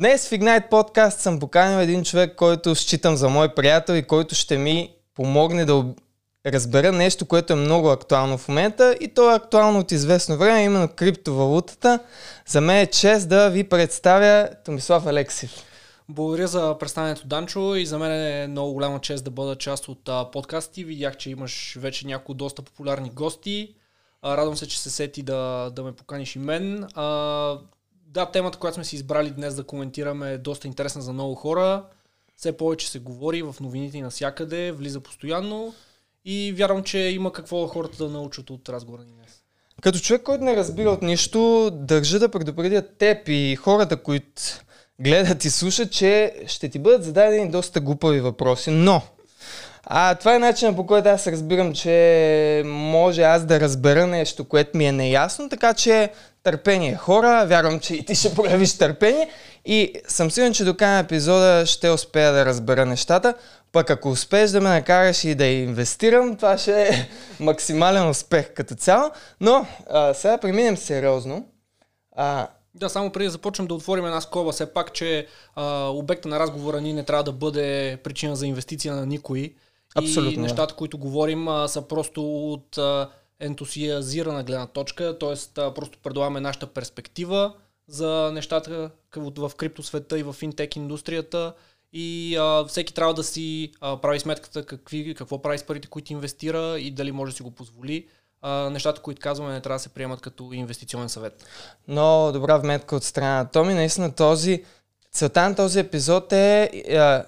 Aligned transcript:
Днес 0.00 0.28
в 0.28 0.30
Ignite 0.30 0.68
подкаст 0.68 1.20
съм 1.20 1.40
поканил 1.40 1.78
един 1.78 2.04
човек, 2.04 2.36
който 2.36 2.74
считам 2.74 3.16
за 3.16 3.28
мой 3.28 3.54
приятел 3.54 3.94
и 3.94 4.02
който 4.02 4.34
ще 4.34 4.58
ми 4.58 4.94
помогне 5.14 5.64
да 5.64 5.84
разбера 6.46 6.92
нещо, 6.92 7.26
което 7.26 7.52
е 7.52 7.56
много 7.56 7.90
актуално 7.90 8.38
в 8.38 8.48
момента 8.48 8.96
и 9.00 9.08
то 9.08 9.30
е 9.30 9.34
актуално 9.34 9.78
от 9.78 9.92
известно 9.92 10.36
време, 10.36 10.64
именно 10.64 10.88
криптовалутата. 10.96 11.98
За 12.46 12.60
мен 12.60 12.76
е 12.76 12.86
чест 12.86 13.28
да 13.28 13.50
ви 13.50 13.64
представя 13.64 14.48
Томислав 14.64 15.06
Алексив. 15.06 15.52
Благодаря 16.08 16.46
за 16.46 16.76
представянето, 16.78 17.26
Данчо, 17.26 17.74
и 17.74 17.86
за 17.86 17.98
мен 17.98 18.12
е 18.12 18.46
много 18.46 18.72
голяма 18.72 19.00
чест 19.00 19.24
да 19.24 19.30
бъда 19.30 19.56
част 19.56 19.88
от 19.88 20.08
а, 20.08 20.30
подкасти. 20.30 20.84
Видях, 20.84 21.16
че 21.16 21.30
имаш 21.30 21.76
вече 21.80 22.06
някои 22.06 22.34
доста 22.34 22.62
популярни 22.62 23.10
гости. 23.10 23.74
А, 24.22 24.36
радвам 24.36 24.56
се, 24.56 24.68
че 24.68 24.80
се 24.80 24.90
сети 24.90 25.22
да, 25.22 25.70
да 25.76 25.82
ме 25.82 25.92
поканиш 25.92 26.36
и 26.36 26.38
мен. 26.38 26.86
А, 26.94 27.58
да, 28.10 28.26
темата, 28.26 28.58
която 28.58 28.74
сме 28.74 28.84
си 28.84 28.96
избрали 28.96 29.30
днес 29.30 29.54
да 29.54 29.64
коментираме 29.64 30.32
е 30.32 30.38
доста 30.38 30.66
интересна 30.66 31.02
за 31.02 31.12
много 31.12 31.34
хора. 31.34 31.84
Все 32.36 32.56
повече 32.56 32.90
се 32.90 32.98
говори 32.98 33.42
в 33.42 33.56
новините 33.60 33.98
и 33.98 34.02
навсякъде, 34.02 34.72
влиза 34.72 35.00
постоянно 35.00 35.74
и 36.24 36.52
вярвам, 36.56 36.82
че 36.82 36.98
има 36.98 37.32
какво 37.32 37.66
хората 37.66 38.04
да 38.04 38.10
научат 38.10 38.50
от 38.50 38.68
разговора 38.68 39.02
ни 39.02 39.12
днес. 39.12 39.42
Като 39.82 39.98
човек, 39.98 40.22
който 40.22 40.44
не 40.44 40.56
разбира 40.56 40.90
от 40.90 41.02
нищо, 41.02 41.70
държа 41.72 42.18
да 42.18 42.28
предупредя 42.28 42.82
теб 42.98 43.28
и 43.28 43.56
хората, 43.56 44.02
които 44.02 44.42
гледат 45.00 45.44
и 45.44 45.50
слушат, 45.50 45.92
че 45.92 46.34
ще 46.46 46.68
ти 46.68 46.78
бъдат 46.78 47.04
зададени 47.04 47.50
доста 47.50 47.80
глупави 47.80 48.20
въпроси, 48.20 48.70
но 48.70 49.02
а, 49.92 50.14
това 50.14 50.34
е 50.34 50.38
начинът 50.38 50.76
по 50.76 50.86
който 50.86 51.08
аз 51.08 51.26
разбирам, 51.26 51.72
че 51.72 52.62
може 52.64 53.22
аз 53.22 53.44
да 53.44 53.60
разбера 53.60 54.06
нещо, 54.06 54.44
което 54.44 54.78
ми 54.78 54.86
е 54.86 54.92
неясно, 54.92 55.48
така 55.48 55.74
че 55.74 56.10
търпение 56.42 56.94
хора, 56.94 57.46
вярвам, 57.46 57.80
че 57.80 57.94
и 57.94 58.04
ти 58.04 58.14
ще 58.14 58.34
проявиш 58.34 58.78
търпение 58.78 59.28
и 59.64 59.92
съм 60.08 60.30
сигурен, 60.30 60.52
че 60.52 60.64
до 60.64 60.76
края 60.76 60.92
на 60.92 60.98
епизода 60.98 61.66
ще 61.66 61.90
успея 61.90 62.32
да 62.32 62.46
разбера 62.46 62.86
нещата. 62.86 63.34
Пък 63.72 63.90
ако 63.90 64.08
успееш 64.08 64.50
да 64.50 64.60
ме 64.60 64.68
накараш 64.68 65.24
и 65.24 65.34
да 65.34 65.46
инвестирам, 65.46 66.36
това 66.36 66.58
ще 66.58 66.82
е 66.82 67.08
максимален 67.40 68.08
успех 68.08 68.54
като 68.54 68.74
цяло. 68.74 69.10
Но 69.40 69.66
а, 69.90 70.14
сега 70.14 70.38
преминем 70.38 70.76
сериозно. 70.76 71.46
А, 72.16 72.48
да, 72.74 72.90
само 72.90 73.10
преди 73.10 73.24
да 73.24 73.30
започнем 73.30 73.68
да 73.68 73.74
отворим 73.74 74.06
една 74.06 74.20
скоба, 74.20 74.52
все 74.52 74.72
пак, 74.72 74.92
че 74.92 75.26
а, 75.54 75.88
обекта 75.88 76.28
на 76.28 76.40
разговора 76.40 76.80
ни 76.80 76.92
не 76.92 77.04
трябва 77.04 77.24
да 77.24 77.32
бъде 77.32 77.98
причина 78.04 78.36
за 78.36 78.46
инвестиция 78.46 78.94
на 78.94 79.06
никой. 79.06 79.54
Абсолютно. 79.94 80.32
И 80.32 80.42
нещата, 80.42 80.74
които 80.74 80.98
говорим, 80.98 81.48
а, 81.48 81.68
са 81.68 81.82
просто 81.82 82.52
от 82.52 82.78
а, 82.78 83.10
ентусиазирана 83.40 84.42
гледна 84.42 84.66
точка, 84.66 85.18
т.е. 85.18 85.34
просто 85.74 85.98
предлагаме 86.02 86.40
нашата 86.40 86.66
перспектива 86.66 87.54
за 87.88 88.30
нещата 88.34 88.90
в 89.16 89.52
криптосвета 89.56 90.18
и 90.18 90.22
в 90.22 90.32
финтек 90.32 90.76
индустрията 90.76 91.54
и 91.92 92.36
а, 92.36 92.64
всеки 92.64 92.94
трябва 92.94 93.14
да 93.14 93.24
си 93.24 93.72
а, 93.80 93.96
прави 93.96 94.20
сметката 94.20 94.66
какви, 94.66 95.14
какво 95.14 95.42
прави 95.42 95.58
с 95.58 95.64
парите, 95.64 95.88
които 95.88 96.12
инвестира 96.12 96.78
и 96.78 96.90
дали 96.90 97.12
може 97.12 97.32
да 97.32 97.36
си 97.36 97.42
го 97.42 97.50
позволи. 97.50 98.06
А, 98.42 98.70
нещата, 98.70 99.02
които 99.02 99.20
казваме, 99.20 99.52
не 99.52 99.60
трябва 99.60 99.74
да 99.76 99.82
се 99.82 99.88
приемат 99.88 100.20
като 100.20 100.52
инвестиционен 100.52 101.08
съвет. 101.08 101.44
Но 101.88 102.30
добра 102.32 102.56
вметка 102.56 102.96
от 102.96 103.04
страна 103.04 103.36
на 103.36 103.50
Томи. 103.50 103.74
Наистина 103.74 104.14
този, 104.14 104.64
целта 105.12 105.48
на 105.48 105.56
този 105.56 105.78
епизод 105.78 106.32
е 106.32 106.70
а, 106.90 107.24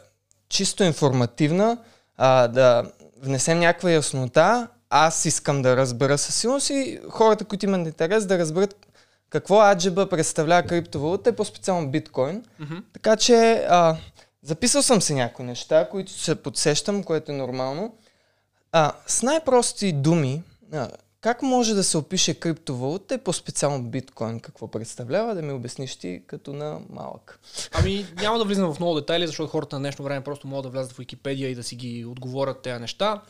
чисто 0.48 0.84
информативна, 0.84 1.78
а, 2.16 2.48
да 2.48 2.84
внесем 3.22 3.58
някаква 3.58 3.90
яснота. 3.90 4.68
Аз 4.90 5.24
искам 5.24 5.62
да 5.62 5.76
разбера 5.76 6.18
със 6.18 6.34
сигурност 6.34 6.70
и 6.70 7.00
хората, 7.10 7.44
които 7.44 7.66
имат 7.66 7.86
интерес 7.86 8.26
да 8.26 8.38
разберат 8.38 8.86
какво 9.30 9.60
аджеба 9.60 10.08
представлява 10.08 10.62
криптовалута 10.62 11.30
и 11.30 11.36
по-специално 11.36 11.90
биткоин. 11.90 12.42
Mm-hmm. 12.60 12.82
Така 12.92 13.16
че 13.16 13.66
а, 13.68 13.96
записал 14.42 14.82
съм 14.82 15.02
си 15.02 15.14
някои 15.14 15.44
неща, 15.44 15.88
които 15.90 16.12
се 16.12 16.34
подсещам, 16.34 17.02
което 17.02 17.32
е 17.32 17.34
нормално. 17.34 17.94
А, 18.72 18.92
с 19.06 19.22
най-прости 19.22 19.92
думи, 19.92 20.42
а, 20.72 20.88
как 21.22 21.42
може 21.42 21.74
да 21.74 21.84
се 21.84 21.98
опише 21.98 22.34
криптовалута 22.34 23.14
и 23.14 23.18
по-специално 23.18 23.90
биткоин? 23.90 24.40
Какво 24.40 24.70
представлява? 24.70 25.34
Да 25.34 25.42
ми 25.42 25.52
обясниш 25.52 25.96
ти 25.96 26.22
като 26.26 26.52
на 26.52 26.80
малък. 26.90 27.40
Ами 27.72 28.06
няма 28.16 28.38
да 28.38 28.44
влизам 28.44 28.74
в 28.74 28.80
много 28.80 28.94
детайли, 28.94 29.26
защото 29.26 29.50
хората 29.50 29.76
на 29.76 29.80
днешно 29.80 30.04
време 30.04 30.24
просто 30.24 30.46
могат 30.46 30.62
да 30.62 30.68
влязат 30.68 30.92
в 30.92 30.98
Википедия 30.98 31.50
и 31.50 31.54
да 31.54 31.62
си 31.62 31.76
ги 31.76 32.04
отговорят 32.04 32.62
тези 32.62 32.80
неща. 32.80 33.22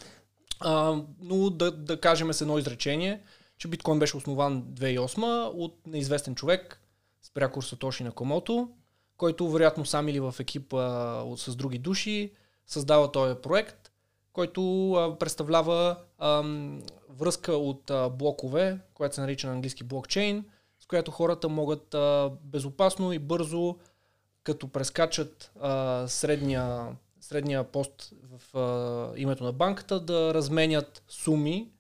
А, 0.61 0.97
но 1.21 1.51
да, 1.51 1.71
да 1.71 2.01
кажем 2.01 2.33
с 2.33 2.41
едно 2.41 2.59
изречение, 2.59 3.21
че 3.59 3.69
биткоин 3.69 3.99
беше 3.99 4.17
основан 4.17 4.63
2008 4.63 5.51
от 5.55 5.87
неизвестен 5.87 6.35
човек 6.35 6.81
с 7.23 7.31
прякор 7.31 7.63
Сатоши 7.63 8.05
на 8.05 8.13
Комото, 8.13 8.69
който 9.17 9.51
вероятно 9.51 9.87
сам 9.87 10.09
или 10.09 10.21
в 10.21 10.35
екип 10.41 10.75
а, 10.75 11.25
с 11.37 11.57
други 11.57 11.79
души 11.79 12.33
създава 12.67 13.13
този 13.13 13.35
проект, 13.35 13.82
който 14.33 15.17
представлява 15.21 15.97
връзка 17.09 17.53
от 17.53 17.93
блокове, 18.19 18.79
която 18.95 19.15
се 19.15 19.21
нарича 19.21 19.47
на 19.47 19.53
английски 19.53 19.85
блокчейн, 19.85 20.45
с 20.81 20.87
която 20.87 21.11
хората 21.11 21.49
могат 21.49 21.97
безопасно 22.43 23.13
и 23.13 23.19
бързо, 23.19 23.77
като 24.45 24.69
прескачат 24.69 25.53
средния, 26.07 26.87
средния 27.21 27.65
пост 27.65 28.13
в 28.23 29.13
името 29.17 29.45
на 29.45 29.53
банката, 29.53 30.01
да 30.01 30.35
разменят 30.35 31.03
суми 31.09 31.71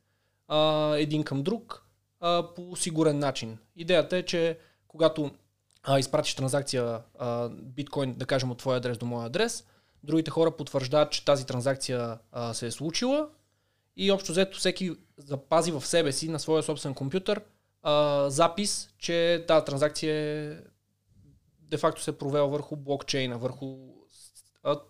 един 0.94 1.24
към 1.24 1.42
друг 1.42 1.86
по 2.56 2.76
сигурен 2.76 3.18
начин. 3.18 3.58
Идеята 3.76 4.16
е, 4.16 4.22
че 4.22 4.58
когато 4.88 5.30
изпратиш 5.98 6.34
транзакция 6.34 7.00
биткоин, 7.52 8.14
да 8.14 8.26
кажем 8.26 8.50
от 8.50 8.58
твой 8.58 8.76
адрес 8.76 8.98
до 8.98 9.06
моя 9.06 9.26
адрес, 9.26 9.66
другите 10.02 10.30
хора 10.30 10.56
потвърждават, 10.56 11.12
че 11.12 11.24
тази 11.24 11.46
транзакция 11.46 12.18
а, 12.32 12.54
се 12.54 12.66
е 12.66 12.70
случила. 12.70 13.28
И 13.96 14.10
общо 14.10 14.32
взето 14.32 14.58
всеки 14.58 14.90
запази 15.16 15.72
в 15.72 15.86
себе 15.86 16.12
си 16.12 16.28
на 16.28 16.40
своя 16.40 16.62
собствен 16.62 16.94
компютър 16.94 17.40
а, 17.82 18.30
запис, 18.30 18.90
че 18.98 19.44
тази 19.48 19.64
транзакция 19.64 20.14
е 20.14 20.56
де-факто 21.60 22.02
се 22.02 22.10
е 22.10 22.14
провела 22.18 22.48
върху 22.48 22.76
блокчейна, 22.76 23.38
върху 23.38 23.76
а, 24.62 24.80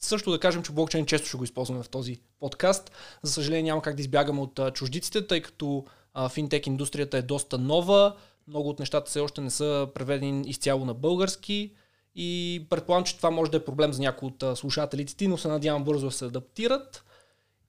също 0.00 0.30
да 0.30 0.40
кажем, 0.40 0.62
че 0.62 0.72
блокчейн 0.72 1.06
често 1.06 1.28
ще 1.28 1.36
го 1.36 1.44
използваме 1.44 1.82
в 1.82 1.88
този 1.88 2.20
подкаст. 2.40 2.90
За 3.22 3.32
съжаление 3.32 3.62
няма 3.62 3.82
как 3.82 3.94
да 3.94 4.02
избягаме 4.02 4.40
от 4.40 4.60
чуждиците, 4.74 5.26
тъй 5.26 5.42
като 5.42 5.84
а, 6.14 6.28
финтек 6.28 6.66
индустрията 6.66 7.18
е 7.18 7.22
доста 7.22 7.58
нова, 7.58 8.16
много 8.48 8.68
от 8.68 8.78
нещата 8.78 9.10
все 9.10 9.20
още 9.20 9.40
не 9.40 9.50
са 9.50 9.88
преведени 9.94 10.48
изцяло 10.48 10.84
на 10.84 10.94
български 10.94 11.74
и 12.16 12.62
предполагам, 12.70 13.04
че 13.04 13.16
това 13.16 13.30
може 13.30 13.50
да 13.50 13.56
е 13.56 13.64
проблем 13.64 13.92
за 13.92 14.02
някои 14.02 14.28
от 14.28 14.58
слушателите 14.58 15.16
ти, 15.16 15.28
но 15.28 15.38
се 15.38 15.48
надявам 15.48 15.84
бързо 15.84 16.06
да 16.06 16.12
се 16.12 16.24
адаптират. 16.24 17.04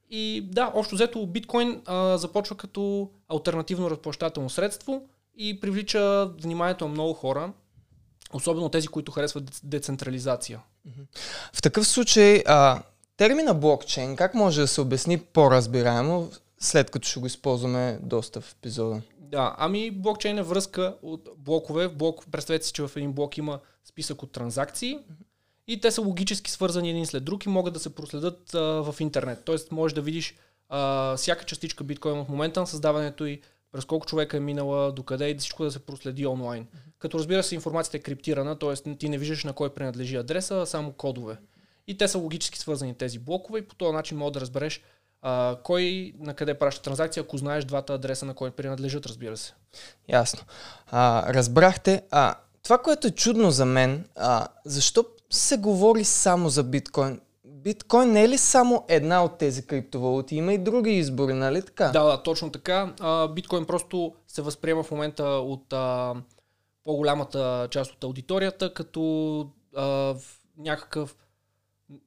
И 0.10 0.50
да, 0.52 0.72
общо 0.76 0.96
взето 0.96 1.28
биткоин 1.28 1.82
а, 1.86 2.18
започва 2.18 2.56
като 2.56 3.10
альтернативно 3.28 3.90
разплащателно 3.92 4.50
средство 4.50 5.02
и 5.38 5.60
привлича 5.60 6.26
вниманието 6.26 6.86
на 6.86 6.92
много 6.92 7.14
хора, 7.14 7.54
особено 8.34 8.70
тези, 8.70 8.88
които 8.88 9.12
харесват 9.12 9.62
децентрализация. 9.64 10.60
В 11.54 11.62
такъв 11.62 11.88
случай, 11.88 12.44
а, 12.46 12.82
термина 13.18 13.54
блокчейн, 13.54 14.16
как 14.16 14.34
може 14.34 14.62
да 14.62 14.68
се 14.68 14.82
обясни 14.82 15.18
по-разбираемо, 15.18 16.30
след 16.60 16.92
като 16.92 17.08
ще 17.08 17.20
го 17.20 17.26
използваме 17.26 18.00
доста 18.02 18.42
в 18.42 18.52
епизода? 18.52 19.02
Да, 19.20 19.56
ами 19.58 19.92
блокчейн 19.92 20.38
е 20.38 20.44
връзка 20.44 20.96
от 21.02 21.30
блокове. 21.38 21.88
Блок, 21.88 22.26
представете 22.32 22.66
си, 22.66 22.74
че 22.74 22.88
в 22.88 22.92
един 22.96 23.14
блок 23.14 23.38
има 23.38 23.60
списък 23.88 24.24
от 24.24 24.32
транзакции 24.32 25.00
и 25.68 25.82
те 25.82 25.92
са 25.92 26.02
логически 26.02 26.52
свързани 26.52 26.90
един 26.90 27.06
след 27.06 27.24
друг 27.24 27.46
и 27.46 27.50
могат 27.50 27.74
да 27.74 27.80
се 27.80 27.96
проследят 27.96 28.54
а, 28.54 28.60
в 28.60 28.96
интернет. 29.00 29.46
Тоест 29.46 29.72
можеш 29.72 29.96
да 29.96 30.02
видиш 30.02 30.36
а, 30.70 31.16
всяка 31.18 31.46
частичка 31.46 31.84
биткоин 31.84 32.20
от 32.20 32.30
момента 32.30 32.60
на 32.60 32.68
създаването 32.68 33.26
и 33.26 33.42
през 33.72 33.86
колко 33.86 34.06
човека 34.06 34.38
е 34.38 34.40
минала, 34.40 34.92
докъде 34.92 35.30
и 35.30 35.38
всичко 35.38 35.64
да 35.64 35.72
се 35.72 35.80
проследи 35.80 36.26
онлайн. 36.26 36.64
Mm-hmm. 36.64 37.00
Като 37.00 37.20
разбира 37.20 37.44
се, 37.44 37.56
информацията 37.56 37.98
е 37.98 38.00
криптирана, 38.00 38.60
т.е. 38.60 38.96
ти 38.96 39.10
не 39.10 39.18
виждаш 39.18 39.44
на 39.44 39.54
кой 39.54 39.74
принадлежи 39.74 40.16
адреса, 40.16 40.62
а 40.62 40.66
само 40.66 40.92
кодове. 40.92 41.38
И 41.88 41.98
те 41.98 42.08
са 42.08 42.18
логически 42.18 42.60
свързани 42.60 42.96
тези 42.96 43.20
блокове 43.20 43.60
и 43.60 43.68
по 43.68 43.76
този 43.76 43.94
начин 43.94 44.18
можеш 44.18 44.34
да 44.34 44.42
разбереш 44.42 44.82
а, 45.22 45.58
кой 45.64 46.14
на 46.20 46.34
къде 46.34 46.54
праща 46.54 46.82
транзакция, 46.82 47.24
ако 47.24 47.38
знаеш 47.38 47.66
двата 47.66 47.94
адреса 47.94 48.26
на 48.26 48.34
кой 48.34 48.52
принадлежат, 48.52 49.06
разбира 49.06 49.38
се. 49.38 49.54
Ясно. 50.10 50.42
А, 50.88 51.34
разбрахте. 51.34 52.02
А, 52.12 52.36
това, 52.68 52.78
което 52.78 53.08
е 53.08 53.12
чудно 53.12 53.52
за 53.52 53.66
мен, 53.66 54.06
а, 54.16 54.48
защо 54.66 55.06
се 55.30 55.58
говори 55.58 56.04
само 56.04 56.50
за 56.50 56.64
биткоин? 56.64 57.22
Биткоин 57.46 58.12
не 58.12 58.24
е 58.24 58.30
ли 58.30 58.38
само 58.38 58.86
една 58.88 59.24
от 59.24 59.38
тези 59.38 59.68
криптовалути? 59.68 60.36
Има 60.36 60.54
и 60.54 60.58
други 60.58 60.92
избори, 60.92 61.34
нали 61.34 61.62
така? 61.62 61.88
Да, 61.88 62.04
да 62.04 62.24
точно 62.24 62.52
така. 62.52 62.94
А, 63.00 63.28
биткоин 63.28 63.66
просто 63.66 64.14
се 64.28 64.42
възприема 64.42 64.84
в 64.84 64.92
момента 64.92 65.24
от 65.24 65.74
а, 65.74 66.16
по-голямата 66.84 67.68
част 67.72 67.92
от 67.92 68.04
аудиторията, 68.04 68.74
като 68.74 69.40
а, 69.76 69.86
в 69.86 70.22
някакъв 70.58 71.16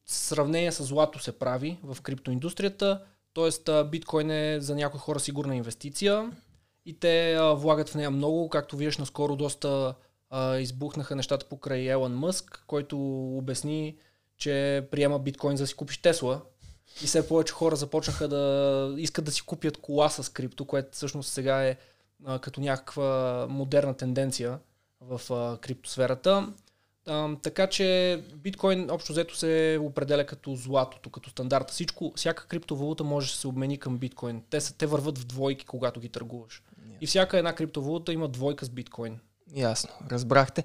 сравнение 0.06 0.72
с 0.72 0.84
злато 0.84 1.18
се 1.18 1.38
прави 1.38 1.78
в 1.82 2.02
криптоиндустрията. 2.02 3.02
Тоест, 3.32 3.70
биткоин 3.90 4.30
е 4.30 4.60
за 4.60 4.74
някои 4.74 5.00
хора 5.00 5.20
сигурна 5.20 5.56
инвестиция 5.56 6.30
и 6.86 6.98
те 6.98 7.34
а, 7.34 7.54
влагат 7.54 7.88
в 7.88 7.94
нея 7.94 8.10
много. 8.10 8.48
Както 8.48 8.76
виждаш, 8.76 8.98
наскоро 8.98 9.36
доста 9.36 9.94
а, 10.30 10.58
избухнаха 10.58 11.16
нещата 11.16 11.46
покрай 11.46 11.90
Елън 11.90 12.14
Мъск, 12.14 12.64
който 12.66 12.98
обясни, 13.36 13.96
че 14.36 14.86
приема 14.90 15.18
биткоин 15.18 15.56
за 15.56 15.62
да 15.62 15.66
си 15.66 15.74
купиш 15.74 15.98
Тесла. 15.98 16.40
И 17.02 17.06
все 17.06 17.28
повече 17.28 17.52
хора 17.52 17.76
започнаха 17.76 18.28
да 18.28 18.94
искат 18.98 19.24
да 19.24 19.32
си 19.32 19.42
купят 19.42 19.76
кола 19.76 20.08
с 20.08 20.32
крипто, 20.32 20.64
което 20.64 20.88
всъщност 20.92 21.32
сега 21.32 21.64
е 21.64 21.76
а, 22.24 22.38
като 22.38 22.60
някаква 22.60 23.46
модерна 23.50 23.94
тенденция 23.94 24.58
в 25.00 25.20
а, 25.30 25.58
криптосферата. 25.60 26.52
А, 27.06 27.36
така 27.42 27.66
че 27.66 28.20
биткоин 28.36 28.90
общо 28.90 29.12
взето 29.12 29.36
се 29.36 29.78
определя 29.82 30.26
като 30.26 30.54
златото, 30.54 31.10
като 31.10 31.30
стандарта. 31.30 31.72
Всичко, 31.72 32.12
всяка 32.16 32.46
криптовалута 32.46 33.04
може 33.04 33.32
да 33.32 33.36
се 33.38 33.48
обмени 33.48 33.78
към 33.78 33.98
биткоин. 33.98 34.42
Те, 34.50 34.60
са, 34.60 34.76
те 34.78 34.86
върват 34.86 35.18
в 35.18 35.26
двойки, 35.26 35.66
когато 35.66 36.00
ги 36.00 36.08
търгуваш. 36.08 36.62
И 37.00 37.06
всяка 37.06 37.38
една 37.38 37.54
криптовалута 37.54 38.12
има 38.12 38.28
двойка 38.28 38.64
с 38.64 38.68
биткоин. 38.68 39.18
Ясно, 39.54 39.90
разбрахте. 40.10 40.64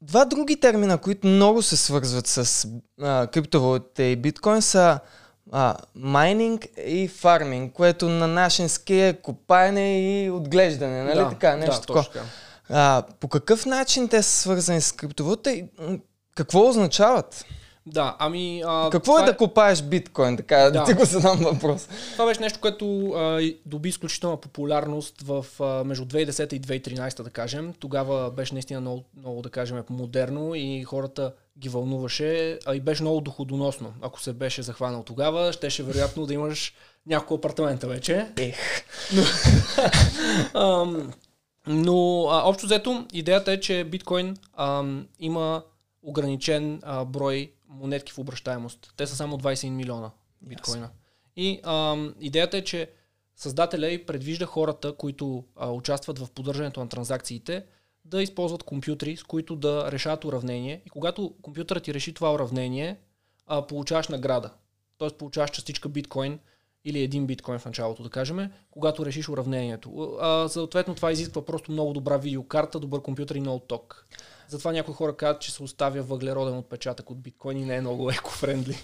Два 0.00 0.24
други 0.24 0.60
термина, 0.60 0.98
които 0.98 1.26
много 1.26 1.62
се 1.62 1.76
свързват 1.76 2.26
с 2.26 2.68
а, 3.02 3.26
криптовалутите 3.26 4.02
и 4.02 4.16
биткоин 4.16 4.62
са 4.62 4.98
а, 5.52 5.76
майнинг 5.94 6.66
и 6.86 7.08
фарминг, 7.08 7.72
което 7.72 8.08
на 8.08 8.26
нашински 8.26 8.94
е 8.94 9.12
копаене 9.22 10.00
и 10.00 10.30
отглеждане, 10.30 11.02
нали 11.02 11.18
да, 11.18 11.28
така? 11.28 11.56
Нещо 11.56 11.74
да, 11.74 11.80
такова. 11.80 12.06
А, 12.68 13.02
по 13.20 13.28
какъв 13.28 13.66
начин 13.66 14.08
те 14.08 14.22
са 14.22 14.30
свързани 14.30 14.80
с 14.80 14.92
криптовалута 14.92 15.52
и 15.52 15.64
какво 16.34 16.68
означават? 16.68 17.44
Да, 17.86 18.16
ами... 18.18 18.62
А, 18.66 18.90
Какво 18.90 19.18
е 19.18 19.22
да 19.22 19.36
копаеш 19.36 19.82
биткоин? 19.82 20.36
Така, 20.36 20.56
да. 20.56 20.70
Да. 20.70 20.84
ти 20.84 20.92
го 20.92 21.04
задам 21.04 21.38
въпрос. 21.38 21.88
Това 22.12 22.26
беше 22.26 22.40
нещо, 22.40 22.60
което 22.60 23.10
а, 23.10 23.50
доби 23.66 23.88
изключителна 23.88 24.36
популярност 24.36 25.22
в, 25.22 25.46
а, 25.60 25.84
между 25.84 26.04
2010 26.04 26.52
и 26.52 26.60
2013, 26.60 27.22
да 27.22 27.30
кажем. 27.30 27.74
Тогава 27.78 28.30
беше 28.30 28.54
наистина 28.54 28.80
много, 28.80 29.04
много, 29.18 29.42
да 29.42 29.50
кажем, 29.50 29.82
модерно 29.90 30.54
и 30.54 30.84
хората 30.84 31.32
ги 31.58 31.68
вълнуваше, 31.68 32.58
а 32.66 32.74
и 32.74 32.80
беше 32.80 33.02
много 33.02 33.20
доходоносно. 33.20 33.92
Ако 34.02 34.20
се 34.20 34.32
беше 34.32 34.62
захванал 34.62 35.02
тогава, 35.02 35.52
щеше 35.52 35.82
вероятно 35.82 36.26
да 36.26 36.34
имаш 36.34 36.74
няколко 37.06 37.34
апартамента 37.34 37.86
вече. 37.88 38.26
Ех. 38.36 38.56
Ам, 40.54 41.12
но 41.66 42.26
а, 42.30 42.42
общо 42.44 42.66
взето, 42.66 43.06
идеята 43.12 43.52
е, 43.52 43.60
че 43.60 43.84
биткоин 43.84 44.36
ам, 44.56 45.06
има 45.20 45.62
ограничен 46.02 46.80
а, 46.82 47.04
брой 47.04 47.52
монетки 47.80 48.12
в 48.12 48.18
обращаемост. 48.18 48.92
Те 48.96 49.06
са 49.06 49.16
само 49.16 49.38
21 49.38 49.70
милиона 49.70 50.10
биткоина. 50.42 50.90
И 51.36 51.60
ам, 51.64 52.14
идеята 52.20 52.56
е, 52.56 52.64
че 52.64 52.90
създателя 53.36 53.90
и 53.90 54.06
предвижда 54.06 54.46
хората, 54.46 54.92
които 54.92 55.44
а, 55.56 55.70
участват 55.70 56.18
в 56.18 56.30
поддържането 56.30 56.80
на 56.80 56.88
транзакциите, 56.88 57.64
да 58.04 58.22
използват 58.22 58.62
компютри, 58.62 59.16
с 59.16 59.22
които 59.22 59.56
да 59.56 59.92
решават 59.92 60.24
уравнение. 60.24 60.82
И 60.86 60.90
когато 60.90 61.34
компютърът 61.42 61.82
ти 61.82 61.94
реши 61.94 62.14
това 62.14 62.34
уравнение, 62.34 62.96
а, 63.46 63.66
получаваш 63.66 64.08
награда. 64.08 64.50
Тоест 64.98 65.18
получаваш 65.18 65.50
частичка 65.50 65.88
биткоин 65.88 66.38
или 66.84 67.02
един 67.02 67.26
биткоин 67.26 67.58
в 67.58 67.64
началото, 67.64 68.02
да 68.02 68.10
кажем, 68.10 68.50
когато 68.70 69.06
решиш 69.06 69.28
уравнението. 69.28 70.18
А, 70.20 70.48
съответно, 70.48 70.94
това 70.94 71.12
изисква 71.12 71.44
просто 71.44 71.72
много 71.72 71.92
добра 71.92 72.16
видеокарта, 72.16 72.80
добър 72.80 73.02
компютър 73.02 73.34
и 73.34 73.40
много 73.40 73.58
ток. 73.58 74.06
Затова 74.48 74.72
някои 74.72 74.94
хора 74.94 75.16
казват, 75.16 75.42
че 75.42 75.52
се 75.52 75.62
оставя 75.62 76.02
въглероден 76.02 76.58
отпечатък 76.58 77.10
от 77.10 77.20
биткоин 77.20 77.58
и 77.58 77.64
не 77.64 77.76
е 77.76 77.80
много 77.80 78.10
екофрендли. 78.10 78.78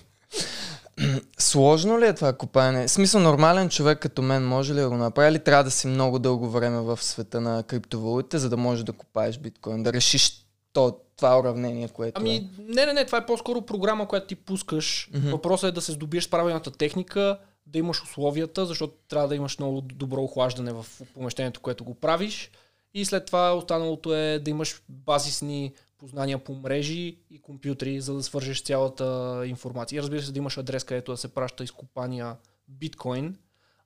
Сложно 1.39 2.01
ли 2.01 2.07
е 2.07 2.15
това 2.15 2.33
копаене? 2.33 2.87
В 2.87 2.91
смисъл, 2.91 3.21
нормален 3.21 3.69
човек 3.69 3.99
като 3.99 4.23
мен 4.23 4.45
може 4.45 4.75
ли 4.75 4.81
да 4.81 4.89
го 4.89 4.97
направи 4.97 5.31
или 5.31 5.39
трябва 5.39 5.65
да 5.65 5.71
си 5.71 5.87
много 5.87 6.19
дълго 6.19 6.51
време 6.51 6.81
в 6.81 7.03
света 7.03 7.41
на 7.41 7.63
криптовалутите, 7.63 8.39
за 8.39 8.49
да 8.51 8.57
можеш 8.57 8.85
да 8.85 8.93
копаеш 8.93 9.39
биткоин, 9.39 9.83
да 9.83 9.93
решиш 9.93 10.47
то, 10.73 10.99
това 11.17 11.39
уравнение, 11.39 11.89
което 11.89 12.21
е? 12.21 12.23
Ами, 12.23 12.51
не, 12.59 12.87
не, 12.87 12.93
не, 12.93 13.07
това 13.07 13.19
е 13.19 13.27
по-скоро 13.27 13.63
програма, 13.63 14.09
която 14.09 14.27
ти 14.27 14.35
пускаш. 14.35 15.11
Мгм. 15.15 15.31
Въпросът 15.31 15.69
е 15.69 15.73
да 15.73 15.81
се 15.81 15.93
здобиеш 15.93 16.25
с 16.25 16.31
правилната 16.31 16.71
техника, 16.71 17.39
да 17.67 17.79
имаш 17.79 18.03
условията, 18.03 18.67
защото 18.67 18.95
трябва 19.09 19.29
да 19.29 19.35
имаш 19.35 19.59
много 19.59 19.81
добро 19.81 20.23
охлаждане 20.23 20.73
в 20.73 20.87
помещението, 21.15 21.61
което 21.61 21.85
го 21.85 21.95
правиш. 21.95 22.51
И 22.95 23.05
след 23.05 23.27
това 23.27 23.55
останалото 23.57 24.15
е 24.15 24.39
да 24.39 24.51
имаш 24.51 24.83
базисни 24.89 25.73
познания 25.99 26.39
по 26.45 26.55
мрежи 26.55 27.17
и 27.31 27.39
компютри, 27.39 28.01
за 28.01 28.15
да 28.15 28.23
свържеш 28.23 28.63
цялата 28.63 29.43
информация. 29.47 29.97
И 29.99 30.03
разбира 30.03 30.23
се, 30.23 30.33
да 30.33 30.39
имаш 30.39 30.59
адрес, 30.59 30.85
където 30.85 31.11
да 31.13 31.17
се 31.17 31.35
праща 31.35 31.65
изкопания 31.65 32.37
биткоин. 32.69 33.37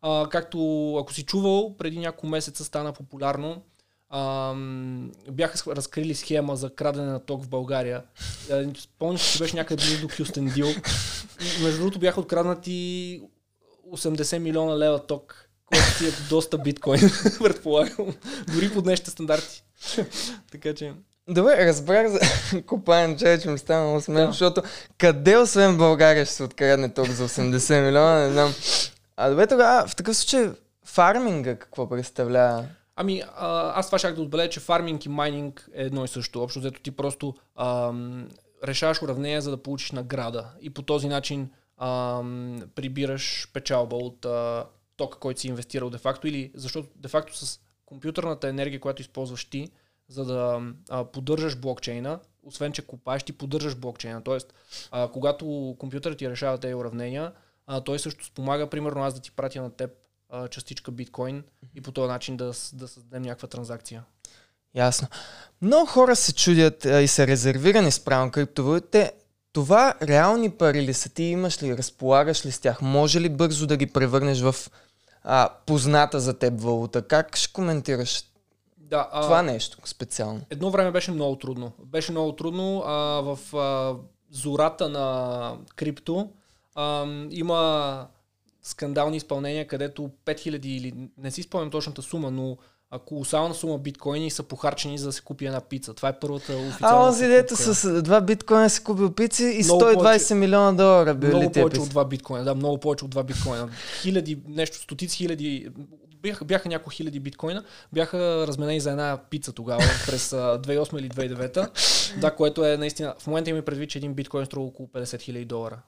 А, 0.02 0.28
както 0.28 0.96
ако 0.96 1.12
си 1.12 1.22
чувал, 1.22 1.76
преди 1.78 1.98
няколко 1.98 2.26
месеца 2.26 2.64
стана 2.64 2.92
популярно. 2.92 3.62
Ам, 4.10 5.12
бяха 5.30 5.76
разкрили 5.76 6.14
схема 6.14 6.56
за 6.56 6.74
крадене 6.74 7.06
на 7.06 7.20
ток 7.20 7.42
в 7.42 7.48
България. 7.48 8.02
Е, 8.50 8.66
Спомням, 8.78 9.18
че 9.18 9.38
беше 9.38 9.56
някъде 9.56 9.84
близо 9.84 10.00
до 10.08 10.14
Хюстен 10.16 10.52
Дил. 10.54 10.68
Между 11.62 11.78
другото 11.78 11.98
бяха 11.98 12.20
откраднати 12.20 13.20
80 13.92 14.38
милиона 14.38 14.78
лева 14.78 15.06
ток, 15.06 15.45
което 15.66 15.84
си 15.84 16.06
е 16.08 16.12
доста 16.28 16.58
биткоин, 16.58 17.00
предполагам. 17.42 18.14
Дори 18.54 18.72
по 18.72 18.82
днешните 18.82 19.10
стандарти. 19.10 19.62
така 20.52 20.74
че... 20.74 20.92
Добре, 21.28 21.66
разбрах 21.66 22.08
за 22.08 22.20
копаене, 22.62 23.16
че, 23.16 23.38
че 23.42 23.48
ми 23.48 23.58
стана 23.58 23.84
много 23.84 24.00
смешно, 24.00 24.26
Да. 24.26 24.32
защото 24.32 24.62
къде 24.98 25.36
освен 25.36 25.76
България 25.76 26.24
ще 26.24 26.34
се 26.34 26.42
открадне 26.42 26.88
ток 26.94 27.06
за 27.06 27.28
80 27.28 27.84
милиона, 27.84 28.14
не 28.26 28.32
знам. 28.32 28.54
А 29.16 29.30
добре 29.30 29.46
тогава, 29.46 29.86
в 29.88 29.96
такъв 29.96 30.16
случай, 30.16 30.50
фарминга 30.84 31.56
какво 31.56 31.88
представлява? 31.88 32.64
Ами, 32.96 33.22
а, 33.36 33.72
аз 33.78 33.86
това 33.86 33.98
щях 33.98 34.14
да 34.14 34.22
отбележа, 34.22 34.50
че 34.50 34.60
фарминг 34.60 35.04
и 35.04 35.08
майнинг 35.08 35.68
е 35.74 35.82
едно 35.82 36.04
и 36.04 36.08
също. 36.08 36.42
Общо 36.42 36.58
взето 36.60 36.80
ти 36.80 36.90
просто 36.90 37.34
ам, 37.56 38.28
решаваш 38.64 39.02
уравнения, 39.02 39.40
за 39.40 39.50
да 39.50 39.56
получиш 39.62 39.90
награда. 39.92 40.44
И 40.60 40.70
по 40.70 40.82
този 40.82 41.08
начин 41.08 41.50
ам, 41.78 42.62
прибираш 42.74 43.48
печалба 43.52 43.96
от 43.96 44.24
а, 44.24 44.64
тока, 44.96 45.18
който 45.18 45.40
си 45.40 45.48
инвестирал 45.48 45.90
де-факто. 45.90 46.26
Или 46.26 46.50
защото 46.54 46.88
де-факто 46.96 47.36
с 47.36 47.60
компютърната 47.86 48.48
енергия, 48.48 48.80
която 48.80 49.02
използваш 49.02 49.44
ти, 49.44 49.70
за 50.08 50.24
да 50.24 50.62
а, 50.88 51.04
поддържаш 51.04 51.56
блокчейна, 51.56 52.20
освен 52.42 52.72
че 52.72 52.86
купаеш, 52.86 53.22
ти 53.22 53.32
поддържаш 53.32 53.74
блокчейна. 53.74 54.22
Тоест, 54.22 54.54
а, 54.90 55.08
когато 55.08 55.76
компютърът 55.78 56.18
ти 56.18 56.30
решава 56.30 56.58
тези 56.58 56.74
уравнения, 56.74 57.32
а, 57.66 57.80
той 57.80 57.98
също 57.98 58.24
спомага, 58.24 58.70
примерно 58.70 59.02
аз 59.02 59.14
да 59.14 59.20
ти 59.20 59.30
пратя 59.30 59.62
на 59.62 59.70
теб 59.70 59.90
а, 60.28 60.48
частичка 60.48 60.90
биткоин 60.90 61.44
и 61.74 61.80
по 61.80 61.92
този 61.92 62.08
начин 62.08 62.36
да, 62.36 62.46
да 62.72 62.88
създадем 62.88 63.22
някаква 63.22 63.48
транзакция. 63.48 64.04
Ясно. 64.74 65.08
Много 65.62 65.86
хора 65.86 66.16
се 66.16 66.34
чудят 66.34 66.84
а, 66.84 67.02
и 67.02 67.08
са 67.08 67.26
резервирани 67.26 67.92
спрямо 67.92 68.30
криптовалутите. 68.30 69.12
Това 69.52 69.94
реални 70.02 70.50
пари 70.50 70.82
ли 70.82 70.94
са? 70.94 71.08
Ти 71.08 71.22
имаш 71.22 71.62
ли, 71.62 71.76
разполагаш 71.76 72.46
ли 72.46 72.52
с 72.52 72.60
тях? 72.60 72.82
Може 72.82 73.20
ли 73.20 73.28
бързо 73.28 73.66
да 73.66 73.76
ги 73.76 73.86
превърнеш 73.86 74.40
в 74.40 74.54
а, 75.26 75.48
позната 75.66 76.20
за 76.20 76.38
теб 76.38 76.60
валута? 76.60 77.02
Как 77.02 77.36
ще 77.36 77.52
коментираш 77.52 78.24
Да, 78.78 79.08
а, 79.12 79.22
това 79.22 79.42
нещо 79.42 79.78
специално? 79.84 80.40
едно 80.50 80.70
време 80.70 80.90
беше 80.90 81.10
много 81.10 81.36
трудно. 81.36 81.72
Беше 81.84 82.12
много 82.12 82.32
трудно 82.32 82.82
а, 82.86 82.92
в 83.20 83.56
а, 83.56 83.94
зората 84.30 84.88
на 84.88 85.56
крипто. 85.76 86.30
А, 86.74 87.06
има 87.30 88.06
скандални 88.62 89.16
изпълнения, 89.16 89.66
където 89.66 90.10
5000 90.24 90.66
или 90.66 91.08
не 91.18 91.30
си 91.30 91.42
спомням 91.42 91.70
точната 91.70 92.02
сума, 92.02 92.30
но 92.30 92.56
а, 92.96 92.98
колосална 92.98 93.54
сума 93.54 93.78
биткоини 93.78 94.30
са 94.30 94.42
похарчени 94.42 94.98
за 94.98 95.06
да 95.06 95.12
се 95.12 95.22
купи 95.22 95.46
една 95.46 95.60
пица. 95.60 95.94
Това 95.94 96.08
е 96.08 96.18
първата 96.18 96.52
официална 96.56 97.04
А, 97.04 97.08
онзи 97.08 97.26
дето 97.26 97.56
с 97.56 98.02
два 98.02 98.20
биткоина 98.20 98.70
си 98.70 98.84
купил 98.84 99.12
пици 99.12 99.44
и 99.44 99.64
Много 99.64 99.80
120 99.82 99.94
повече- 99.94 100.34
милиона 100.34 100.72
долара 100.72 101.14
били 101.14 101.34
Много 101.34 101.52
повече 101.52 101.80
от 101.80 101.88
два 101.88 102.04
биткоина. 102.04 102.44
Да, 102.44 102.54
много 102.54 102.78
повече 102.78 103.04
от 103.04 103.10
два 103.10 103.22
биткоина. 103.22 103.68
Хиляди, 104.02 104.38
нещо, 104.48 104.76
стотици 104.78 105.16
хиляди, 105.16 105.68
бяха, 106.22 106.44
бяха 106.44 106.68
няколко 106.68 106.90
хиляди 106.90 107.20
биткоина, 107.20 107.64
бяха 107.92 108.46
разменени 108.46 108.80
за 108.80 108.90
една 108.90 109.18
пица 109.30 109.52
тогава, 109.52 109.82
през 110.06 110.32
а, 110.32 110.36
2008 110.36 110.98
или 110.98 111.08
2009. 111.08 111.70
Да, 112.20 112.30
което 112.30 112.64
е 112.64 112.76
наистина, 112.76 113.14
в 113.18 113.26
момента 113.26 113.50
има 113.50 113.62
предвид, 113.62 113.90
че 113.90 113.98
един 113.98 114.14
биткоин 114.14 114.46
струва 114.46 114.66
около 114.66 114.88
50 114.88 115.20
хиляди 115.20 115.44
долара. 115.44 115.78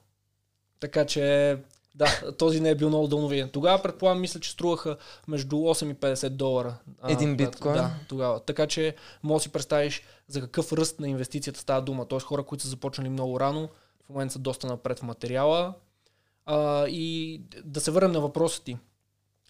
Така 0.79 1.05
че, 1.05 1.57
да, 1.99 2.31
този 2.37 2.59
не 2.59 2.69
е 2.69 2.75
бил 2.75 2.87
много 2.87 3.07
дълновиден. 3.07 3.49
Тогава, 3.49 3.81
предполагам, 3.81 4.21
мисля, 4.21 4.39
че 4.39 4.51
струваха 4.51 4.97
между 5.27 5.55
8 5.55 5.91
и 5.91 5.95
50 5.95 6.29
долара. 6.29 6.75
а, 7.01 7.11
Един 7.11 7.37
биткоин? 7.37 7.73
Да, 7.73 7.91
тогава. 8.09 8.39
Така 8.39 8.67
че, 8.67 8.95
може 9.23 9.39
да 9.39 9.43
си 9.43 9.49
представиш 9.49 10.01
за 10.27 10.41
какъв 10.41 10.73
ръст 10.73 10.99
на 10.99 11.09
инвестицията 11.09 11.59
става 11.59 11.81
дума. 11.81 12.05
Тоест, 12.05 12.25
хора, 12.25 12.43
които 12.43 12.63
са 12.63 12.69
започнали 12.69 13.09
много 13.09 13.39
рано, 13.39 13.69
в 14.05 14.09
момента 14.09 14.33
са 14.33 14.39
доста 14.39 14.67
напред 14.67 14.99
в 14.99 15.03
материала. 15.03 15.73
А, 16.45 16.87
и 16.87 17.41
да 17.63 17.79
се 17.81 17.91
върнем 17.91 18.11
на 18.11 18.21
въпроса 18.21 18.63
ти. 18.63 18.77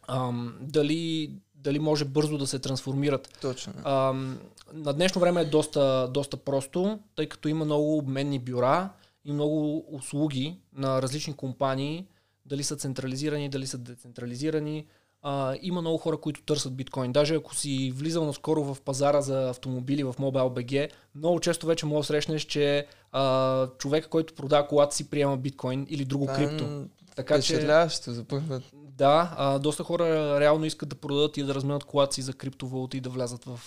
Ам, 0.08 0.58
дали, 0.62 1.32
дали 1.56 1.80
може 1.80 2.06
бързо 2.06 2.38
да 2.38 2.48
се 2.48 2.60
трансформират 2.60 3.38
Точно. 3.42 3.74
Ам, 3.84 4.40
на 4.74 4.94
днешно 4.94 5.22
време 5.22 5.42
е 5.42 5.46
доста, 5.46 6.08
доста 6.14 6.38
просто, 6.38 7.00
тъй 7.16 7.30
като 7.30 7.48
има 7.48 7.66
много 7.66 7.98
обменни 7.98 8.40
бюра 8.40 8.90
и 9.26 9.32
много 9.32 9.86
услуги 9.92 10.58
на 10.74 11.02
различни 11.02 11.34
компании, 11.34 12.06
дали 12.50 12.64
са 12.64 12.76
централизирани, 12.76 13.50
дали 13.50 13.68
са 13.68 13.78
децентрализирани. 13.78 14.86
а, 15.22 15.56
има 15.62 15.82
много 15.82 15.98
хора, 15.98 16.18
които 16.18 16.44
търсят 16.44 16.76
биткоин. 16.76 17.12
Даже 17.12 17.36
ако 17.36 17.56
си 17.56 17.94
влизал 17.96 18.26
наскоро 18.26 18.64
в 18.64 18.82
пазара 18.82 19.22
за 19.22 19.50
автомобили 19.50 20.04
в 20.04 20.14
MobileBG, 20.14 20.90
много 21.16 21.40
често 21.40 21.68
вече 21.68 21.86
мога 21.86 22.00
да 22.00 22.04
срещнеш, 22.04 22.42
че 22.42 22.88
а, 23.12 23.68
човека, 23.78 24.10
който 24.10 24.34
продава 24.34 24.68
колата 24.68 24.96
си, 24.96 25.10
приема 25.10 25.38
биткоин 25.38 25.88
или 25.90 26.06
друго 26.06 26.26
Това 26.26 26.42
е 26.42 26.48
крипто. 26.48 26.86
Така 27.16 27.42
че, 27.42 27.68
за 28.12 28.24
първ 28.24 28.62
да, 28.74 29.34
а, 29.38 29.60
доста 29.60 29.84
хора 29.84 30.40
реално 30.40 30.66
искат 30.66 30.90
да 30.90 30.96
продадат 30.96 31.38
и 31.38 31.44
да 31.44 31.56
разменят 31.56 31.84
колата 31.84 32.14
си 32.14 32.22
за 32.22 32.34
криптовалути 32.34 32.98
и 32.98 33.02
да 33.02 33.10
влязат 33.10 33.46
в, 33.46 33.60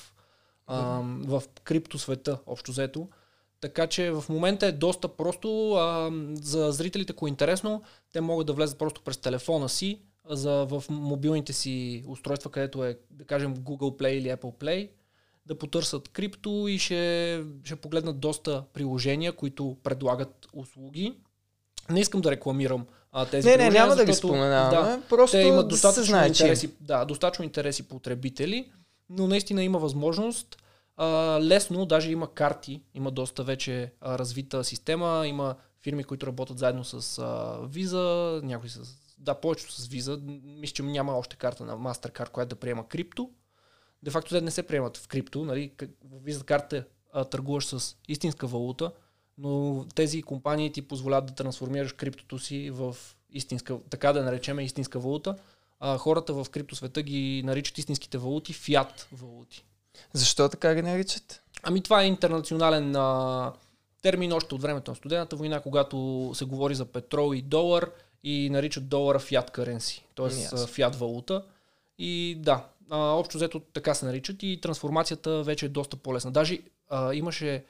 а, 0.67 1.01
в 1.27 1.43
крипто 1.65 1.99
света, 1.99 2.39
общо 2.47 2.71
взето. 2.71 3.09
Така 3.63 3.87
че 3.87 4.11
в 4.11 4.25
момента 4.29 4.67
е 4.67 4.73
доста 4.73 5.09
просто. 5.09 5.73
А, 5.73 6.11
за 6.43 6.73
зрителите, 6.73 7.13
ако 7.13 7.27
е 7.27 7.29
интересно, 7.29 7.83
те 8.13 8.21
могат 8.21 8.47
да 8.47 8.53
влезат 8.53 8.79
просто 8.79 9.01
през 9.01 9.17
телефона 9.17 9.69
си 9.69 9.99
за, 10.31 10.53
в 10.53 10.85
мобилните 10.91 11.53
си 11.53 12.05
устройства, 12.09 12.51
където 12.51 12.85
е, 12.85 12.99
да 13.11 13.25
кажем, 13.25 13.57
Google 13.57 14.01
Play 14.01 14.09
или 14.09 14.29
Apple 14.29 14.55
Play, 14.55 14.89
да 15.47 15.59
потърсят 15.59 16.09
крипто 16.09 16.69
и 16.69 16.79
ще, 16.79 17.45
ще 17.65 17.77
погледнат 17.77 18.21
доста 18.21 18.65
приложения, 18.73 19.33
които 19.33 19.77
предлагат 19.83 20.47
услуги. 20.53 21.15
Не 21.91 22.01
искам 22.01 22.21
да 22.21 22.31
рекламирам 22.31 22.87
а, 23.13 23.27
тези 23.27 23.49
Не, 23.49 23.57
не, 23.57 23.71
няма 23.71 23.97
да 23.97 24.05
ги 24.05 24.15
споменаваме. 24.15 25.03
Просто 25.09 25.37
те 25.37 25.43
имат 25.43 25.69
да 25.69 25.77
се 25.77 25.83
достатъчно 25.83 26.05
знае, 26.05 26.33
че 26.33 26.43
интереси, 26.43 26.71
да, 26.81 27.05
достатъчно 27.05 27.45
интереси 27.45 27.89
потребители, 27.89 28.73
но 29.11 29.27
наистина 29.27 29.63
има 29.63 29.79
възможност. 29.79 30.62
А, 31.05 31.41
лесно, 31.43 31.87
даже 31.87 32.13
има 32.13 32.35
карти, 32.35 32.83
има 32.95 33.11
доста 33.11 33.45
вече 33.45 33.93
а, 34.01 34.19
развита 34.19 34.65
система, 34.65 35.25
има 35.27 35.57
фирми, 35.81 36.05
които 36.05 36.27
работят 36.27 36.59
заедно 36.59 36.85
с 36.85 37.19
а, 37.19 37.23
Visa, 37.69 38.43
някои 38.43 38.69
с, 38.69 38.81
да, 39.19 39.35
повечето 39.35 39.73
с 39.73 39.89
Visa. 39.89 40.41
Мисля, 40.45 40.75
че 40.75 40.83
няма 40.83 41.13
още 41.13 41.37
карта 41.37 41.65
на 41.65 41.79
MasterCard, 41.79 42.29
която 42.29 42.49
да 42.49 42.61
приема 42.61 42.89
крипто. 42.89 43.31
Де 44.03 44.11
факто 44.11 44.35
те 44.35 44.41
не 44.41 44.51
се 44.51 44.63
приемат 44.63 44.97
в 44.97 45.09
крипто, 45.09 45.45
нали? 45.45 45.73
В 46.05 46.21
Visa 46.21 46.45
карта 46.45 46.85
търгуваш 47.31 47.67
с 47.67 47.97
истинска 48.09 48.47
валута, 48.47 48.93
но 49.39 49.85
тези 49.95 50.23
компании 50.23 50.73
ти 50.73 50.83
позволяват 50.83 51.27
да 51.27 51.35
трансформираш 51.35 51.93
криптото 51.93 52.39
си 52.39 52.71
в 52.71 52.97
истинска, 53.31 53.79
така 53.91 54.13
да 54.13 54.23
наречем 54.23 54.61
истинска 54.61 54.99
валута. 54.99 55.37
А, 55.81 55.99
хората 55.99 56.35
в 56.35 56.51
криптосвета 56.51 57.03
ги 57.03 57.43
наричат 57.45 57.79
истинските 57.79 58.19
валути 58.19 58.53
фиат 58.53 59.09
валути. 59.13 59.65
Защо 60.13 60.49
така 60.49 60.75
ги 60.75 60.83
наричат? 60.83 61.43
Ами 61.63 61.83
това 61.83 62.03
е 62.03 62.07
интернационален 62.07 62.97
а, 62.97 63.53
термин 64.03 64.33
още 64.33 64.55
от 64.55 64.63
времето 64.63 64.91
на 64.91 64.95
студената 64.95 65.37
война, 65.37 65.61
когато 65.61 66.31
се 66.35 66.45
говори 66.45 66.75
за 66.75 66.85
петрол 66.85 67.35
и 67.35 67.43
долар 67.43 67.91
и 68.25 68.51
наричат 68.51 68.89
долара 68.89 69.19
фиат 69.19 69.51
currency, 69.51 70.03
т.е. 70.17 70.27
Ясно. 70.27 70.67
фиат 70.67 70.97
валута. 70.97 71.45
И 71.99 72.37
да, 72.39 72.67
а, 72.91 72.99
общо 72.99 73.39
взето 73.39 73.61
така 73.61 73.95
се 73.95 74.07
наричат 74.07 74.43
и 74.43 74.61
трансформацията 74.63 75.43
вече 75.43 75.67
е 75.67 75.69
доста 75.69 75.97
по-лесна. 75.97 76.31
Даже 76.31 76.59
а, 76.91 77.15
имаше 77.15 77.65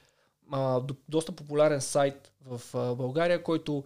а, 0.51 0.79
до, 0.79 0.95
доста 1.09 1.31
популярен 1.31 1.81
сайт 1.81 2.31
в 2.45 2.61
а, 2.73 2.95
България, 2.95 3.43
който 3.43 3.83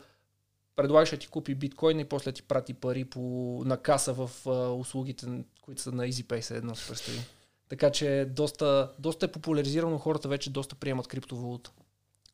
предлагаше 0.76 1.18
ти 1.18 1.28
купи 1.28 1.56
биткоин 1.56 2.00
и 2.00 2.06
после 2.06 2.32
ти 2.32 2.42
прати 2.42 2.74
пари 2.74 3.06
по, 3.06 3.20
на 3.66 3.78
каса 3.78 4.14
в 4.14 4.32
а, 4.46 4.50
услугите, 4.72 5.26
които 5.62 5.82
са 5.82 5.92
на 5.92 6.08
EasyPay, 6.08 6.42
се 6.42 6.58
едно 6.58 6.76
се 6.76 6.88
представи. 6.88 7.20
Така 7.70 7.90
че 7.90 8.28
доста, 8.30 8.92
доста 9.00 9.26
е 9.26 9.32
популяризирано, 9.32 9.98
хората 9.98 10.28
вече 10.28 10.50
доста 10.50 10.76
приемат 10.76 11.08
криптовалута. 11.08 11.72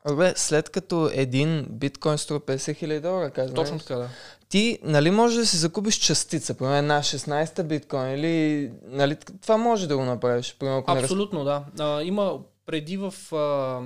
Абе, 0.06 0.34
след 0.36 0.70
като 0.70 1.10
един 1.14 1.66
биткоин 1.70 2.18
струва 2.18 2.40
50 2.40 2.76
хиляди 2.76 3.00
долара, 3.00 3.32
казвам. 3.32 3.56
Точно 3.56 3.80
така, 3.80 3.96
да. 3.96 4.10
Ти, 4.50 4.80
нали 4.84 5.12
може 5.12 5.38
да 5.38 5.46
си 5.46 5.58
закупиш 5.58 5.96
частица, 5.96 6.54
примерно 6.54 6.78
една 6.78 7.00
16-та 7.00 7.64
биткоин 7.64 8.12
или, 8.12 8.72
нали, 8.84 9.18
това 9.42 9.58
може 9.58 9.88
да 9.88 9.98
го 9.98 10.04
направиш, 10.04 10.56
примерно 10.60 10.80
ако 10.80 10.94
не 10.94 11.02
Абсолютно, 11.02 11.44
да. 11.44 11.66
А, 11.80 12.04
има 12.04 12.40
преди 12.66 12.98
в, 12.98 13.14
а, 13.32 13.82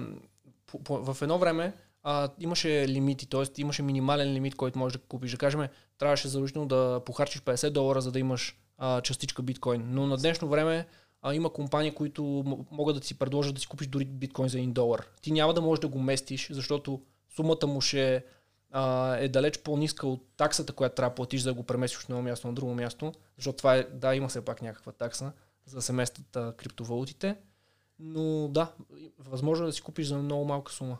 по, 0.65 0.83
по, 0.83 1.13
в 1.13 1.21
едно 1.21 1.37
време 1.37 1.73
а, 2.03 2.29
имаше 2.39 2.87
лимити, 2.87 3.29
т.е. 3.29 3.61
имаше 3.61 3.81
минимален 3.81 4.33
лимит, 4.33 4.55
който 4.55 4.79
можеш 4.79 4.97
да 4.97 5.03
купиш. 5.03 5.31
Да 5.31 5.37
кажем, 5.37 5.67
трябваше 5.97 6.27
задължително 6.27 6.67
да 6.67 7.01
похарчиш 7.05 7.41
50 7.41 7.69
долара, 7.69 8.01
за 8.01 8.11
да 8.11 8.19
имаш 8.19 8.57
а, 8.77 9.01
частичка 9.01 9.41
биткоин. 9.41 9.83
Но 9.87 10.07
на 10.07 10.17
днешно 10.17 10.47
време 10.47 10.85
а, 11.27 11.35
има 11.35 11.49
компании, 11.49 11.91
които 11.91 12.23
могат 12.71 12.95
да 12.95 13.01
ти 13.01 13.13
предложат 13.13 13.55
да 13.55 13.61
си 13.61 13.67
купиш 13.67 13.87
дори 13.87 14.05
биткоин 14.05 14.49
за 14.49 14.57
1 14.57 14.71
долар. 14.71 15.07
Ти 15.21 15.31
няма 15.31 15.53
да 15.53 15.61
можеш 15.61 15.79
да 15.81 15.87
го 15.87 15.99
местиш, 15.99 16.49
защото 16.51 17.01
сумата 17.35 17.67
му 17.67 17.81
ще 17.81 18.25
а, 18.71 19.15
е 19.15 19.27
далеч 19.27 19.57
по-ниска 19.57 20.07
от 20.07 20.27
таксата, 20.37 20.73
която 20.73 20.95
трябва 20.95 21.09
да 21.09 21.15
платиш, 21.15 21.41
за 21.41 21.49
да 21.49 21.53
го 21.53 21.63
преместиш 21.63 22.03
от 22.03 22.09
едно 22.09 22.21
място 22.21 22.47
на 22.47 22.53
друго 22.53 22.73
място. 22.73 23.13
Защото 23.37 23.57
това 23.57 23.75
е, 23.75 23.83
да, 23.83 24.15
има 24.15 24.27
все 24.27 24.45
пак 24.45 24.61
някаква 24.61 24.91
такса, 24.91 25.31
за 25.65 25.75
да 25.75 25.81
се 25.81 25.93
местят 25.93 26.35
а, 26.35 26.53
криптовалутите. 26.57 27.35
Но 27.99 28.47
да, 28.47 28.71
възможно 29.19 29.65
е 29.65 29.67
да 29.67 29.73
си 29.73 29.81
купиш 29.81 30.07
за 30.07 30.17
много 30.17 30.45
малка 30.45 30.71
сума. 30.71 30.97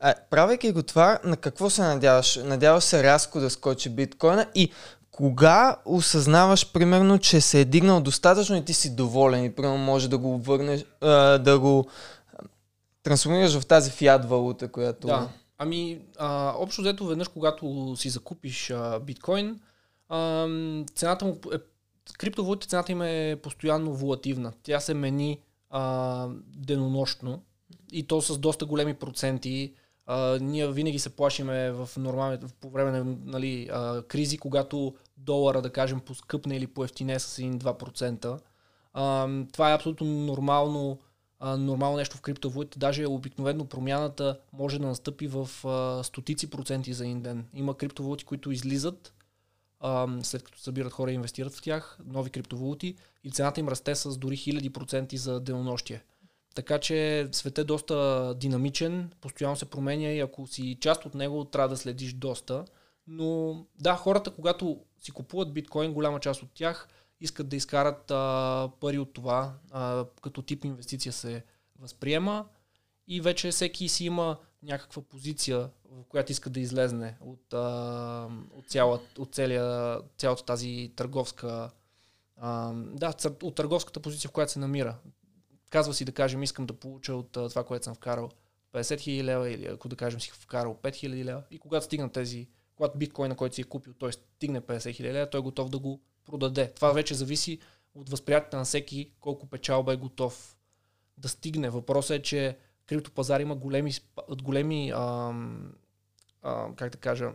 А, 0.00 0.14
правейки 0.30 0.72
го 0.72 0.82
това, 0.82 1.20
на 1.24 1.36
какво 1.36 1.70
се 1.70 1.82
надяваш? 1.82 2.36
Надяваш 2.36 2.84
се 2.84 3.02
рязко 3.02 3.40
да 3.40 3.50
скочи 3.50 3.90
биткоина 3.90 4.46
и 4.54 4.72
кога 5.12 5.76
осъзнаваш, 5.84 6.72
примерно, 6.72 7.18
че 7.18 7.40
се 7.40 7.60
е 7.60 7.64
дигнал 7.64 8.00
достатъчно 8.00 8.56
и 8.56 8.64
ти 8.64 8.74
си 8.74 8.96
доволен 8.96 9.44
и, 9.44 9.54
примерно, 9.54 9.78
може 9.78 10.08
да 10.08 10.18
го 10.18 10.38
върнеш, 10.38 10.84
а, 11.00 11.38
да 11.38 11.58
го 11.58 11.88
трансформираш 13.02 13.58
в 13.58 13.66
тази 13.66 13.90
фиат 13.90 14.24
валута, 14.24 14.68
която... 14.68 15.06
Да. 15.06 15.28
Ами, 15.58 16.00
а, 16.18 16.54
общо 16.56 16.82
взето 16.82 17.06
веднъж, 17.06 17.28
когато 17.28 17.94
си 17.96 18.08
закупиш 18.08 18.70
а, 18.70 19.00
биткоин, 19.00 19.60
а, 20.08 20.46
цената 20.94 21.24
му 21.24 21.38
е, 21.54 21.56
криптовалутите 22.18 22.70
цената 22.70 22.92
им 22.92 23.02
е 23.02 23.36
постоянно 23.42 23.94
волативна. 23.94 24.52
Тя 24.62 24.80
се 24.80 24.94
мени 24.94 25.38
а, 25.70 26.28
денонощно 26.46 27.42
и 27.92 28.06
то 28.06 28.22
с 28.22 28.38
доста 28.38 28.66
големи 28.66 28.94
проценти. 28.94 29.74
А, 30.06 30.38
ние 30.40 30.72
винаги 30.72 30.98
се 30.98 31.16
плашиме 31.16 31.70
в 31.70 31.90
нормални, 31.96 32.38
по 32.60 32.70
време 32.70 32.90
на 32.90 33.16
нали, 33.24 33.68
а, 33.72 34.02
кризи, 34.02 34.38
когато 34.38 34.94
долара, 35.16 35.62
да 35.62 35.72
кажем, 35.72 36.00
поскъпне 36.00 36.56
или 36.56 36.66
поевтине 36.66 37.18
с 37.18 37.42
1-2%. 37.42 38.38
А, 38.92 39.28
това 39.52 39.70
е 39.70 39.74
абсолютно 39.74 40.06
нормално, 40.06 40.98
а, 41.40 41.56
нормално 41.56 41.96
нещо 41.96 42.16
в 42.16 42.20
криптовалутите. 42.20 42.78
Даже 42.78 43.06
обикновено 43.06 43.64
промяната 43.64 44.38
може 44.52 44.78
да 44.78 44.86
настъпи 44.86 45.26
в 45.26 45.48
а, 45.66 46.02
стотици 46.04 46.50
проценти 46.50 46.92
за 46.92 47.04
един 47.04 47.22
ден. 47.22 47.46
Има 47.54 47.76
криптовалути, 47.76 48.24
които 48.24 48.50
излизат, 48.50 49.14
а, 49.80 50.08
след 50.22 50.42
като 50.42 50.58
събират 50.58 50.92
хора 50.92 51.10
и 51.10 51.14
инвестират 51.14 51.54
в 51.54 51.62
тях, 51.62 51.98
нови 52.06 52.30
криптовалути 52.30 52.96
и 53.24 53.30
цената 53.30 53.60
им 53.60 53.68
расте 53.68 53.94
с 53.94 54.16
дори 54.16 54.36
хиляди 54.36 54.70
проценти 54.70 55.16
за 55.16 55.40
денонощие. 55.40 56.02
Така 56.54 56.78
че 56.78 57.28
свет 57.32 57.58
е 57.58 57.64
доста 57.64 58.34
динамичен, 58.36 59.10
постоянно 59.20 59.56
се 59.56 59.70
променя 59.70 60.08
и 60.08 60.20
ако 60.20 60.46
си 60.46 60.78
част 60.80 61.06
от 61.06 61.14
него, 61.14 61.44
трябва 61.44 61.68
да 61.68 61.76
следиш 61.76 62.12
доста. 62.12 62.64
Но 63.06 63.56
да, 63.80 63.94
хората, 63.94 64.30
когато 64.30 64.80
си 65.00 65.10
купуват 65.12 65.52
биткоин, 65.52 65.92
голяма 65.92 66.20
част 66.20 66.42
от 66.42 66.50
тях 66.54 66.88
искат 67.22 67.48
да 67.48 67.56
изкарат 67.56 68.10
а, 68.10 68.70
пари 68.80 68.98
от 68.98 69.12
това, 69.12 69.54
а, 69.70 70.04
като 70.22 70.42
тип 70.42 70.64
инвестиция 70.64 71.12
се 71.12 71.44
възприема 71.78 72.46
и 73.08 73.20
вече 73.20 73.50
всеки 73.50 73.88
си 73.88 74.04
има 74.04 74.36
някаква 74.62 75.02
позиция, 75.02 75.70
в 75.90 76.04
която 76.08 76.32
иска 76.32 76.50
да 76.50 76.60
излезне 76.60 77.16
от, 77.20 77.54
а, 77.54 78.28
от, 78.50 78.68
цяла, 78.68 79.00
от 79.18 79.34
целия, 79.34 79.98
цялата 80.18 80.44
тази 80.44 80.92
търговска 80.96 81.70
а, 82.36 82.72
да, 82.74 83.14
от 83.42 83.54
търговската 83.54 84.00
позиция, 84.00 84.28
в 84.28 84.32
която 84.32 84.52
се 84.52 84.58
намира. 84.58 84.96
Казва 85.72 85.94
си 85.94 86.04
да 86.04 86.12
кажем, 86.12 86.42
искам 86.42 86.66
да 86.66 86.74
получа 86.74 87.14
от 87.14 87.36
а, 87.36 87.48
това, 87.48 87.64
което 87.64 87.84
съм 87.84 87.94
вкарал 87.94 88.30
50 88.74 88.80
000 88.80 89.22
лева 89.22 89.50
или 89.50 89.66
ако 89.66 89.88
да 89.88 89.96
кажем 89.96 90.20
си 90.20 90.30
вкарал 90.30 90.78
5 90.82 90.90
000 90.90 91.24
лева 91.24 91.42
и 91.50 91.58
когато 91.58 91.84
стигна 91.86 92.12
тези, 92.12 92.48
когато 92.76 92.98
биткоина, 92.98 93.36
който 93.36 93.54
си 93.54 93.60
е 93.60 93.64
купил, 93.64 93.92
той 93.92 94.12
стигне 94.12 94.60
50 94.60 94.76
000 94.76 95.02
лева, 95.02 95.30
той 95.30 95.40
е 95.40 95.42
готов 95.42 95.68
да 95.68 95.78
го 95.78 96.00
продаде. 96.24 96.72
Това 96.74 96.92
вече 96.92 97.14
зависи 97.14 97.58
от 97.94 98.08
възприятията 98.08 98.56
на 98.56 98.64
всеки 98.64 99.12
колко 99.20 99.46
печалба 99.46 99.92
е 99.92 99.96
готов 99.96 100.56
да 101.18 101.28
стигне. 101.28 101.70
Въпросът 101.70 102.18
е, 102.18 102.22
че 102.22 102.56
криптопазар 102.86 103.40
има 103.40 103.56
големи, 103.56 103.92
големи 104.42 104.90
ам, 104.90 105.72
ам, 106.42 106.74
как 106.74 106.92
да 106.92 106.98
кажа, 106.98 107.32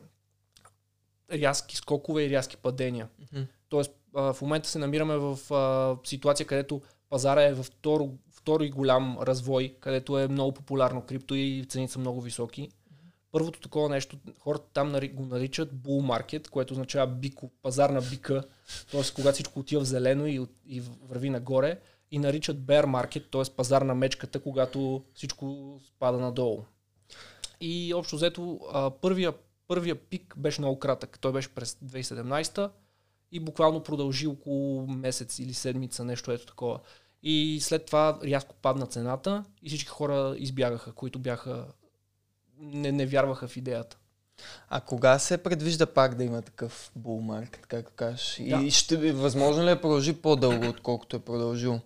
рязки 1.32 1.77
скокове 1.77 2.24
и 2.24 2.29
рязки 2.29 2.58
падения. 2.58 3.10
Мгм. 3.20 3.44
Тоест, 3.70 3.91
а, 4.15 4.34
в 4.34 4.41
момента 4.41 4.70
се 4.70 4.79
намираме 4.79 5.17
в 5.17 5.53
а, 5.53 5.98
ситуация, 6.08 6.48
където 6.48 6.82
пазара 7.09 7.43
е 7.43 7.53
във 7.53 7.65
второ, 7.65 8.09
втори 8.31 8.69
голям 8.69 9.17
развой, 9.21 9.75
където 9.79 10.19
е 10.19 10.27
много 10.27 10.51
популярно 10.51 11.01
крипто 11.01 11.35
и 11.35 11.65
цените 11.69 11.93
са 11.93 11.99
много 11.99 12.21
високи. 12.21 12.69
Първото 13.31 13.59
такова 13.59 13.89
нещо, 13.89 14.17
хората 14.39 14.65
там 14.73 14.93
го 15.13 15.25
наричат 15.25 15.73
bull 15.73 16.21
market, 16.21 16.49
което 16.49 16.73
означава 16.73 17.07
бико, 17.07 17.51
пазар 17.61 17.89
на 17.89 18.01
бика, 18.01 18.43
т.е. 18.91 19.01
когато 19.15 19.33
всичко 19.33 19.59
отива 19.59 19.81
в 19.81 19.87
зелено 19.87 20.27
и, 20.27 20.47
и 20.65 20.81
върви 20.81 21.29
нагоре, 21.29 21.79
и 22.11 22.19
наричат 22.19 22.57
bear 22.57 22.85
market, 22.85 23.31
т.е. 23.31 23.55
пазар 23.55 23.81
на 23.81 23.95
мечката, 23.95 24.39
когато 24.39 25.03
всичко 25.13 25.77
спада 25.87 26.17
надолу. 26.17 26.63
И 27.61 27.93
общо 27.93 28.15
взето, 28.15 28.59
първия, 29.01 29.33
първия 29.67 29.95
пик 29.95 30.33
беше 30.37 30.61
много 30.61 30.79
кратък. 30.79 31.19
Той 31.21 31.31
беше 31.31 31.55
през 31.55 31.73
2017 31.73 32.69
и 33.31 33.39
буквално 33.39 33.84
продължи 33.84 34.27
около 34.27 34.88
месец 34.88 35.39
или 35.39 35.53
седмица, 35.53 36.03
нещо 36.03 36.31
ето 36.31 36.46
такова. 36.46 36.79
И 37.24 37.60
след 37.62 37.86
това 37.86 38.19
рязко 38.24 38.55
падна 38.62 38.86
цената 38.86 39.43
и 39.63 39.69
всички 39.69 39.89
хора 39.89 40.36
избягаха, 40.38 40.91
които 40.91 41.19
бяха 41.19 41.65
не, 42.60 42.91
не 42.91 43.05
вярваха 43.05 43.48
в 43.48 43.57
идеята. 43.57 43.98
А 44.69 44.81
кога 44.81 45.19
се 45.19 45.38
предвижда 45.38 45.86
пак 45.86 46.15
да 46.15 46.24
има 46.24 46.41
такъв 46.41 46.91
булмаркет, 46.96 47.65
както 47.65 47.91
кажеш? 47.96 48.41
Да. 48.50 48.62
И 48.63 48.72
ще 48.72 49.13
възможно 49.13 49.65
ли 49.65 49.72
е 49.72 49.81
продължи 49.81 50.13
по-дълго, 50.13 50.67
отколкото 50.67 51.15
е 51.15 51.19
продължил? 51.19 51.79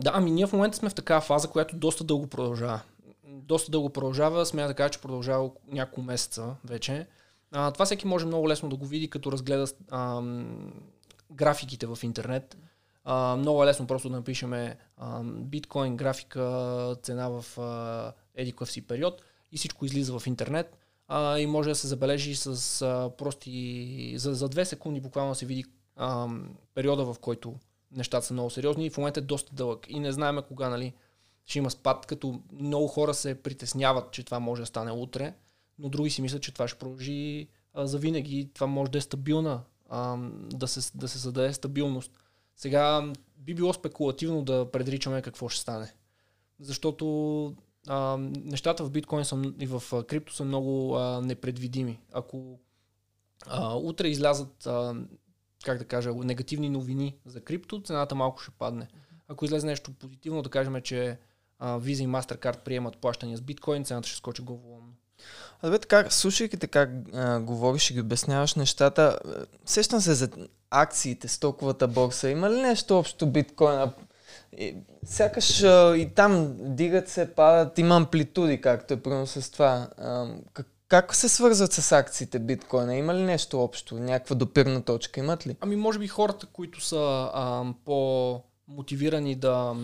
Да, 0.00 0.10
ами 0.14 0.30
ние 0.30 0.46
в 0.46 0.52
момента 0.52 0.76
сме 0.76 0.88
в 0.88 0.94
такава 0.94 1.20
фаза, 1.20 1.48
която 1.48 1.76
доста 1.76 2.04
дълго 2.04 2.26
продължава. 2.26 2.80
Доста 3.26 3.70
дълго 3.70 3.90
продължава, 3.90 4.46
смея 4.46 4.68
да 4.68 4.74
кажа, 4.74 4.90
че 4.90 5.00
продължава 5.00 5.50
няколко 5.68 6.02
месеца 6.02 6.54
вече. 6.64 7.06
А, 7.52 7.70
това 7.70 7.84
всеки 7.84 8.06
може 8.06 8.26
много 8.26 8.48
лесно 8.48 8.68
да 8.68 8.76
го 8.76 8.86
види, 8.86 9.10
като 9.10 9.32
разгледа 9.32 9.66
ам, 9.90 10.72
графиките 11.32 11.86
в 11.86 11.98
интернет. 12.02 12.56
А, 13.04 13.36
много 13.36 13.62
е 13.62 13.66
лесно 13.66 13.86
просто 13.86 14.08
да 14.08 14.16
напишеме 14.16 14.76
биткоин 15.24 15.96
графика, 15.96 16.96
цена 17.02 17.28
в 17.28 17.58
а, 17.58 18.12
едикъв 18.34 18.70
си 18.70 18.86
период 18.86 19.22
и 19.52 19.58
всичко 19.58 19.84
излиза 19.84 20.18
в 20.18 20.26
интернет. 20.26 20.78
А, 21.08 21.38
и 21.38 21.46
може 21.46 21.68
да 21.68 21.74
се 21.74 21.86
забележи 21.86 22.36
с 22.36 22.82
а, 22.82 23.10
прости... 23.18 24.14
За, 24.16 24.34
за 24.34 24.48
две 24.48 24.64
секунди 24.64 25.00
буквално 25.00 25.34
се 25.34 25.46
види 25.46 25.64
а, 25.96 26.28
периода, 26.74 27.04
в 27.04 27.18
който 27.20 27.54
нещата 27.96 28.26
са 28.26 28.32
много 28.32 28.50
сериозни 28.50 28.86
и 28.86 28.90
в 28.90 28.96
момента 28.96 29.20
е 29.20 29.22
доста 29.22 29.54
дълъг. 29.54 29.86
И 29.88 30.00
не 30.00 30.12
знаем 30.12 30.38
кога 30.48 30.68
нали, 30.68 30.92
ще 31.46 31.58
има 31.58 31.70
спад, 31.70 32.06
като 32.06 32.40
много 32.52 32.88
хора 32.88 33.14
се 33.14 33.42
притесняват, 33.42 34.10
че 34.10 34.22
това 34.22 34.40
може 34.40 34.62
да 34.62 34.66
стане 34.66 34.92
утре, 34.92 35.34
но 35.78 35.88
други 35.88 36.10
си 36.10 36.22
мислят, 36.22 36.42
че 36.42 36.54
това 36.54 36.68
ще 36.68 36.78
продължи 36.78 37.48
за 37.74 37.98
винаги. 37.98 38.50
Това 38.54 38.66
може 38.66 38.90
да 38.90 38.98
е 38.98 39.00
стабилна, 39.00 39.60
да, 40.54 40.68
се, 40.68 40.98
да 40.98 41.08
се 41.08 41.18
създаде 41.18 41.52
стабилност. 41.52 42.12
Сега 42.56 43.12
би 43.36 43.54
било 43.54 43.72
спекулативно 43.72 44.42
да 44.42 44.70
предричаме 44.70 45.22
какво 45.22 45.48
ще 45.48 45.60
стане. 45.60 45.92
Защото 46.60 47.56
а, 47.86 48.16
нещата 48.44 48.84
в 48.84 48.90
биткоин 48.90 49.24
са, 49.24 49.52
и 49.60 49.66
в 49.66 49.82
крипто 50.06 50.34
са 50.34 50.44
много 50.44 50.96
а, 50.96 51.20
непредвидими. 51.20 52.00
Ако 52.12 52.58
а, 53.46 53.76
утре 53.76 54.08
излязат, 54.08 54.66
а, 54.66 54.94
как 55.64 55.78
да 55.78 55.84
кажа, 55.84 56.14
негативни 56.14 56.70
новини 56.70 57.16
за 57.26 57.40
крипто, 57.40 57.82
цената 57.84 58.14
малко 58.14 58.40
ще 58.40 58.50
падне. 58.50 58.88
Ако 59.28 59.44
излезе 59.44 59.66
нещо 59.66 59.92
позитивно, 59.92 60.42
да 60.42 60.50
кажем, 60.50 60.80
че 60.82 61.18
а, 61.58 61.80
Visa 61.80 62.04
и 62.04 62.08
MasterCard 62.08 62.62
приемат 62.62 62.98
плащания 62.98 63.38
с 63.38 63.40
биткоин, 63.40 63.84
цената 63.84 64.08
ще 64.08 64.16
скочи 64.16 64.42
главоломно. 64.42 64.94
А 65.62 65.70
бе, 65.70 65.78
така, 65.78 66.10
слушайки 66.10 66.56
така 66.56 66.88
а, 67.14 67.40
говориш 67.40 67.90
и 67.90 67.94
ги 67.94 68.00
обясняваш 68.00 68.54
нещата, 68.54 69.18
сещам 69.66 70.00
се 70.00 70.14
за 70.14 70.28
акциите, 70.70 71.28
стоковата 71.28 71.88
борса. 71.88 72.30
Има 72.30 72.50
ли 72.50 72.60
нещо 72.60 72.98
общо 72.98 73.26
биткоина? 73.26 73.92
И, 74.58 74.76
сякаш 75.04 75.62
а, 75.62 75.96
и 75.96 76.14
там 76.14 76.56
дигат 76.60 77.08
се, 77.08 77.34
падат, 77.34 77.78
има 77.78 77.96
амплитуди, 77.96 78.60
както 78.60 78.94
е 78.94 79.00
примерно 79.00 79.26
с 79.26 79.50
това. 79.50 79.88
А, 79.98 80.26
как 80.88 81.14
се 81.14 81.28
свързват 81.28 81.72
с 81.72 81.92
акциите 81.92 82.38
биткоина? 82.38 82.96
Има 82.96 83.14
ли 83.14 83.22
нещо 83.22 83.62
общо? 83.62 83.94
Някаква 83.94 84.36
допирна 84.36 84.82
точка 84.82 85.20
имат 85.20 85.46
ли? 85.46 85.56
Ами 85.60 85.76
може 85.76 85.98
би 85.98 86.08
хората, 86.08 86.46
които 86.46 86.80
са 86.80 87.30
а, 87.34 87.64
по-мотивирани 87.84 89.34
да, 89.34 89.76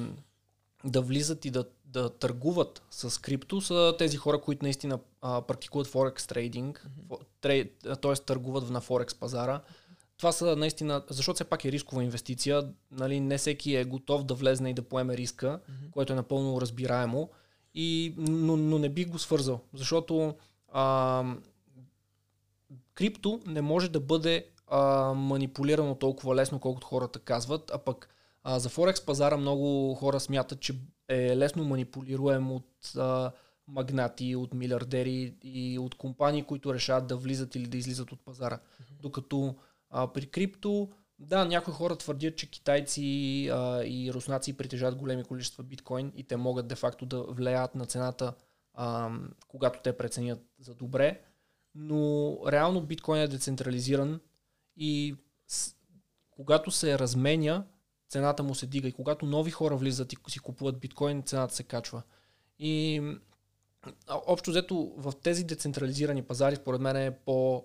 да 0.84 1.00
влизат 1.00 1.44
и 1.44 1.50
да, 1.50 1.64
да 1.84 2.10
търгуват 2.10 2.82
с 2.90 3.20
крипто, 3.20 3.60
са 3.60 3.94
тези 3.98 4.16
хора, 4.16 4.40
които 4.40 4.64
наистина 4.64 4.98
а, 5.20 5.42
практикуват 5.42 5.86
форекс 5.86 6.26
трейдинг, 6.26 6.88
mm-hmm. 7.10 8.00
т.е. 8.00 8.14
търгуват 8.14 8.70
на 8.70 8.80
форекс 8.80 9.14
пазара 9.14 9.60
това 10.18 10.32
са 10.32 10.56
наистина, 10.56 11.02
защото 11.10 11.34
все 11.34 11.44
пак 11.44 11.64
е 11.64 11.72
рискова 11.72 12.04
инвестиция, 12.04 12.62
нали, 12.90 13.20
не 13.20 13.38
всеки 13.38 13.74
е 13.74 13.84
готов 13.84 14.24
да 14.24 14.34
влезне 14.34 14.70
и 14.70 14.74
да 14.74 14.82
поеме 14.82 15.16
риска, 15.16 15.46
mm-hmm. 15.46 15.90
което 15.90 16.12
е 16.12 16.16
напълно 16.16 16.60
разбираемо, 16.60 17.30
и, 17.74 18.14
но, 18.16 18.56
но 18.56 18.78
не 18.78 18.88
бих 18.88 19.08
го 19.08 19.18
свързал, 19.18 19.60
защото 19.74 20.34
а, 20.72 21.24
крипто 22.94 23.40
не 23.46 23.62
може 23.62 23.88
да 23.88 24.00
бъде 24.00 24.46
а, 24.66 25.12
манипулирано 25.14 25.94
толкова 25.94 26.34
лесно, 26.34 26.60
колкото 26.60 26.86
хората 26.86 27.18
казват, 27.18 27.70
а 27.74 27.78
пък 27.78 28.08
а, 28.42 28.58
за 28.58 28.68
Форекс 28.68 29.00
пазара 29.00 29.36
много 29.36 29.94
хора 29.94 30.20
смятат, 30.20 30.60
че 30.60 30.74
е 31.08 31.36
лесно 31.36 31.64
манипулируем 31.64 32.52
от 32.52 32.96
а, 32.96 33.30
магнати, 33.68 34.36
от 34.36 34.54
милиардери 34.54 35.34
и 35.42 35.78
от 35.78 35.94
компании, 35.94 36.42
които 36.42 36.74
решават 36.74 37.06
да 37.06 37.16
влизат 37.16 37.54
или 37.54 37.66
да 37.66 37.76
излизат 37.76 38.12
от 38.12 38.24
пазара. 38.24 38.56
Mm-hmm. 38.56 39.00
Докато 39.00 39.56
а, 39.90 40.12
при 40.12 40.26
крипто, 40.26 40.88
да, 41.18 41.44
някои 41.44 41.74
хора 41.74 41.96
твърдят, 41.96 42.36
че 42.36 42.50
китайци 42.50 43.48
а, 43.52 43.84
и 43.84 44.12
руснаци 44.12 44.56
притежават 44.56 44.96
големи 44.96 45.24
количества 45.24 45.64
биткоин 45.64 46.12
и 46.16 46.24
те 46.24 46.36
могат 46.36 46.68
де-факто 46.68 47.06
да 47.06 47.22
влияят 47.22 47.74
на 47.74 47.86
цената, 47.86 48.34
а, 48.74 49.10
когато 49.48 49.80
те 49.82 49.96
преценят 49.96 50.40
за 50.58 50.74
добре, 50.74 51.20
но 51.74 52.36
реално 52.48 52.80
биткоин 52.80 53.22
е 53.22 53.28
децентрализиран 53.28 54.20
и 54.76 55.16
с, 55.46 55.74
когато 56.30 56.70
се 56.70 56.98
разменя, 56.98 57.64
цената 58.08 58.42
му 58.42 58.54
се 58.54 58.66
дига 58.66 58.88
и 58.88 58.92
когато 58.92 59.26
нови 59.26 59.50
хора 59.50 59.76
влизат 59.76 60.12
и 60.12 60.16
си 60.28 60.38
купуват 60.38 60.80
биткоин, 60.80 61.22
цената 61.22 61.54
се 61.54 61.62
качва. 61.62 62.02
И 62.58 63.02
общо 64.26 64.50
взето 64.50 64.92
в 64.96 65.12
тези 65.22 65.44
децентрализирани 65.44 66.22
пазари, 66.22 66.56
според 66.56 66.80
мен 66.80 66.96
е 66.96 67.10
по 67.10 67.64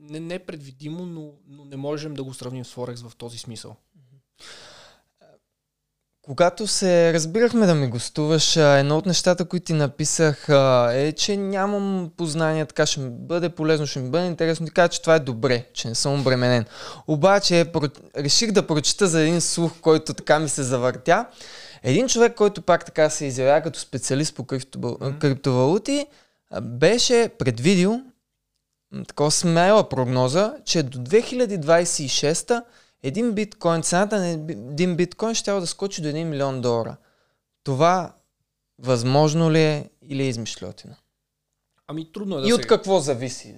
не, 0.00 0.20
не 0.20 0.34
е 0.34 0.38
предвидимо, 0.38 1.06
но, 1.06 1.32
но 1.48 1.64
не 1.64 1.76
можем 1.76 2.14
да 2.14 2.24
го 2.24 2.34
сравним 2.34 2.64
с 2.64 2.72
Форекс 2.72 3.02
в 3.02 3.16
този 3.16 3.38
смисъл. 3.38 3.76
Когато 6.22 6.66
се 6.66 7.12
разбирахме 7.12 7.66
да 7.66 7.74
ми 7.74 7.88
гостуваш, 7.88 8.56
едно 8.56 8.98
от 8.98 9.06
нещата, 9.06 9.44
които 9.44 9.66
ти 9.66 9.72
написах 9.72 10.48
е, 10.92 11.12
че 11.16 11.36
нямам 11.36 12.10
познания, 12.16 12.66
така 12.66 12.86
ще 12.86 13.00
ми 13.00 13.10
бъде 13.10 13.48
полезно, 13.48 13.86
ще 13.86 13.98
ми 13.98 14.10
бъде 14.10 14.26
интересно. 14.26 14.66
Ти 14.66 14.72
кажа, 14.72 14.88
че 14.88 15.00
това 15.00 15.14
е 15.14 15.20
добре, 15.20 15.66
че 15.72 15.88
не 15.88 15.94
съм 15.94 16.20
обременен. 16.20 16.64
Обаче 17.06 17.72
реших 18.16 18.52
да 18.52 18.66
прочита 18.66 19.06
за 19.06 19.20
един 19.20 19.40
слух, 19.40 19.72
който 19.80 20.14
така 20.14 20.38
ми 20.38 20.48
се 20.48 20.62
завъртя. 20.62 21.26
Един 21.86 22.08
човек, 22.08 22.34
който 22.34 22.62
пак 22.62 22.84
така 22.84 23.10
се 23.10 23.26
изявява 23.26 23.62
като 23.62 23.78
специалист 23.78 24.36
по 24.36 24.44
криптовалути, 25.18 26.06
беше 26.62 27.30
предвидил 27.38 28.00
такова 29.08 29.30
смела 29.30 29.88
прогноза, 29.88 30.54
че 30.64 30.82
до 30.82 30.98
2026 30.98 32.64
един 33.02 33.32
биткоин, 33.32 33.82
цената 33.82 34.18
на 34.18 34.28
един 34.28 34.96
биткоин 34.96 35.34
ще 35.34 35.52
да 35.52 35.66
скочи 35.66 36.02
до 36.02 36.08
1 36.08 36.24
милион 36.24 36.60
долара. 36.60 36.96
Това 37.64 38.14
възможно 38.78 39.52
ли 39.52 39.60
е 39.60 39.90
или 40.02 40.22
е 40.22 40.28
измишлетина? 40.28 40.96
Ами 41.86 42.12
трудно 42.12 42.38
е 42.38 42.40
да 42.40 42.46
И 42.46 42.50
се... 42.50 42.54
от 42.54 42.66
какво 42.66 43.00
зависи? 43.00 43.54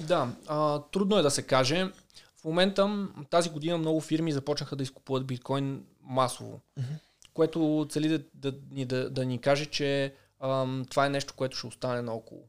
да, 0.00 0.28
а, 0.46 0.78
трудно 0.92 1.18
е 1.18 1.22
да 1.22 1.30
се 1.30 1.42
каже. 1.42 1.90
В 2.36 2.44
момента 2.44 3.08
тази 3.30 3.50
година 3.50 3.78
много 3.78 4.00
фирми 4.00 4.32
започнаха 4.32 4.76
да 4.76 4.82
изкупуват 4.82 5.26
биткоин 5.26 5.84
масово, 6.02 6.60
mm-hmm. 6.80 6.98
Което 7.34 7.86
цели 7.90 8.08
да, 8.08 8.24
да, 8.34 8.52
да, 8.84 9.10
да, 9.10 9.24
ни 9.24 9.38
каже, 9.38 9.66
че 9.66 10.14
ам, 10.40 10.84
това 10.90 11.06
е 11.06 11.10
нещо, 11.10 11.34
което 11.36 11.56
ще 11.56 11.66
остане 11.66 12.02
наоколо. 12.02 12.42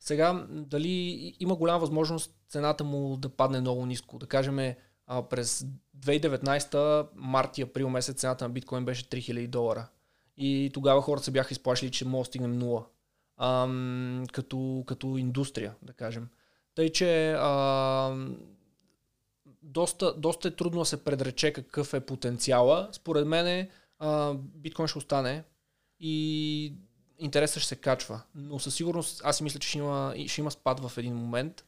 Сега, 0.00 0.46
дали 0.50 1.34
има 1.40 1.56
голяма 1.56 1.78
възможност 1.78 2.34
цената 2.48 2.84
му 2.84 3.16
да 3.16 3.28
падне 3.28 3.60
много 3.60 3.86
ниско. 3.86 4.18
Да 4.18 4.26
кажем, 4.26 4.74
а, 5.06 5.22
през 5.22 5.66
2019 5.98 7.06
март 7.14 7.58
и 7.58 7.62
април 7.62 7.88
месец 7.88 8.20
цената 8.20 8.44
на 8.44 8.50
биткоин 8.50 8.84
беше 8.84 9.04
3000 9.04 9.46
долара. 9.46 9.88
И 10.36 10.70
тогава 10.74 11.02
хората 11.02 11.24
се 11.24 11.30
бяха 11.30 11.52
изплашили, 11.52 11.90
че 11.90 12.04
може 12.04 12.20
да 12.20 12.24
стигнем 12.24 12.58
нула. 12.58 12.84
Ам, 13.36 14.24
като, 14.32 14.84
като 14.86 15.16
индустрия, 15.16 15.74
да 15.82 15.92
кажем. 15.92 16.28
Тъй, 16.74 16.92
че 16.92 17.32
а, 17.38 18.16
доста, 19.62 20.14
доста 20.14 20.48
е 20.48 20.50
трудно 20.50 20.80
да 20.80 20.84
се 20.84 21.04
предрече 21.04 21.52
какъв 21.52 21.94
е 21.94 22.00
потенциала. 22.00 22.88
Според 22.92 23.26
мен 23.26 23.68
биткоин 24.34 24.88
ще 24.88 24.98
остане 24.98 25.44
и 26.00 26.74
интересът 27.18 27.62
ще 27.62 27.68
се 27.68 27.76
качва. 27.76 28.20
Но 28.34 28.58
със 28.58 28.74
сигурност 28.74 29.20
аз 29.24 29.36
си 29.36 29.42
мисля, 29.42 29.60
че 29.60 29.68
ще 29.68 29.78
има, 29.78 30.14
ще 30.26 30.40
има 30.40 30.50
спад 30.50 30.80
в 30.80 30.98
един 30.98 31.14
момент. 31.14 31.64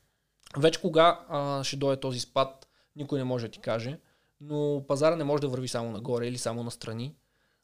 Вече 0.56 0.80
кога 0.80 1.26
а, 1.28 1.64
ще 1.64 1.76
дойде 1.76 2.00
този 2.00 2.20
спад, 2.20 2.68
никой 2.96 3.18
не 3.18 3.24
може 3.24 3.46
да 3.46 3.52
ти 3.52 3.58
каже. 3.58 3.98
Но 4.40 4.84
пазара 4.88 5.16
не 5.16 5.24
може 5.24 5.40
да 5.40 5.48
върви 5.48 5.68
само 5.68 5.90
нагоре 5.90 6.26
или 6.26 6.38
само 6.38 6.64
настрани. 6.64 7.14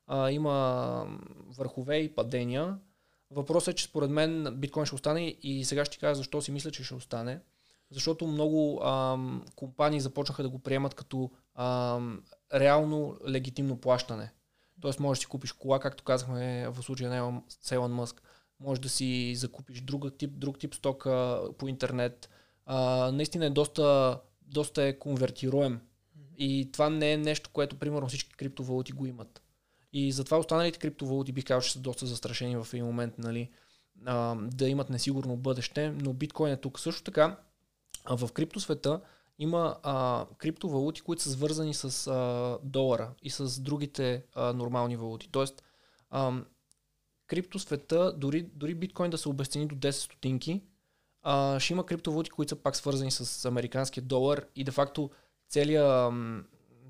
А, 0.06 0.30
има 0.30 1.06
върхове 1.46 1.96
и 1.96 2.14
падения. 2.14 2.78
Въпросът 3.30 3.72
е, 3.72 3.76
че 3.76 3.84
според 3.84 4.10
мен 4.10 4.54
биткоин 4.56 4.86
ще 4.86 4.94
остане 4.94 5.36
и 5.42 5.64
сега 5.64 5.84
ще 5.84 5.92
ти 5.92 5.98
кажа 5.98 6.14
защо 6.14 6.42
си 6.42 6.52
мисля, 6.52 6.70
че 6.70 6.84
ще 6.84 6.94
остане. 6.94 7.40
Защото 7.90 8.26
много 8.26 8.82
ам, 8.84 9.44
компании 9.56 10.00
започнаха 10.00 10.42
да 10.42 10.48
го 10.48 10.58
приемат 10.58 10.94
като 10.94 11.30
ам, 11.54 12.22
реално 12.54 13.16
легитимно 13.28 13.80
плащане. 13.80 14.32
Тоест 14.80 15.00
можеш 15.00 15.20
да 15.20 15.22
си 15.22 15.26
купиш 15.26 15.52
кола, 15.52 15.80
както 15.80 16.04
казахме 16.04 16.68
в 16.68 16.82
случая 16.82 17.10
на 17.10 17.42
Елон 17.72 17.92
Мъск. 17.92 18.22
Може 18.60 18.80
да 18.80 18.88
си 18.88 19.34
закупиш 19.36 19.80
друг 19.80 20.18
тип, 20.18 20.30
друг 20.34 20.58
тип 20.58 20.74
стока 20.74 21.42
по 21.58 21.68
интернет. 21.68 22.30
А, 22.66 23.10
наистина 23.12 23.46
е 23.46 23.50
доста, 23.50 24.18
доста 24.42 24.82
е 24.82 24.98
конвертируем 24.98 25.80
И 26.38 26.70
това 26.72 26.90
не 26.90 27.12
е 27.12 27.16
нещо, 27.16 27.50
което 27.52 27.78
примерно 27.78 28.08
всички 28.08 28.36
криптовалути 28.36 28.92
го 28.92 29.06
имат. 29.06 29.42
И 29.92 30.12
затова 30.12 30.38
останалите 30.38 30.78
криптовалути 30.78 31.32
бих 31.32 31.44
казал, 31.44 31.60
че 31.60 31.72
са 31.72 31.78
доста 31.78 32.06
застрашени 32.06 32.56
в 32.56 32.66
един 32.72 32.84
момент, 32.84 33.18
нали, 33.18 33.50
а, 34.06 34.34
да 34.34 34.68
имат 34.68 34.90
несигурно 34.90 35.36
бъдеще, 35.36 35.90
но 35.90 36.12
биткоин 36.12 36.52
е 36.52 36.56
тук. 36.56 36.80
Също 36.80 37.02
така, 37.02 37.36
в 38.10 38.28
криптосвета 38.32 39.00
има 39.38 39.76
а, 39.82 40.26
криптовалути, 40.38 41.00
които 41.00 41.22
са 41.22 41.30
свързани 41.30 41.74
с 41.74 42.06
а, 42.06 42.58
долара 42.62 43.10
и 43.22 43.30
с 43.30 43.60
другите 43.60 44.24
а, 44.34 44.52
нормални 44.52 44.96
валути. 44.96 45.28
Тоест, 45.32 45.62
а, 46.10 46.32
криптосвета, 47.26 48.12
дори, 48.16 48.42
дори 48.42 48.74
биткоин 48.74 49.10
да 49.10 49.18
се 49.18 49.28
обесцени 49.28 49.66
до 49.66 49.74
10 49.74 49.90
стотинки, 49.90 50.62
а, 51.22 51.60
ще 51.60 51.72
има 51.72 51.86
криптовалути, 51.86 52.30
които 52.30 52.48
са 52.48 52.56
пак 52.56 52.76
свързани 52.76 53.10
с 53.10 53.44
американския 53.44 54.02
долар 54.02 54.46
и 54.56 54.64
де 54.64 54.70
факто 54.70 55.10
целия, 55.48 56.10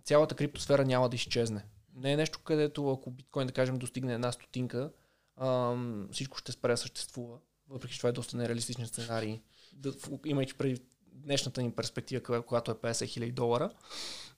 цялата 0.05 0.35
криптосфера 0.35 0.85
няма 0.85 1.09
да 1.09 1.17
изчезне. 1.17 1.65
Не 1.95 2.13
е 2.13 2.17
нещо, 2.17 2.39
където 2.45 2.91
ако 2.91 3.11
биткоин, 3.11 3.47
да 3.47 3.53
кажем, 3.53 3.79
достигне 3.79 4.15
една 4.15 4.33
стотинка, 4.33 4.91
а, 5.37 5.77
всичко 6.13 6.39
ще 6.39 6.53
спре 6.53 6.71
да 6.71 6.77
съществува. 6.77 7.39
Въпреки, 7.69 7.95
че 7.95 8.01
това 8.01 8.09
е 8.09 8.13
доста 8.13 8.37
нереалистичен 8.37 8.87
сценарий. 8.87 9.41
Да, 9.73 9.93
имайки 10.25 10.55
преди 10.55 10.81
днешната 11.27 11.63
ни 11.63 11.71
перспектива, 11.71 12.43
която 12.43 12.71
е 12.71 12.75
50 12.75 13.07
хиляди 13.07 13.33
долара. 13.33 13.71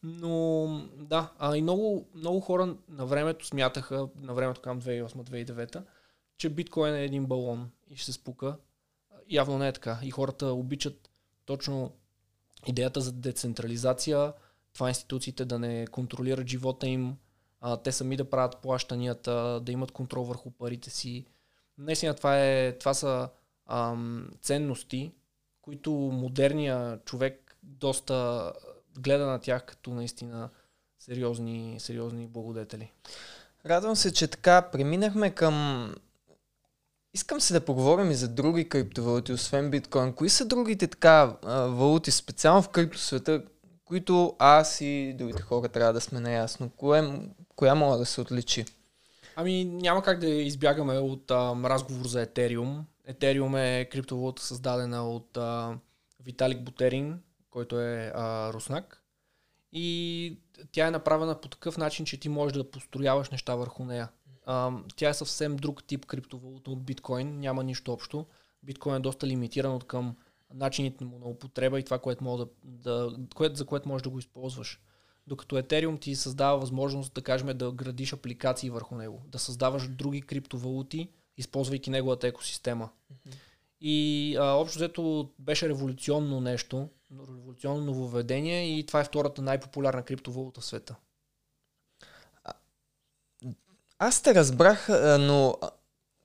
Но 0.02 0.66
да, 0.96 1.32
а 1.38 1.56
и 1.56 1.62
много, 1.62 2.08
много 2.14 2.40
хора 2.40 2.76
на 2.88 3.06
времето 3.06 3.46
смятаха, 3.46 4.08
на 4.16 4.34
времето 4.34 4.60
към 4.60 4.82
2008-2009, 4.82 5.82
че 6.36 6.48
биткоин 6.48 6.94
е 6.94 7.04
един 7.04 7.26
балон 7.26 7.70
и 7.90 7.96
ще 7.96 8.04
се 8.04 8.12
спука. 8.12 8.56
Явно 9.30 9.58
не 9.58 9.68
е 9.68 9.72
така. 9.72 9.98
И 10.02 10.10
хората 10.10 10.46
обичат 10.46 11.10
точно 11.44 11.92
идеята 12.66 13.00
за 13.00 13.12
децентрализация, 13.12 14.32
това 14.74 14.88
институциите 14.88 15.44
да 15.44 15.58
не 15.58 15.86
контролират 15.86 16.48
живота 16.48 16.86
им, 16.86 17.16
а, 17.60 17.76
те 17.76 17.92
сами 17.92 18.16
да 18.16 18.30
правят 18.30 18.56
плащанията, 18.62 19.60
да 19.62 19.72
имат 19.72 19.92
контрол 19.92 20.24
върху 20.24 20.50
парите 20.50 20.90
си. 20.90 21.26
Наистина 21.78 22.14
това, 22.14 22.40
е, 22.40 22.78
това 22.78 22.94
са 22.94 23.28
ам, 23.66 24.30
ценности, 24.42 25.12
които 25.68 25.92
модерния 25.92 26.98
човек 27.04 27.56
доста 27.62 28.52
гледа 28.98 29.26
на 29.26 29.38
тях 29.38 29.64
като 29.64 29.90
наистина 29.90 30.48
сериозни, 30.98 31.76
сериозни 31.78 32.26
благодетели. 32.26 32.92
Радвам 33.66 33.96
се, 33.96 34.12
че 34.12 34.28
така 34.28 34.62
преминахме 34.62 35.30
към... 35.30 35.94
Искам 37.14 37.40
се 37.40 37.52
да 37.52 37.64
поговорим 37.64 38.10
и 38.10 38.14
за 38.14 38.28
други 38.28 38.68
криптовалути, 38.68 39.32
освен 39.32 39.70
биткоин. 39.70 40.12
Кои 40.12 40.28
са 40.28 40.44
другите 40.44 40.86
така 40.86 41.36
валути, 41.42 42.10
специално 42.10 42.62
в 42.62 42.68
криптосвета, 42.68 43.42
които 43.84 44.36
аз 44.38 44.80
и 44.80 45.14
другите 45.18 45.42
хора 45.42 45.68
трябва 45.68 45.92
да 45.92 46.00
сме 46.00 46.20
наясно? 46.20 46.70
Кое, 46.70 47.20
коя 47.56 47.74
мога 47.74 47.98
да 47.98 48.06
се 48.06 48.20
отличи? 48.20 48.64
Ами 49.36 49.64
няма 49.64 50.02
как 50.02 50.18
да 50.18 50.28
избягаме 50.28 50.98
от 50.98 51.30
а, 51.30 51.56
разговор 51.64 52.06
за 52.06 52.22
Етериум. 52.22 52.84
Етериум 53.08 53.56
е 53.56 53.88
криптовалута 53.92 54.42
създадена 54.42 55.10
от 55.10 55.36
а, 55.36 55.78
Виталик 56.20 56.62
Бутерин, 56.62 57.22
който 57.50 57.80
е 57.80 58.12
а, 58.14 58.52
руснак. 58.52 59.02
И 59.72 60.38
тя 60.72 60.86
е 60.86 60.90
направена 60.90 61.40
по 61.40 61.48
такъв 61.48 61.78
начин, 61.78 62.06
че 62.06 62.20
ти 62.20 62.28
можеш 62.28 62.52
да 62.52 62.70
построяваш 62.70 63.30
неща 63.30 63.54
върху 63.54 63.84
нея. 63.84 64.08
А, 64.46 64.72
тя 64.96 65.08
е 65.08 65.14
съвсем 65.14 65.56
друг 65.56 65.84
тип 65.84 66.06
криптовалута 66.06 66.70
от 66.70 66.84
биткоин, 66.84 67.40
няма 67.40 67.64
нищо 67.64 67.92
общо. 67.92 68.26
Биткоин 68.62 68.96
е 68.96 69.00
доста 69.00 69.26
лимитиран 69.26 69.74
от 69.74 69.84
към 69.84 70.16
начините 70.54 71.04
му 71.04 71.18
на 71.18 71.26
употреба 71.26 71.80
и 71.80 71.84
това, 71.84 71.98
което 71.98 72.24
мога 72.24 72.46
да, 72.64 73.10
да, 73.10 73.16
което, 73.34 73.54
за 73.54 73.66
което 73.66 73.88
можеш 73.88 74.02
да 74.02 74.10
го 74.10 74.18
използваш. 74.18 74.80
Докато 75.26 75.56
Ethereum 75.56 76.00
ти 76.00 76.16
създава 76.16 76.58
възможност 76.58 77.14
да 77.14 77.22
кажем 77.22 77.58
да 77.58 77.72
градиш 77.72 78.12
апликации 78.12 78.70
върху 78.70 78.94
него, 78.94 79.22
да 79.26 79.38
създаваш 79.38 79.88
други 79.88 80.22
криптовалути, 80.22 81.08
използвайки 81.38 81.90
неговата 81.90 82.26
екосистема. 82.26 82.88
Mm-hmm. 83.12 83.34
И 83.80 84.36
а, 84.40 84.44
общо 84.44 84.78
взето 84.78 85.30
беше 85.38 85.68
революционно 85.68 86.40
нещо, 86.40 86.88
революционно 87.28 87.84
нововведение 87.84 88.78
и 88.78 88.86
това 88.86 89.00
е 89.00 89.04
втората 89.04 89.42
най-популярна 89.42 90.02
криптовалута 90.02 90.60
в 90.60 90.64
света. 90.64 90.94
Аз 93.98 94.22
те 94.22 94.34
разбрах, 94.34 94.88
но 95.20 95.56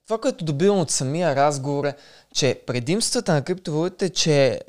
това, 0.06 0.18
което 0.20 0.44
добивам 0.44 0.80
от 0.80 0.90
самия 0.90 1.36
разговор 1.36 1.84
е, 1.84 1.96
че 2.34 2.62
предимствата 2.66 3.32
на 3.32 3.44
криптовалутите 3.44 4.04
е, 4.04 4.10
че 4.10 4.60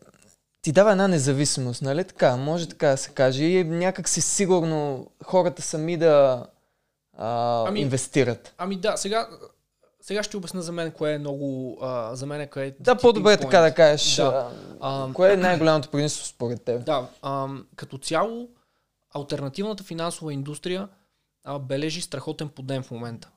ти 0.62 0.71
дава 0.71 0.91
една 0.91 1.08
независимост, 1.08 1.81
нали 1.81 2.03
така? 2.03 2.36
Може 2.36 2.69
така 2.69 2.88
да 2.88 2.97
се 2.97 3.12
каже. 3.12 3.43
И 3.43 3.63
някак 3.63 4.10
си 4.10 4.21
сигурно 4.21 5.08
хората 5.23 5.62
сами 5.62 5.97
да 5.97 6.45
а, 7.17 7.63
ами, 7.67 7.81
инвестират. 7.81 8.53
Ами 8.58 8.75
да, 8.75 8.97
сега 8.97 9.29
сега 10.06 10.24
ще 10.24 10.38
обясня 10.38 10.62
за 10.62 10.72
мен 10.72 10.91
кое 10.91 11.13
е 11.13 11.20
много... 11.20 11.78
А, 11.82 12.15
за 12.15 12.26
мен 12.26 12.41
е 12.41 12.48
кое 12.48 12.65
е 12.65 12.76
Да, 12.80 12.96
по-добре 12.98 13.34
е 13.34 13.38
така 13.38 13.60
да 13.60 13.74
кажеш. 13.74 14.15
Да. 14.15 14.52
А, 14.82 15.13
кое 15.13 15.34
е 15.34 15.38
най-голямото 15.38 15.89
предимство 15.89 16.26
според 16.26 16.63
теб? 16.63 16.86
Да, 16.86 17.10
а, 17.22 17.48
като 17.76 17.98
цяло 17.98 18.50
альтернативната 19.13 19.84
финансова 19.84 20.34
индустрия 20.34 20.89
а, 21.44 21.60
бележи 21.60 22.02
страхотен 22.02 22.50
подем 22.50 22.84
в 22.84 22.91
момента. 22.91 23.30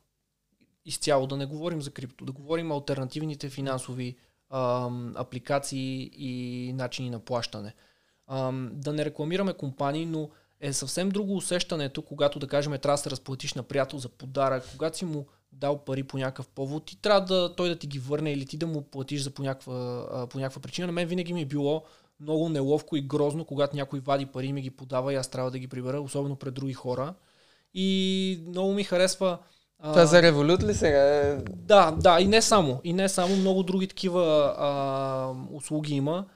Изцяло 0.85 1.27
да 1.27 1.37
не 1.37 1.47
говорим 1.47 1.83
за 1.83 1.91
крипто, 1.91 2.25
да 2.25 2.33
говорим 2.33 2.73
альтернативните 2.73 3.49
финансови 3.49 4.17
а, 4.51 4.91
апликации 5.15 6.11
и 6.17 6.73
начини 6.73 7.11
на 7.11 7.19
плащане. 7.19 7.75
А, 8.27 8.53
да 8.73 8.93
не 8.93 9.05
рекламираме 9.05 9.53
компании, 9.53 10.07
но 10.07 10.31
е 10.61 10.73
съвсем 10.73 11.09
друго 11.09 11.37
усещането, 11.37 12.03
когато 12.03 12.39
да 12.39 12.49
кажем 12.49 12.73
трябва 12.73 12.95
да 12.95 13.03
се 13.03 13.11
разплатиш 13.11 13.55
на 13.55 13.63
приятел 13.63 13.99
за 13.99 14.09
подарък, 14.09 14.65
когато 14.73 14.99
си 14.99 15.05
му 15.05 15.27
дал 15.53 15.85
пари 15.85 16.03
по 16.03 16.19
някакъв 16.19 16.49
повод, 16.49 16.85
ти 16.85 16.97
трябва 16.97 17.21
да 17.21 17.55
той 17.57 17.69
да 17.69 17.77
ти 17.77 17.87
ги 17.87 17.99
върне 17.99 18.33
или 18.33 18.47
ти 18.47 18.57
да 18.57 18.67
му 18.67 18.83
платиш 18.83 19.21
за 19.21 19.31
по 19.31 19.43
някаква, 19.43 20.27
по 20.31 20.39
някаква 20.39 20.63
причина. 20.63 20.87
На 20.87 20.93
мен 20.93 21.09
винаги 21.09 21.33
ми 21.33 21.43
е 21.43 21.47
било 21.47 21.85
много 22.21 22.49
неловко 22.49 22.97
и 22.97 23.01
грозно, 23.01 23.45
когато 23.45 23.77
някой 23.77 24.01
вади 24.01 24.27
пари 24.27 24.47
и 24.47 24.53
ми 24.53 24.63
ги 24.63 24.71
подава 24.71 25.13
и 25.13 25.17
аз 25.17 25.29
трябва 25.29 25.51
да 25.51 25.59
ги 25.59 25.69
прибера, 25.69 26.01
особено 26.01 26.37
пред 26.37 26.55
други 26.55 26.75
хора. 26.75 27.15
И 27.75 28.45
много 28.49 28.73
ми 28.73 28.85
харесва. 28.85 29.39
Това 29.83 30.03
а... 30.03 30.07
за 30.07 30.23
револют 30.23 30.63
ли 30.63 30.75
сега? 30.75 31.37
Да, 31.51 31.91
да, 31.91 32.21
и 32.21 32.27
не 32.27 32.43
само. 32.43 32.81
И 32.85 32.93
не 32.93 33.09
само. 33.09 33.37
Много 33.37 33.63
други 33.63 33.89
такива 33.89 34.55
а, 34.59 35.35
услуги 35.53 35.95
има, 35.95 36.27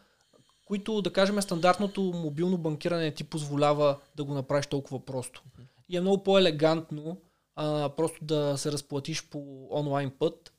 които, 0.64 1.03
да 1.03 1.12
кажем, 1.12 1.42
стандартното 1.42 2.03
мобилно 2.03 2.59
банкиране 2.59 3.11
ти 3.11 3.25
позволява 3.25 3.98
да 4.16 4.25
го 4.25 4.35
направиш 4.35 4.66
толкова 4.66 5.05
просто. 5.05 5.42
И 5.88 5.96
е 5.96 6.01
много 6.01 6.22
по-елегантно 6.22 7.20
а, 7.56 7.90
просто 7.96 8.24
да 8.24 8.58
се 8.58 8.72
разплатиш 8.72 9.28
по 9.28 9.68
онлайн 9.70 10.10
път 10.18 10.52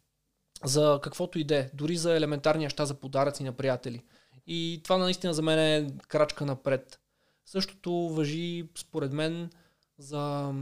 за 0.65 0.99
каквото 1.03 1.39
иде, 1.39 1.71
дори 1.73 1.97
за 1.97 2.15
елементарни 2.15 2.63
неща 2.63 2.85
за 2.85 2.93
подаръци 2.93 3.43
на 3.43 3.51
приятели. 3.51 4.03
И 4.47 4.81
това 4.83 4.97
наистина 4.97 5.33
за 5.33 5.41
мен 5.41 5.59
е 5.59 5.97
крачка 6.07 6.45
напред. 6.45 6.99
Същото 7.45 7.91
въжи 7.93 8.69
според 8.77 9.13
мен 9.13 9.49
за, 9.97 10.53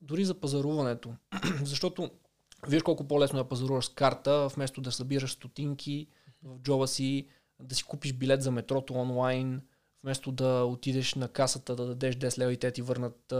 дори 0.00 0.24
за 0.24 0.40
пазаруването. 0.40 1.14
Защото 1.62 2.10
виж 2.68 2.82
колко 2.82 3.04
по-лесно 3.04 3.38
е 3.38 3.42
да 3.42 3.48
пазаруваш 3.48 3.84
с 3.84 3.88
карта, 3.88 4.48
вместо 4.48 4.80
да 4.80 4.92
събираш 4.92 5.32
стотинки 5.32 6.06
в 6.42 6.58
джоба 6.58 6.88
си, 6.88 7.28
да 7.60 7.74
си 7.74 7.84
купиш 7.84 8.12
билет 8.12 8.42
за 8.42 8.50
метрото 8.50 8.94
онлайн, 8.94 9.62
вместо 10.02 10.32
да 10.32 10.64
отидеш 10.64 11.14
на 11.14 11.28
касата 11.28 11.76
да 11.76 11.86
дадеш 11.86 12.16
10 12.16 12.38
лева 12.38 12.52
и 12.52 12.56
те 12.56 12.70
ти 12.70 12.82
върнат 12.82 13.32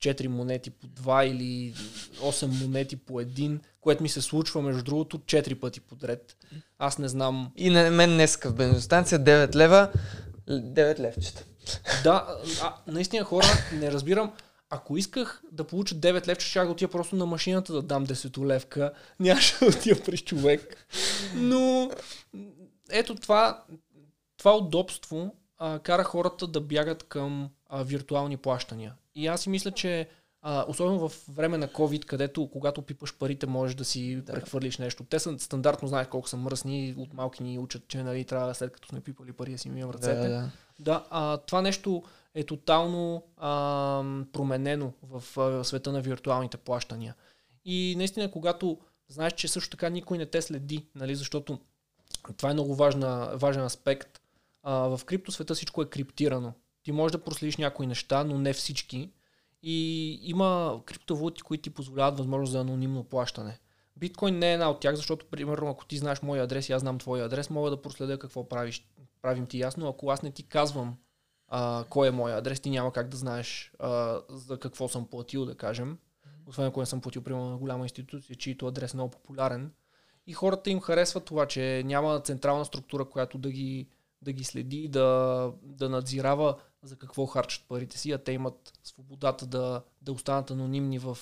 4 0.00 0.26
монети 0.26 0.70
по 0.70 0.86
2 0.86 1.24
или 1.24 1.74
8 2.20 2.46
монети 2.46 2.96
по 2.96 3.12
1, 3.12 3.58
което 3.80 4.02
ми 4.02 4.08
се 4.08 4.20
случва 4.22 4.62
между 4.62 4.82
другото 4.82 5.18
4 5.18 5.54
пъти 5.54 5.80
подред. 5.80 6.36
Аз 6.78 6.98
не 6.98 7.08
знам. 7.08 7.52
И 7.56 7.70
на 7.70 7.90
мен 7.90 8.10
днеска 8.10 8.50
в 8.50 8.54
бензостанция 8.54 9.18
9 9.18 9.54
лева, 9.54 9.92
9 10.48 10.98
левчета. 10.98 11.44
Да, 12.04 12.26
а, 12.62 12.74
наистина 12.86 13.24
хора, 13.24 13.46
не 13.72 13.92
разбирам. 13.92 14.32
Ако 14.70 14.96
исках 14.96 15.42
да 15.52 15.64
получа 15.64 15.94
9 15.94 16.26
левчета, 16.26 16.50
ще 16.50 16.60
да 16.60 16.70
отида 16.70 16.90
просто 16.90 17.16
на 17.16 17.26
машината 17.26 17.72
да 17.72 17.82
дам 17.82 18.06
10 18.06 18.46
левка. 18.46 18.92
Нямаше 19.20 19.58
да 19.58 19.66
отида 19.66 20.02
през 20.02 20.20
човек. 20.20 20.86
Но 21.34 21.90
ето 22.90 23.14
това, 23.14 23.64
това 24.36 24.56
удобство 24.56 25.34
а, 25.58 25.78
кара 25.78 26.04
хората 26.04 26.46
да 26.46 26.60
бягат 26.60 27.02
към 27.02 27.50
а, 27.70 27.82
виртуални 27.82 28.36
плащания. 28.36 28.94
И 29.14 29.26
аз 29.26 29.40
си 29.40 29.50
мисля, 29.50 29.70
че 29.70 30.08
а, 30.42 30.64
особено 30.68 31.08
в 31.08 31.28
време 31.28 31.58
на 31.58 31.68
COVID, 31.68 32.04
където 32.04 32.50
когато 32.52 32.82
пипаш 32.82 33.18
парите, 33.18 33.46
можеш 33.46 33.76
да 33.76 33.84
си 33.84 34.16
да. 34.16 34.32
прехвърлиш 34.32 34.78
нещо. 34.78 35.04
Те 35.04 35.18
са 35.18 35.38
стандартно, 35.38 35.88
знаеш 35.88 36.06
колко 36.08 36.28
са 36.28 36.36
мръсни, 36.36 36.94
от 36.96 37.14
малки 37.14 37.42
ни 37.42 37.58
учат, 37.58 37.88
че 37.88 38.02
нали, 38.02 38.24
трябва 38.24 38.54
след 38.54 38.72
като 38.72 38.88
сме 38.88 39.00
пипали 39.00 39.32
пари 39.32 39.52
да 39.52 39.58
си 39.58 39.70
мием 39.70 39.90
ръцете. 39.90 40.28
Да, 40.28 40.28
да. 40.28 40.50
да 40.78 41.06
а, 41.10 41.36
това 41.36 41.62
нещо 41.62 42.02
е 42.34 42.44
тотално 42.44 43.24
а, 43.36 44.02
променено 44.32 44.92
в, 45.02 45.22
в 45.36 45.64
света 45.64 45.92
на 45.92 46.00
виртуалните 46.00 46.56
плащания. 46.56 47.14
И 47.64 47.94
наистина, 47.96 48.30
когато 48.30 48.78
знаеш, 49.08 49.32
че 49.32 49.48
също 49.48 49.70
така 49.70 49.88
никой 49.88 50.18
не 50.18 50.26
те 50.26 50.42
следи, 50.42 50.86
нали, 50.94 51.14
защото 51.14 51.58
това 52.36 52.50
е 52.50 52.52
много 52.52 52.74
важна, 52.74 53.30
важен 53.34 53.62
аспект. 53.62 54.20
А, 54.62 54.74
в 54.74 55.04
криптосвета 55.04 55.54
всичко 55.54 55.82
е 55.82 55.88
криптирано. 55.88 56.52
Ти 56.82 56.92
можеш 56.92 57.12
да 57.12 57.24
проследиш 57.24 57.56
някои 57.56 57.86
неща, 57.86 58.24
но 58.24 58.38
не 58.38 58.52
всички. 58.52 59.10
И 59.62 60.10
има 60.22 60.80
криптовалути, 60.86 61.42
които 61.42 61.62
ти 61.62 61.70
позволяват 61.70 62.18
възможност 62.18 62.52
за 62.52 62.60
анонимно 62.60 63.04
плащане. 63.04 63.58
Биткоин 63.96 64.38
не 64.38 64.50
е 64.50 64.52
една 64.52 64.70
от 64.70 64.80
тях, 64.80 64.94
защото, 64.94 65.26
примерно, 65.26 65.70
ако 65.70 65.86
ти 65.86 65.98
знаеш 65.98 66.22
моя 66.22 66.44
адрес 66.44 66.68
и 66.68 66.72
аз 66.72 66.80
знам 66.80 66.98
твоя 66.98 67.24
адрес, 67.24 67.50
мога 67.50 67.70
да 67.70 67.82
проследя 67.82 68.18
какво 68.18 68.48
правиш. 68.48 68.88
Правим 69.22 69.46
ти 69.46 69.58
ясно. 69.58 69.88
Ако 69.88 70.10
аз 70.10 70.22
не 70.22 70.30
ти 70.30 70.42
казвам 70.42 70.96
а, 71.48 71.84
кой 71.90 72.08
е 72.08 72.10
моя 72.10 72.36
адрес, 72.36 72.60
ти 72.60 72.70
няма 72.70 72.92
как 72.92 73.08
да 73.08 73.16
знаеш 73.16 73.72
а, 73.78 74.20
за 74.28 74.58
какво 74.58 74.88
съм 74.88 75.06
платил, 75.06 75.44
да 75.44 75.56
кажем. 75.56 75.98
Освен 76.46 76.66
ако 76.66 76.80
не 76.80 76.86
съм 76.86 77.00
платил, 77.00 77.22
примерно, 77.22 77.50
на 77.50 77.56
голяма 77.56 77.84
институция, 77.84 78.36
чието 78.36 78.66
адрес 78.66 78.94
е 78.94 78.96
много 78.96 79.10
популярен. 79.10 79.72
И 80.26 80.32
хората 80.32 80.70
им 80.70 80.80
харесват 80.80 81.24
това, 81.24 81.46
че 81.46 81.82
няма 81.84 82.20
централна 82.20 82.64
структура, 82.64 83.04
която 83.04 83.38
да 83.38 83.50
ги, 83.50 83.88
да 84.22 84.32
ги 84.32 84.44
следи, 84.44 84.88
да, 84.88 85.52
да 85.62 85.88
надзирава 85.88 86.56
за 86.82 86.96
какво 86.96 87.26
харчат 87.26 87.64
парите 87.68 87.98
си, 87.98 88.12
а 88.12 88.18
те 88.18 88.32
имат 88.32 88.72
свободата 88.84 89.46
да, 89.46 89.82
да 90.02 90.12
останат 90.12 90.50
анонимни 90.50 90.98
в 90.98 91.18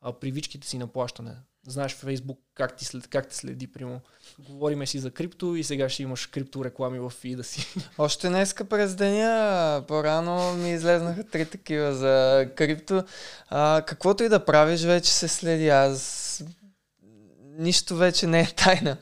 а, 0.00 0.12
привичките 0.12 0.68
си 0.68 0.78
на 0.78 0.86
плащане. 0.86 1.36
Знаеш 1.66 1.94
Фейсбук 1.94 2.40
как, 2.54 2.76
ти 2.76 2.84
след, 2.84 3.08
как 3.08 3.28
те 3.28 3.36
следи, 3.36 3.72
прямо. 3.72 4.00
Говориме 4.38 4.86
си 4.86 4.98
за 4.98 5.10
крипто 5.10 5.56
и 5.56 5.64
сега 5.64 5.88
ще 5.88 6.02
имаш 6.02 6.26
крипто 6.26 6.64
реклами 6.64 6.98
в 6.98 7.10
фида 7.10 7.44
си. 7.44 7.66
Още 7.98 8.28
днеска 8.28 8.64
през 8.64 8.94
деня, 8.94 9.84
по-рано 9.88 10.54
ми 10.54 10.72
излезнаха 10.72 11.24
три 11.24 11.46
такива 11.46 11.94
за 11.94 12.46
крипто. 12.56 13.04
А, 13.48 13.82
каквото 13.86 14.24
и 14.24 14.28
да 14.28 14.44
правиш, 14.44 14.82
вече 14.82 15.12
се 15.12 15.28
следи. 15.28 15.68
Аз 15.68 16.44
нищо 17.58 17.96
вече 17.96 18.26
не 18.26 18.40
е 18.40 18.54
тайна. 18.56 18.96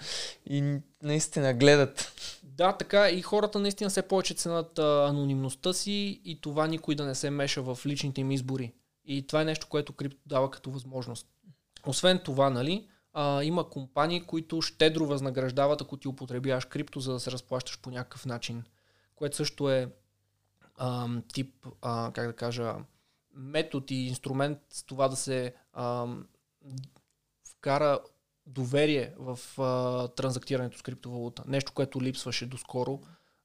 И 0.46 0.80
наистина 1.02 1.54
гледат. 1.54 2.12
Да, 2.56 2.72
така 2.72 3.10
и 3.10 3.22
хората 3.22 3.58
наистина 3.58 3.90
все 3.90 4.08
повече 4.08 4.34
ценят 4.34 4.78
анонимността 4.78 5.72
си 5.72 6.20
и 6.24 6.40
това 6.40 6.66
никой 6.66 6.94
да 6.94 7.04
не 7.04 7.14
се 7.14 7.30
меша 7.30 7.62
в 7.62 7.86
личните 7.86 8.20
им 8.20 8.30
избори. 8.30 8.72
И 9.04 9.26
това 9.26 9.42
е 9.42 9.44
нещо, 9.44 9.66
което 9.66 9.92
крипто 9.92 10.20
дава 10.26 10.50
като 10.50 10.70
възможност. 10.70 11.26
Освен 11.86 12.18
това, 12.24 12.50
нали, 12.50 12.88
а, 13.12 13.42
има 13.42 13.70
компании, 13.70 14.20
които 14.20 14.62
щедро 14.62 15.06
възнаграждават, 15.06 15.80
ако 15.80 15.96
ти 15.96 16.08
употребяваш 16.08 16.64
крипто, 16.64 17.00
за 17.00 17.12
да 17.12 17.20
се 17.20 17.30
разплащаш 17.30 17.80
по 17.80 17.90
някакъв 17.90 18.26
начин. 18.26 18.64
Което 19.16 19.36
също 19.36 19.70
е 19.70 19.92
а, 20.76 21.08
тип, 21.32 21.66
а, 21.82 22.10
как 22.14 22.26
да 22.26 22.36
кажа, 22.36 22.74
метод 23.34 23.86
и 23.90 24.08
инструмент 24.08 24.58
с 24.70 24.84
това 24.84 25.08
да 25.08 25.16
се 25.16 25.54
а, 25.72 26.06
вкара 27.44 27.98
доверие 28.46 29.12
в 29.18 29.38
а, 29.58 30.08
транзактирането 30.08 30.78
с 30.78 30.82
криптовалута. 30.82 31.42
Нещо, 31.46 31.72
което 31.72 32.02
липсваше 32.02 32.46
доскоро. 32.46 33.00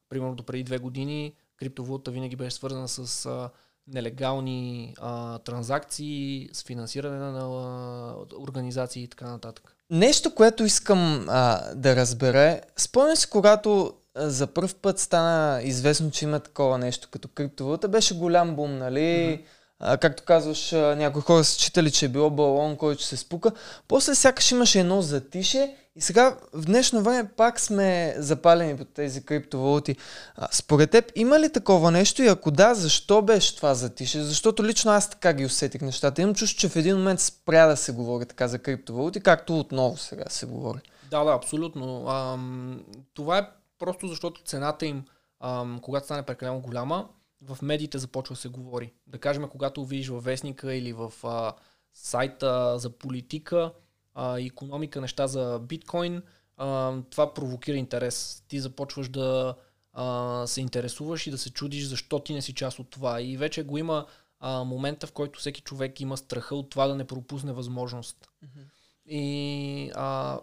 Примерно 0.10 0.36
до 0.36 0.44
преди 0.44 0.64
две 0.64 0.78
години 0.78 1.34
криптовалута 1.58 2.12
винаги 2.12 2.36
беше 2.36 2.56
свързана 2.56 2.88
с 2.88 3.26
а, 3.26 3.50
нелегални 3.88 4.94
а, 5.00 5.40
транзакции, 5.40 6.50
с 6.54 6.64
финансиране 6.64 7.18
на 7.18 7.40
а, 7.40 8.42
организации 8.42 9.04
и 9.04 9.08
така 9.08 9.30
нататък. 9.30 9.76
Нещо, 9.90 10.36
което 10.36 10.64
искам 10.64 11.26
а, 11.30 11.76
да 11.76 11.96
разбера, 11.96 12.62
спомня 12.78 13.16
си, 13.16 13.30
когато 13.30 13.94
за 14.16 14.48
първ 14.48 14.76
път 14.82 15.00
стана 15.00 15.64
известно, 15.64 16.12
че 16.12 16.26
има 16.26 16.40
такова 16.40 16.78
нещо 16.78 17.08
като 17.12 17.28
криптовалута, 17.28 17.88
беше 17.88 18.18
голям 18.18 18.56
бум, 18.56 18.78
нали? 18.78 19.00
Mm-hmm 19.00 19.61
както 20.02 20.24
казваш, 20.24 20.72
някои 20.72 21.22
хора 21.22 21.44
са 21.44 21.60
читали, 21.60 21.92
че 21.92 22.06
е 22.06 22.10
било 22.10 22.30
балон, 22.30 22.76
който 22.76 23.04
се 23.04 23.18
спука. 23.18 23.52
После 23.88 24.16
сякаш 24.16 24.52
имаше 24.52 24.80
едно 24.80 25.02
затише 25.02 25.76
и 25.96 26.02
сега 26.02 26.38
в 26.54 26.66
днешно 26.66 27.02
време 27.02 27.30
пак 27.38 27.60
сме 27.60 28.16
запалени 28.18 28.78
под 28.78 28.94
тези 28.94 29.26
криптовалути. 29.26 29.96
А, 30.36 30.48
според 30.52 30.92
теб 30.92 31.12
има 31.16 31.40
ли 31.40 31.52
такова 31.52 31.92
нещо 31.92 32.24
и 32.24 32.28
ако 32.28 32.52
да, 32.52 32.76
защо 32.76 33.22
беше 33.22 33.56
това 33.56 33.74
затише? 33.74 34.22
Защото 34.22 34.64
лично 34.64 34.92
аз 34.92 35.10
така 35.10 35.34
ги 35.34 35.46
усетих 35.46 35.82
нещата. 35.82 36.22
Имам 36.22 36.36
чувство, 36.36 36.60
че 36.60 36.70
в 36.70 36.76
един 36.76 36.98
момент 36.98 37.20
спря 37.20 37.68
да 37.68 37.78
се 37.78 37.92
говори 37.92 38.26
така 38.26 38.48
за 38.48 38.60
криптовалути, 38.60 39.22
както 39.22 39.60
отново 39.60 39.98
сега 39.98 40.26
се 40.30 40.46
говори. 40.46 40.80
Да, 41.12 41.24
да, 41.24 41.32
абсолютно. 41.32 42.10
Ам, 42.10 42.84
това 43.14 43.38
е 43.38 43.48
просто 43.80 44.08
защото 44.08 44.42
цената 44.46 44.86
им, 44.86 45.04
ам, 45.40 45.80
когато 45.82 46.06
стане 46.06 46.24
прекалено 46.24 46.60
голяма, 46.60 47.08
в 47.42 47.58
медиите 47.62 47.98
започва 47.98 48.34
да 48.34 48.40
се 48.40 48.50
говори. 48.50 48.94
Да 49.08 49.20
кажем, 49.20 49.50
когато 49.50 49.86
видиш 49.86 50.08
във 50.08 50.24
вестника 50.24 50.76
или 50.76 50.94
в 50.94 51.14
а, 51.24 51.54
сайта 51.94 52.80
за 52.80 52.90
политика, 52.90 53.74
а, 54.14 54.40
економика, 54.40 55.02
неща 55.02 55.28
за 55.28 55.60
биткоин, 55.64 56.22
а, 56.58 56.94
това 57.10 57.34
провокира 57.34 57.78
интерес. 57.78 58.44
Ти 58.48 58.60
започваш 58.60 59.10
да 59.10 59.56
а, 59.94 60.48
се 60.48 60.62
интересуваш 60.62 61.28
и 61.28 61.32
да 61.32 61.38
се 61.38 61.50
чудиш 61.50 61.86
защо 61.86 62.20
ти 62.20 62.34
не 62.34 62.42
си 62.42 62.54
част 62.54 62.80
от 62.80 62.90
това. 62.90 63.22
И 63.22 63.38
вече 63.38 63.64
го 63.64 63.78
има 63.78 64.06
а, 64.40 64.64
момента, 64.64 65.08
в 65.08 65.12
който 65.12 65.40
всеки 65.40 65.62
човек 65.62 66.00
има 66.00 66.18
страха 66.18 66.56
от 66.56 66.70
това 66.70 66.88
да 66.88 66.96
не 66.96 67.08
пропусне 67.08 67.54
възможност. 67.54 68.30
Mm-hmm. 68.44 68.66
И 69.06 69.92
а, 69.96 70.40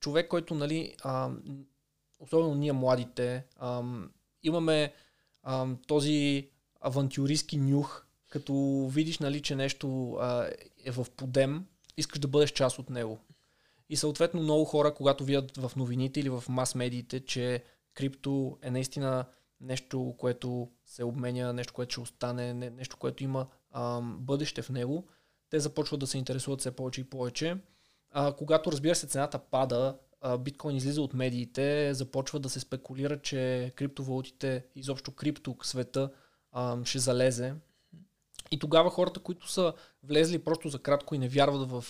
човек, 0.00 0.28
който, 0.28 0.54
нали, 0.54 0.94
а, 1.02 1.30
особено 2.18 2.54
ние 2.54 2.72
младите, 2.72 3.44
а, 3.56 3.82
имаме 4.42 4.92
а, 5.42 5.66
този 5.86 6.48
авантюристски 6.80 7.56
нюх, 7.56 8.04
като 8.28 8.86
видиш, 8.92 9.18
нали, 9.18 9.42
че 9.42 9.56
нещо 9.56 10.12
а, 10.12 10.50
е 10.84 10.90
в 10.90 11.06
подем, 11.16 11.66
искаш 11.96 12.18
да 12.18 12.28
бъдеш 12.28 12.50
част 12.50 12.78
от 12.78 12.90
него. 12.90 13.18
И 13.88 13.96
съответно 13.96 14.42
много 14.42 14.64
хора, 14.64 14.94
когато 14.94 15.24
видят 15.24 15.56
в 15.56 15.72
новините 15.76 16.20
или 16.20 16.28
в 16.28 16.44
мас-медиите, 16.48 17.20
че 17.20 17.64
крипто 17.94 18.58
е 18.62 18.70
наистина 18.70 19.24
нещо, 19.60 20.14
което 20.18 20.68
се 20.86 21.04
обменя, 21.04 21.52
нещо, 21.52 21.74
което 21.74 21.92
ще 21.92 22.00
остане, 22.00 22.54
нещо, 22.54 22.96
което 22.96 23.24
има 23.24 23.46
а, 23.70 24.00
бъдеще 24.02 24.62
в 24.62 24.70
него, 24.70 25.08
те 25.50 25.60
започват 25.60 26.00
да 26.00 26.06
се 26.06 26.18
интересуват 26.18 26.60
все 26.60 26.70
повече 26.70 27.00
и 27.00 27.04
повече. 27.04 27.56
А, 28.10 28.32
когато 28.32 28.72
разбира 28.72 28.94
се 28.94 29.06
цената 29.06 29.38
пада, 29.38 29.98
биткоин 30.38 30.76
излиза 30.76 31.02
от 31.02 31.14
медиите, 31.14 31.94
започва 31.94 32.40
да 32.40 32.48
се 32.48 32.60
спекулира, 32.60 33.20
че 33.22 33.72
криптовалутите, 33.76 34.64
изобщо 34.76 35.12
крипто 35.12 35.56
света 35.62 36.10
ще 36.84 36.98
залезе. 36.98 37.54
И 38.50 38.58
тогава 38.58 38.90
хората, 38.90 39.20
които 39.20 39.50
са 39.50 39.72
влезли 40.02 40.38
просто 40.38 40.68
за 40.68 40.78
кратко 40.78 41.14
и 41.14 41.18
не 41.18 41.28
вярват 41.28 41.70
в 41.70 41.84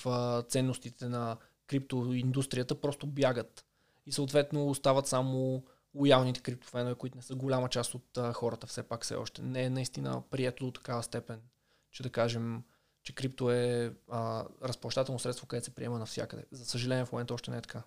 ценностите 0.48 1.08
на 1.08 1.36
криптоиндустрията, 1.66 2.80
просто 2.80 3.06
бягат. 3.06 3.64
И 4.06 4.12
съответно 4.12 4.68
остават 4.68 5.06
само 5.06 5.64
лоялните 5.94 6.40
криптофенове, 6.40 6.94
които 6.94 7.16
не 7.16 7.22
са 7.22 7.34
голяма 7.34 7.68
част 7.68 7.94
от 7.94 8.18
хората 8.34 8.66
все 8.66 8.82
пак 8.82 9.04
все 9.04 9.14
още. 9.14 9.42
Не 9.42 9.62
е 9.62 9.70
наистина 9.70 10.22
прието 10.30 10.64
до 10.64 10.70
такава 10.70 11.02
степен, 11.02 11.40
че 11.90 12.02
да 12.02 12.10
кажем, 12.10 12.62
че 13.02 13.14
крипто 13.14 13.50
е 13.50 13.92
а, 14.08 14.44
разплащателно 14.62 15.18
средство, 15.18 15.46
където 15.46 15.64
се 15.64 15.74
приема 15.74 15.98
навсякъде. 15.98 16.44
За 16.50 16.64
съжаление 16.64 17.04
в 17.04 17.12
момента 17.12 17.34
още 17.34 17.50
не 17.50 17.56
е 17.56 17.62
така. 17.62 17.82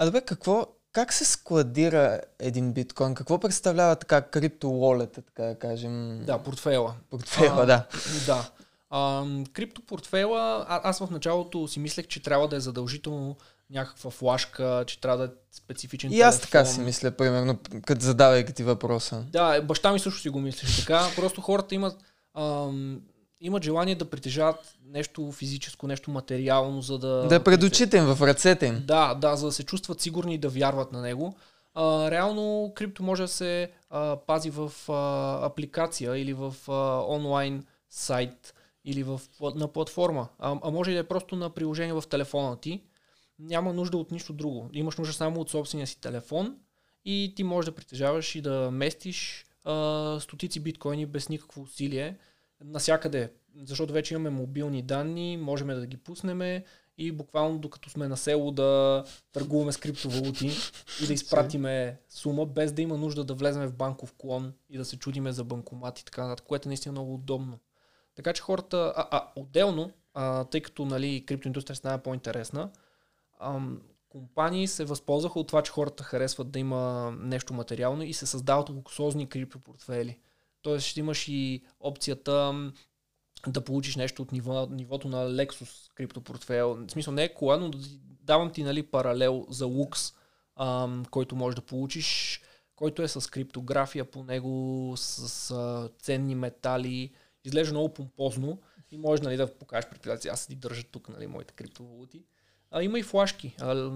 А 0.00 0.04
добре, 0.04 0.20
какво, 0.20 0.66
как 0.92 1.12
се 1.12 1.24
складира 1.24 2.20
един 2.38 2.72
биткоин? 2.72 3.14
Какво 3.14 3.38
представлява 3.38 3.96
така 3.96 4.22
криптоволета, 4.22 5.22
така 5.22 5.42
да 5.42 5.54
кажем? 5.54 6.24
Да, 6.26 6.38
портфела. 6.38 6.94
Портфела, 7.10 7.62
а, 7.62 7.66
да. 7.66 7.86
Да. 8.26 8.50
А, 8.90 9.24
криптопортфела, 9.52 10.66
а, 10.68 10.80
аз 10.84 10.98
в 10.98 11.10
началото 11.10 11.68
си 11.68 11.80
мислех, 11.80 12.06
че 12.06 12.22
трябва 12.22 12.48
да 12.48 12.56
е 12.56 12.60
задължително 12.60 13.36
някаква 13.70 14.10
флашка, 14.10 14.84
че 14.86 15.00
трябва 15.00 15.18
да 15.18 15.24
е 15.24 15.36
специфичен 15.52 16.12
И 16.12 16.20
аз 16.20 16.34
телефон. 16.40 16.50
така 16.50 16.64
си 16.64 16.80
мисля, 16.80 17.10
примерно, 17.10 17.58
като 17.86 18.00
задавайки 18.00 18.52
ти 18.52 18.62
въпроса. 18.62 19.24
Да, 19.32 19.62
баща 19.62 19.92
ми 19.92 19.98
също 19.98 20.20
си 20.20 20.28
го 20.28 20.40
мислеше 20.40 20.80
така. 20.80 21.06
Просто 21.16 21.40
хората 21.40 21.74
имат 21.74 21.96
ам, 22.34 23.00
имат 23.40 23.64
желание 23.64 23.94
да 23.94 24.10
притежават 24.10 24.74
нещо 24.86 25.32
физическо, 25.32 25.86
нещо 25.86 26.10
материално, 26.10 26.82
за 26.82 26.98
да... 26.98 27.26
Да 27.28 27.34
е 27.34 27.44
пред 27.44 27.62
очите 27.62 27.96
им, 27.96 28.04
в 28.04 28.26
ръцете 28.26 28.66
им. 28.66 28.82
Да, 28.86 29.14
да, 29.14 29.36
за 29.36 29.46
да 29.46 29.52
се 29.52 29.64
чувстват 29.64 30.00
сигурни 30.00 30.34
и 30.34 30.38
да 30.38 30.48
вярват 30.48 30.92
на 30.92 31.00
него. 31.00 31.36
А, 31.74 32.10
реално 32.10 32.72
крипто 32.74 33.02
може 33.02 33.22
да 33.22 33.28
се 33.28 33.70
а, 33.90 34.16
пази 34.16 34.50
в 34.50 34.72
а, 34.88 35.46
апликация 35.46 36.16
или 36.16 36.32
в 36.32 36.54
а, 36.68 37.04
онлайн 37.08 37.64
сайт 37.90 38.54
или 38.84 39.02
в, 39.02 39.20
на 39.54 39.68
платформа. 39.68 40.28
А, 40.38 40.58
а 40.62 40.70
може 40.70 40.90
и 40.90 40.94
да 40.94 41.00
е 41.00 41.08
просто 41.08 41.36
на 41.36 41.50
приложение 41.50 41.92
в 41.92 42.04
телефона 42.10 42.56
ти. 42.56 42.82
Няма 43.38 43.72
нужда 43.72 43.96
от 43.96 44.10
нищо 44.10 44.32
друго. 44.32 44.70
Имаш 44.72 44.96
нужда 44.96 45.14
само 45.14 45.40
от 45.40 45.50
собствения 45.50 45.86
си 45.86 46.00
телефон 46.00 46.56
и 47.04 47.32
ти 47.36 47.44
можеш 47.44 47.70
да 47.70 47.74
притежаваш 47.74 48.34
и 48.34 48.40
да 48.40 48.70
местиш 48.70 49.46
а, 49.64 50.18
стотици 50.20 50.60
биткоини 50.60 51.06
без 51.06 51.28
никакво 51.28 51.62
усилие 51.62 52.16
насякъде, 52.64 53.32
защото 53.64 53.92
вече 53.92 54.14
имаме 54.14 54.30
мобилни 54.30 54.82
данни, 54.82 55.36
можем 55.36 55.68
да 55.68 55.86
ги 55.86 55.96
пуснем 55.96 56.62
и 56.98 57.12
буквално 57.12 57.58
докато 57.58 57.90
сме 57.90 58.08
на 58.08 58.16
село 58.16 58.50
да 58.50 59.04
търгуваме 59.32 59.72
с 59.72 59.76
криптовалути 59.76 60.50
и 61.02 61.06
да 61.06 61.12
изпратиме 61.12 61.98
сума, 62.08 62.46
без 62.46 62.72
да 62.72 62.82
има 62.82 62.96
нужда 62.96 63.24
да 63.24 63.34
влезем 63.34 63.66
в 63.66 63.74
банков 63.74 64.14
клон 64.18 64.52
и 64.70 64.78
да 64.78 64.84
се 64.84 64.96
чудиме 64.96 65.32
за 65.32 65.44
банкомат 65.44 65.98
и 65.98 66.04
така 66.04 66.22
нататък, 66.22 66.46
което 66.46 66.68
е 66.68 66.70
наистина 66.70 66.92
много 66.92 67.14
удобно. 67.14 67.58
Така 68.14 68.32
че 68.32 68.42
хората, 68.42 68.92
а, 68.96 69.08
а 69.10 69.32
отделно, 69.36 69.90
а, 70.14 70.44
тъй 70.44 70.60
като 70.60 70.84
нали, 70.84 71.26
криптоиндустрия 71.26 71.76
стана 71.76 71.98
по-интересна, 71.98 72.70
ам, 73.40 73.80
компании 74.08 74.66
се 74.66 74.84
възползваха 74.84 75.40
от 75.40 75.46
това, 75.46 75.62
че 75.62 75.72
хората 75.72 76.04
харесват 76.04 76.50
да 76.50 76.58
има 76.58 77.12
нещо 77.20 77.54
материално 77.54 78.02
и 78.02 78.12
се 78.12 78.26
създават 78.26 78.70
луксозни 78.70 79.28
криптопортфели 79.28 80.18
Тоест 80.62 80.86
ще 80.86 81.00
имаш 81.00 81.28
и 81.28 81.62
опцията 81.80 82.52
да 83.46 83.64
получиш 83.64 83.96
нещо 83.96 84.22
от 84.22 84.32
ниво, 84.32 84.66
нивото 84.70 85.08
на 85.08 85.30
Lexus 85.30 85.94
криптопортфел. 85.94 86.74
В 86.74 86.90
смисъл 86.90 87.14
не 87.14 87.24
е 87.24 87.34
кола, 87.34 87.56
но 87.56 87.70
давам 88.22 88.52
ти 88.52 88.62
нали, 88.62 88.82
паралел 88.82 89.46
за 89.50 89.66
лукс, 89.66 90.12
ам, 90.56 91.04
който 91.10 91.36
можеш 91.36 91.54
да 91.54 91.66
получиш, 91.66 92.40
който 92.76 93.02
е 93.02 93.08
с 93.08 93.30
криптография 93.30 94.10
по 94.10 94.24
него, 94.24 94.94
с, 94.96 95.28
с 95.28 95.90
ценни 95.98 96.34
метали. 96.34 97.12
Изглежда 97.44 97.72
много 97.72 97.94
помпозно 97.94 98.60
и 98.90 98.98
може 98.98 99.22
нали, 99.22 99.36
да 99.36 99.58
покажеш 99.58 99.90
предприятия. 99.90 100.32
Аз 100.32 100.40
си 100.40 100.56
държа 100.56 100.84
тук 100.84 101.08
нали, 101.08 101.26
моите 101.26 101.54
криптовалути. 101.54 102.24
А, 102.70 102.82
има 102.82 102.98
и 102.98 103.02
флашки. 103.02 103.56
А, 103.60 103.90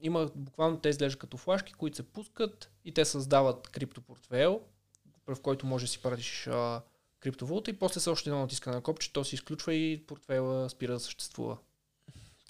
има 0.00 0.30
буквално 0.34 0.80
те 0.80 0.88
изглеждат 0.88 1.20
като 1.20 1.36
флашки, 1.36 1.72
които 1.72 1.96
се 1.96 2.02
пускат 2.02 2.70
и 2.84 2.94
те 2.94 3.04
създават 3.04 3.68
криптопортфел, 3.68 4.60
в 5.26 5.40
който 5.42 5.66
може 5.66 5.84
да 5.84 5.90
си 5.90 6.02
пратиш 6.02 6.46
а, 6.46 6.82
криптовалута 7.20 7.70
и 7.70 7.78
после 7.78 8.00
с 8.00 8.10
още 8.10 8.30
едно 8.30 8.40
натискане 8.40 8.76
на 8.76 8.82
копче, 8.82 9.12
то 9.12 9.24
се 9.24 9.34
изключва 9.34 9.74
и 9.74 10.06
портфела 10.06 10.70
спира 10.70 10.92
да 10.92 11.00
съществува. 11.00 11.56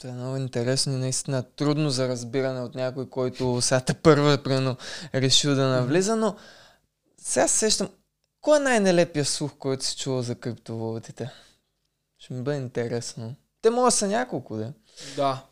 Това 0.01 0.11
е 0.11 0.17
много 0.17 0.37
интересно 0.37 0.93
и 0.93 0.97
наистина 0.97 1.43
трудно 1.43 1.91
за 1.91 2.09
разбиране 2.09 2.61
от 2.61 2.75
някой, 2.75 3.11
който 3.11 3.61
сега 3.61 3.85
първа 4.03 4.43
прено 4.43 4.77
решил 5.15 5.55
да 5.55 5.67
навлиза, 5.67 6.17
но 6.17 6.37
сега 7.19 7.49
сещам, 7.49 7.89
кой 8.41 8.57
е 8.57 8.61
най-нелепия 8.61 9.25
слух, 9.25 9.57
който 9.59 9.85
си 9.85 9.97
чува 9.97 10.23
за 10.23 10.35
криптовалутите? 10.35 11.31
Ще 12.19 12.35
ми 12.35 12.43
бъде 12.43 12.59
интересно. 12.59 13.35
Те 13.63 13.71
могат 13.71 13.95
са 13.95 14.09
няколко, 14.09 14.57
да? 14.57 14.73
Да. 15.17 15.47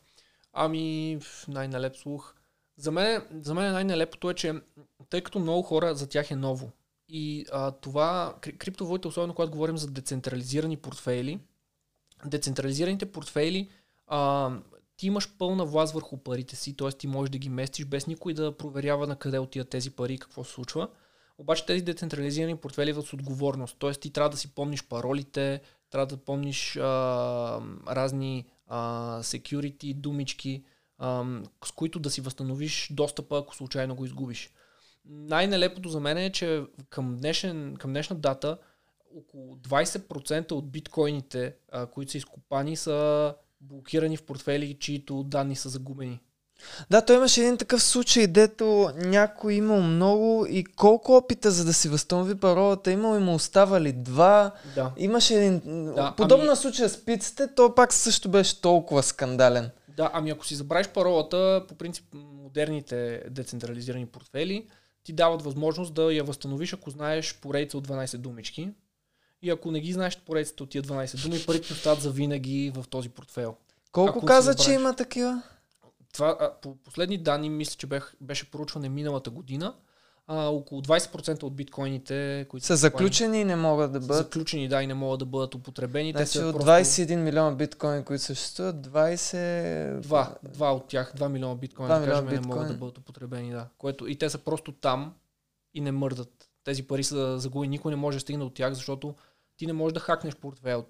Ами, 0.52 1.18
най-нелеп 1.48 1.96
слух. 1.96 2.34
За 2.76 2.90
мен, 2.90 3.22
за 3.42 3.54
мен 3.54 3.72
най-нелепото 3.72 4.30
е, 4.30 4.34
че 4.34 4.54
тъй 5.10 5.20
като 5.20 5.38
много 5.38 5.62
хора 5.62 5.94
за 5.94 6.08
тях 6.08 6.30
е 6.30 6.36
ново. 6.36 6.70
И 7.16 7.46
а, 7.52 7.70
това, 7.70 8.34
криптовалутите, 8.58 9.08
особено 9.08 9.34
когато 9.34 9.52
говорим 9.52 9.78
за 9.78 9.90
децентрализирани 9.90 10.76
портфейли, 10.76 11.40
децентрализираните 12.26 13.12
портфейли, 13.12 13.68
а, 14.06 14.50
ти 14.96 15.06
имаш 15.06 15.28
пълна 15.38 15.64
власт 15.64 15.94
върху 15.94 16.16
парите 16.16 16.56
си, 16.56 16.76
т.е. 16.76 16.88
ти 16.88 17.06
можеш 17.06 17.30
да 17.30 17.38
ги 17.38 17.48
местиш 17.48 17.84
без 17.86 18.06
никой 18.06 18.34
да 18.34 18.56
проверява 18.56 19.06
на 19.06 19.16
къде 19.16 19.38
отиват 19.38 19.68
тези 19.68 19.90
пари 19.90 20.14
и 20.14 20.18
какво 20.18 20.44
се 20.44 20.52
случва. 20.52 20.88
Обаче 21.38 21.66
тези 21.66 21.84
децентрализирани 21.84 22.56
портфели 22.56 22.90
идват 22.90 23.06
с 23.06 23.12
отговорност, 23.12 23.76
т.е. 23.78 23.92
ти 23.92 24.10
трябва 24.10 24.30
да 24.30 24.36
си 24.36 24.54
помниш 24.54 24.84
паролите, 24.84 25.60
трябва 25.90 26.06
да 26.06 26.16
помниш 26.16 26.76
а, 26.76 26.82
разни 27.88 28.44
а, 28.66 28.78
security 29.22 29.94
думички, 29.94 30.64
а, 30.98 31.24
с 31.64 31.72
които 31.72 31.98
да 31.98 32.10
си 32.10 32.20
възстановиш 32.20 32.88
достъпа, 32.92 33.38
ако 33.38 33.54
случайно 33.54 33.94
го 33.94 34.04
изгубиш. 34.04 34.50
Най-нелепото 35.08 35.88
за 35.88 36.00
мен 36.00 36.18
е, 36.18 36.32
че 36.32 36.62
към, 36.90 37.16
днешен, 37.16 37.76
към 37.78 37.90
днешна 37.90 38.16
дата 38.16 38.58
около 39.16 39.56
20% 39.56 40.52
от 40.52 40.70
биткоините, 40.70 41.54
а, 41.72 41.86
които 41.86 42.10
са 42.10 42.18
изкопани, 42.18 42.76
са 42.76 43.34
блокирани 43.60 44.16
в 44.16 44.22
портфели, 44.22 44.76
чието 44.80 45.22
данни 45.22 45.56
са 45.56 45.68
загубени. 45.68 46.20
Да, 46.90 47.02
той 47.02 47.16
имаше 47.16 47.40
един 47.40 47.56
такъв 47.56 47.82
случай, 47.82 48.26
дето 48.26 48.90
някой 48.96 49.54
имал 49.54 49.82
много 49.82 50.46
и 50.48 50.64
колко 50.64 51.16
опита 51.16 51.50
за 51.50 51.64
да 51.64 51.72
си 51.72 51.88
възстанови 51.88 52.34
паролата 52.34 52.90
имал 52.90 53.16
и 53.16 53.22
му 53.22 53.34
оставали 53.34 53.92
два. 53.92 54.50
Да. 54.74 54.92
Имаше 54.96 55.34
един... 55.34 55.60
Да, 55.94 56.14
Подобна 56.16 56.46
ами... 56.46 56.56
случая 56.56 56.88
с 56.88 57.04
пиците, 57.04 57.54
то 57.54 57.74
пак 57.74 57.92
също 57.92 58.28
беше 58.28 58.60
толкова 58.60 59.02
скандален. 59.02 59.70
Да, 59.96 60.10
ами 60.12 60.30
ако 60.30 60.46
си 60.46 60.54
забравиш 60.54 60.88
паролата, 60.88 61.64
по 61.68 61.74
принцип 61.74 62.04
модерните 62.14 63.22
децентрализирани 63.30 64.06
портфели 64.06 64.66
ти 65.04 65.12
дават 65.12 65.42
възможност 65.42 65.94
да 65.94 66.12
я 66.12 66.24
възстановиш, 66.24 66.72
ако 66.72 66.90
знаеш 66.90 67.38
поредица 67.40 67.78
от 67.78 67.88
12 67.88 68.16
думички. 68.16 68.70
И 69.42 69.50
ако 69.50 69.70
не 69.70 69.80
ги 69.80 69.92
знаеш 69.92 70.18
поредицата 70.18 70.62
от 70.62 70.70
тия 70.70 70.82
12 70.82 71.22
думи, 71.22 71.46
парите 71.46 71.72
остават 71.72 72.00
за 72.00 72.10
винаги 72.10 72.72
в 72.74 72.84
този 72.90 73.08
портфел. 73.08 73.56
Колко 73.92 74.18
ако 74.18 74.26
каза, 74.26 74.54
че 74.54 74.72
има 74.72 74.96
такива? 74.96 75.42
Това, 76.12 76.36
а, 76.40 76.52
по 76.60 76.76
последни 76.76 77.18
данни, 77.18 77.50
мисля, 77.50 77.76
че 77.78 77.86
бех, 77.86 78.14
беше 78.20 78.50
проучване 78.50 78.88
миналата 78.88 79.30
година. 79.30 79.74
А, 80.26 80.46
около 80.46 80.82
20% 80.82 81.42
от 81.42 81.56
биткоините, 81.56 82.46
които 82.48 82.66
са 82.66 82.76
заключени 82.76 83.40
и 83.40 83.44
не 83.44 83.56
могат 83.56 83.92
да 83.92 84.00
бъдат. 84.00 84.16
Заключени, 84.16 84.68
да, 84.68 84.82
и 84.82 84.86
не 84.86 84.94
могат 84.94 85.18
да 85.18 85.24
бъдат 85.26 85.54
употребени. 85.54 86.10
Значи 86.10 86.32
Те 86.32 86.38
са 86.38 86.46
от 86.46 86.52
просто... 86.52 86.70
21 86.70 87.16
милиона 87.16 87.56
биткоини, 87.56 88.04
които 88.04 88.22
съществуват, 88.22 88.76
20... 88.76 90.00
Два, 90.00 90.34
два 90.42 90.72
от 90.72 90.88
тях, 90.88 91.12
2 91.16 91.28
милиона 91.28 91.54
биткоини, 91.54 91.92
2 91.92 92.00
да 92.00 92.06
кажем, 92.06 92.24
биткоин. 92.24 92.40
не 92.40 92.54
могат 92.54 92.68
да 92.68 92.74
бъдат 92.74 92.98
употребени. 92.98 93.50
Да. 93.50 93.68
Което, 93.78 94.08
и 94.08 94.18
те 94.18 94.30
са 94.30 94.38
просто 94.38 94.72
там 94.72 95.14
и 95.74 95.80
не 95.80 95.92
мърдат. 95.92 96.48
Тези 96.64 96.86
пари 96.86 97.04
са 97.04 97.38
загубени, 97.38 97.70
никой 97.70 97.92
не 97.92 97.96
може 97.96 98.16
да 98.16 98.20
стигне 98.20 98.44
от 98.44 98.54
тях, 98.54 98.74
защото 98.74 99.14
ти 99.56 99.66
не 99.66 99.72
можеш 99.72 99.94
да 99.94 100.00
хакнеш 100.00 100.36
портфел 100.36 100.84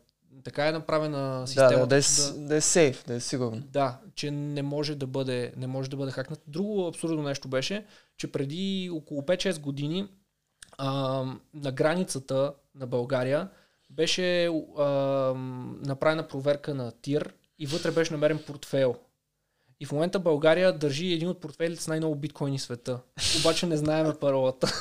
така 0.45 0.69
е 0.69 0.73
направена 0.73 1.47
системата. 1.47 1.75
Да, 1.75 1.81
да, 1.81 1.87
да, 1.87 1.97
е, 1.97 2.01
да, 2.33 2.47
да 2.49 2.57
е 2.57 2.61
сейф, 2.61 3.05
да 3.07 3.15
е 3.15 3.21
сигурно. 3.21 3.63
Да, 3.73 3.99
че 4.15 4.31
не 4.31 4.63
може 4.63 4.95
да 4.95 5.07
бъде, 5.07 5.53
не 5.57 5.67
може 5.67 5.91
да 5.91 5.97
бъде 5.97 6.13
хакнат. 6.13 6.43
Друго 6.47 6.87
абсурдно 6.87 7.23
нещо 7.23 7.49
беше, 7.49 7.87
че 8.17 8.33
преди 8.33 8.91
около 8.93 9.23
5-6 9.23 9.61
години 9.61 10.09
а, 10.79 11.25
на 11.55 11.73
границата 11.73 12.55
на 12.75 12.87
България 12.87 13.49
беше 13.91 14.47
а, 14.79 14.85
направена 15.87 16.29
проверка 16.29 16.75
на 16.75 16.93
ТИР 17.03 17.35
и 17.59 17.67
вътре 17.67 17.91
беше 17.91 18.13
намерен 18.13 18.39
портфел. 18.47 18.97
И 19.81 19.87
в 19.87 19.93
момента 19.93 20.19
България 20.19 20.73
държи 20.73 21.13
един 21.13 21.29
от 21.29 21.41
портфелите 21.41 21.83
с 21.83 21.89
най-много 21.89 22.15
биткоини 22.15 22.59
в 22.59 22.63
света. 22.63 22.99
Обаче 23.41 23.67
не 23.67 23.77
знаеме 23.77 24.15
паролата. 24.21 24.73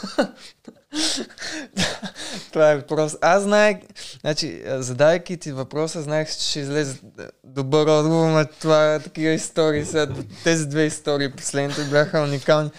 Това 2.52 2.72
е 2.72 2.76
въпрос. 2.76 3.18
Аз 3.22 3.44
знаех, 3.44 3.78
значи, 4.22 4.64
задавайки 4.66 5.38
ти 5.38 5.52
въпроса, 5.52 6.02
знаех, 6.02 6.38
че 6.38 6.50
ще 6.50 6.60
излезе 6.60 7.00
добър 7.44 7.88
отговор, 7.88 8.30
но 8.30 8.46
това 8.60 8.96
е 8.96 9.00
такива 9.00 9.32
истории. 9.32 9.86
Сега, 9.86 10.08
тези 10.44 10.68
две 10.68 10.86
истории, 10.86 11.32
последните 11.32 11.84
бяха 11.84 12.22
уникални. 12.22 12.72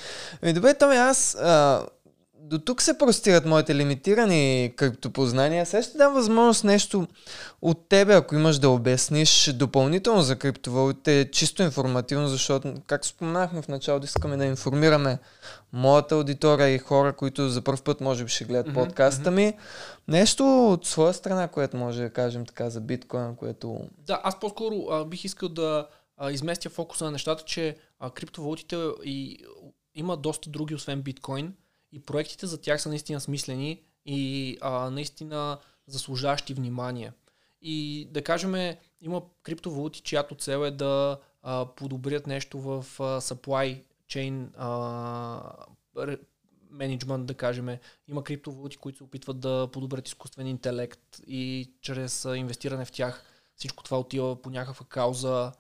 Ами 0.42 0.52
добре, 0.52 0.74
Томи, 0.74 0.96
аз 0.96 1.34
а, 1.34 1.86
до 2.44 2.58
тук 2.58 2.82
се 2.82 2.98
простират 2.98 3.46
моите 3.46 3.74
лимитирани 3.74 4.72
криптопознания. 4.76 5.66
Сега 5.66 5.82
ще 5.82 5.98
дам 5.98 6.14
възможност 6.14 6.64
нещо 6.64 7.06
от 7.62 7.88
тебе, 7.88 8.14
ако 8.14 8.34
имаш 8.34 8.58
да 8.58 8.70
обясниш 8.70 9.52
допълнително 9.52 10.22
за 10.22 10.36
криптовалутите, 10.36 11.30
чисто 11.32 11.62
информативно, 11.62 12.28
защото, 12.28 12.74
както 12.86 13.08
споменахме 13.08 13.62
в 13.62 13.68
началото, 13.68 14.04
искаме 14.04 14.36
да 14.36 14.44
информираме 14.44 15.18
моята 15.72 16.14
аудитория 16.14 16.68
и 16.68 16.78
хора, 16.78 17.12
които 17.12 17.48
за 17.48 17.62
първ 17.62 17.82
път 17.84 18.00
може 18.00 18.24
би 18.24 18.30
ще 18.30 18.44
гледат 18.44 18.66
mm-hmm, 18.66 18.86
подкаста 18.86 19.30
ми. 19.30 19.52
Нещо 20.08 20.72
от 20.72 20.86
своя 20.86 21.14
страна, 21.14 21.48
което 21.48 21.76
може 21.76 22.02
да 22.02 22.10
кажем 22.10 22.46
така 22.46 22.70
за 22.70 22.80
биткоин, 22.80 23.36
което... 23.36 23.80
Да, 23.98 24.20
аз 24.24 24.40
по-скоро 24.40 24.86
а, 24.90 25.04
бих 25.04 25.24
искал 25.24 25.48
да 25.48 25.86
а, 26.16 26.30
изместя 26.30 26.70
фокуса 26.70 27.04
на 27.04 27.10
нещата, 27.10 27.44
че 27.44 27.76
а, 28.00 28.10
криптовалутите 28.10 28.76
и, 29.04 29.38
има 29.94 30.16
доста 30.16 30.50
други, 30.50 30.74
освен 30.74 31.02
биткоин 31.02 31.52
и 31.94 32.00
проектите 32.00 32.46
за 32.46 32.60
тях 32.60 32.82
са 32.82 32.88
наистина 32.88 33.20
смислени 33.20 33.82
и 34.06 34.58
а, 34.60 34.90
наистина 34.90 35.58
заслужаващи 35.86 36.54
внимание. 36.54 37.12
И 37.62 38.08
да 38.10 38.24
кажем, 38.24 38.76
има 39.00 39.22
криптовалути, 39.42 40.00
чиято 40.00 40.34
цел 40.34 40.64
е 40.64 40.70
да 40.70 41.18
а, 41.42 41.66
подобрят 41.66 42.26
нещо 42.26 42.60
в 42.60 42.86
а, 42.98 43.20
supply 43.20 43.82
chain 44.08 44.48
а, 44.56 45.66
менеджмент, 46.70 47.26
да 47.26 47.34
кажем. 47.34 47.78
Има 48.08 48.24
криптовалути, 48.24 48.76
които 48.76 48.98
се 48.98 49.04
опитват 49.04 49.40
да 49.40 49.68
подобрят 49.72 50.08
изкуствен 50.08 50.46
интелект 50.46 51.20
и 51.26 51.72
чрез 51.80 52.24
инвестиране 52.24 52.84
в 52.84 52.92
тях 52.92 53.24
всичко 53.56 53.84
това 53.84 53.98
отива 53.98 54.42
по 54.42 54.50
някаква 54.50 54.86
кауза. 54.88 55.52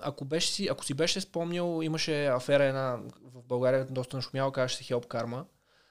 Ако, 0.00 0.24
беше 0.24 0.48
си, 0.48 0.68
ако 0.70 0.84
си 0.84 0.94
беше 0.94 1.20
спомнял, 1.20 1.80
имаше 1.82 2.26
афера 2.26 2.64
една 2.64 2.98
в 3.22 3.42
България, 3.42 3.86
доста 3.90 4.16
нашумяла, 4.16 4.52
казваше 4.52 4.76
се 4.76 4.84
Help 4.84 5.06
Karma. 5.06 5.44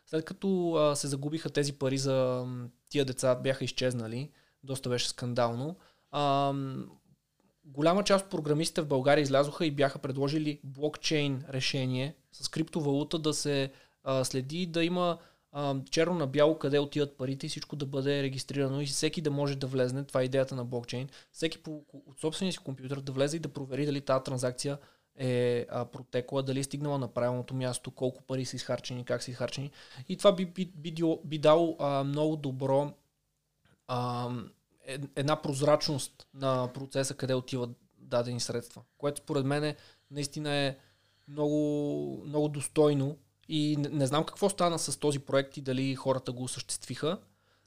След 0.08 0.26
като 0.26 0.74
а, 0.74 0.96
се 0.96 1.08
загубиха 1.08 1.50
тези 1.50 1.74
пари 1.74 1.98
за 1.98 2.46
тия 2.90 3.06
деца, 3.06 3.36
бяха 3.36 3.66
изчезнали, 3.66 4.32
доста 4.64 4.90
беше 4.90 5.10
скандално. 5.10 5.76
А, 6.12 6.54
голяма 7.66 8.04
част 8.04 8.26
от 8.26 8.32
програмистите 8.32 8.82
в 8.82 8.88
България 8.88 9.22
излязоха 9.22 9.66
и 9.66 9.72
бяха 9.72 10.00
предложили 10.00 10.60
блокчейн 10.64 11.44
решение 11.50 12.16
с 12.32 12.50
криптовалута 12.50 13.20
да 13.20 13.34
се 13.34 13.72
а, 14.04 14.24
следи, 14.26 14.66
да 14.66 14.84
има 14.84 15.18
а, 15.58 15.76
черно 15.92 16.14
на 16.14 16.28
бяло 16.28 16.60
къде 16.60 16.80
отиват 16.80 17.18
парите 17.18 17.46
и 17.46 17.50
всичко 17.50 17.76
да 17.76 17.86
бъде 17.86 18.24
регистрирано 18.24 18.82
и 18.82 18.86
всеки 18.86 19.22
да 19.22 19.32
може 19.32 19.56
да 19.56 19.68
влезне, 19.68 20.04
това 20.04 20.22
е 20.22 20.24
идеята 20.24 20.56
на 20.56 20.66
блокчейн, 20.66 21.10
всеки 21.32 21.64
по, 21.64 21.84
от 21.94 22.20
собствения 22.20 22.54
си 22.54 22.58
компютър 22.58 23.02
да 23.02 23.12
влезе 23.12 23.38
и 23.38 23.40
да 23.40 23.50
провери 23.50 23.86
дали 23.86 24.02
тази 24.02 24.24
транзакция 24.24 24.78
е 25.18 25.66
а, 25.70 25.86
протекла, 25.86 26.44
дали 26.44 26.60
е 26.60 26.64
стигнала 26.64 26.98
на 26.98 27.08
правилното 27.08 27.54
място, 27.56 27.92
колко 27.92 28.24
пари 28.24 28.46
са 28.46 28.56
изхарчени, 28.56 29.06
как 29.06 29.24
са 29.24 29.32
изхарчени. 29.32 29.72
И 30.10 30.18
това 30.18 30.32
би, 30.32 30.46
би, 30.46 30.72
би, 30.76 30.94
би 31.26 31.38
дало 31.38 31.76
а, 31.80 32.04
много 32.04 32.36
добро 32.36 32.94
а, 33.88 34.30
една 35.16 35.42
прозрачност 35.42 36.28
на 36.34 36.74
процеса, 36.74 37.14
къде 37.14 37.34
отиват 37.34 37.70
дадени 37.98 38.40
средства, 38.40 38.82
което 38.98 39.22
според 39.22 39.46
мен 39.46 39.76
наистина 40.12 40.54
е 40.54 40.78
много, 41.28 42.24
много 42.26 42.50
достойно 42.50 43.18
И 43.50 43.78
не, 43.78 43.90
не 43.90 44.08
знам 44.08 44.24
какво 44.24 44.50
стана 44.50 44.80
с 44.80 45.00
този 45.00 45.20
проект 45.20 45.58
и 45.58 45.62
дали 45.62 45.96
хората 45.96 46.32
го 46.32 46.44
осъществиха, 46.44 47.20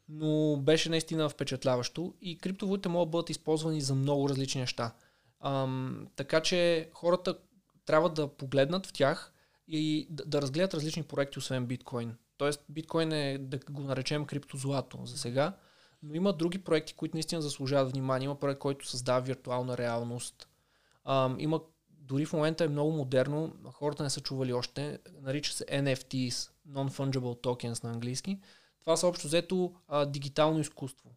но 0.08 0.56
беше 0.56 0.90
наистина 0.90 1.28
впечатляващо 1.28 2.14
и 2.20 2.38
криптовалутите 2.38 2.88
могат 2.88 3.08
да 3.08 3.10
бъдат 3.10 3.30
използвани 3.30 3.80
за 3.80 3.94
много 3.94 4.28
различни 4.28 4.60
неща. 4.60 4.94
Ам, 5.40 6.08
така 6.16 6.40
че 6.40 6.90
хората 6.92 7.38
трябва 7.84 8.10
да 8.10 8.28
погледнат 8.28 8.86
в 8.86 8.92
тях 8.92 9.32
и 9.68 10.06
да, 10.10 10.24
да 10.24 10.42
разгледат 10.42 10.74
различни 10.74 11.02
проекти, 11.02 11.38
освен 11.38 11.66
биткоин. 11.66 12.14
Тоест, 12.36 12.64
биткоин 12.68 13.12
е, 13.12 13.38
да 13.38 13.58
го 13.70 13.82
наречем 13.82 14.24
криптозлато 14.24 14.98
за 15.04 15.18
сега, 15.18 15.56
но 16.02 16.14
има 16.14 16.32
други 16.32 16.58
проекти, 16.58 16.94
които 16.94 17.16
наистина 17.16 17.42
заслужават 17.42 17.92
внимание. 17.92 18.24
Има 18.24 18.40
проект, 18.40 18.60
който 18.60 18.88
създава 18.88 19.20
виртуална 19.20 19.78
реалност. 19.78 20.48
Ам, 21.04 21.36
има 21.38 21.60
дори 22.09 22.26
в 22.26 22.32
момента 22.32 22.64
е 22.64 22.68
много 22.68 22.92
модерно, 22.92 23.52
хората 23.72 24.02
не 24.02 24.11
са 24.11 24.20
чували 24.20 24.52
още, 24.52 24.98
нарича 25.22 25.52
се 25.52 25.64
NFTs, 25.64 26.50
Non-Fungible 26.70 27.42
Tokens 27.42 27.84
на 27.84 27.90
английски. 27.90 28.38
Това 28.80 28.96
са 28.96 29.06
общо 29.06 29.26
взето 29.26 29.72
а, 29.88 30.06
дигитално 30.06 30.61
изкуство. 30.61 31.11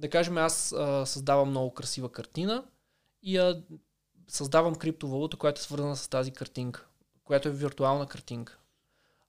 Да 0.00 0.10
кажем, 0.10 0.38
аз 0.38 0.72
а, 0.72 1.06
създавам 1.06 1.50
много 1.50 1.74
красива 1.74 2.12
картина 2.12 2.64
и 3.22 3.38
а, 3.38 3.62
създавам 4.28 4.74
криптовалута, 4.74 5.36
която 5.36 5.58
е 5.58 5.62
свързана 5.62 5.96
с 5.96 6.08
тази 6.08 6.30
картинка, 6.30 6.86
която 7.24 7.48
е 7.48 7.52
виртуална 7.52 8.06
картинка. 8.06 8.58